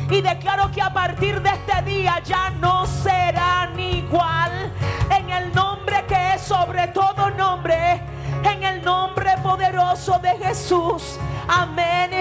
Y 0.09 0.21
declaro 0.21 0.71
que 0.71 0.81
a 0.81 0.93
partir 0.93 1.41
de 1.41 1.49
este 1.49 1.81
día 1.83 2.21
ya 2.23 2.51
no 2.51 2.85
serán 2.85 3.79
igual. 3.79 4.71
En 5.09 5.29
el 5.29 5.53
nombre 5.53 6.05
que 6.07 6.35
es 6.35 6.41
sobre 6.41 6.87
todo 6.87 7.31
nombre. 7.31 8.01
En 8.43 8.63
el 8.63 8.83
nombre 8.83 9.35
poderoso 9.41 10.19
de 10.19 10.37
Jesús. 10.37 11.17
Amén 11.47 12.11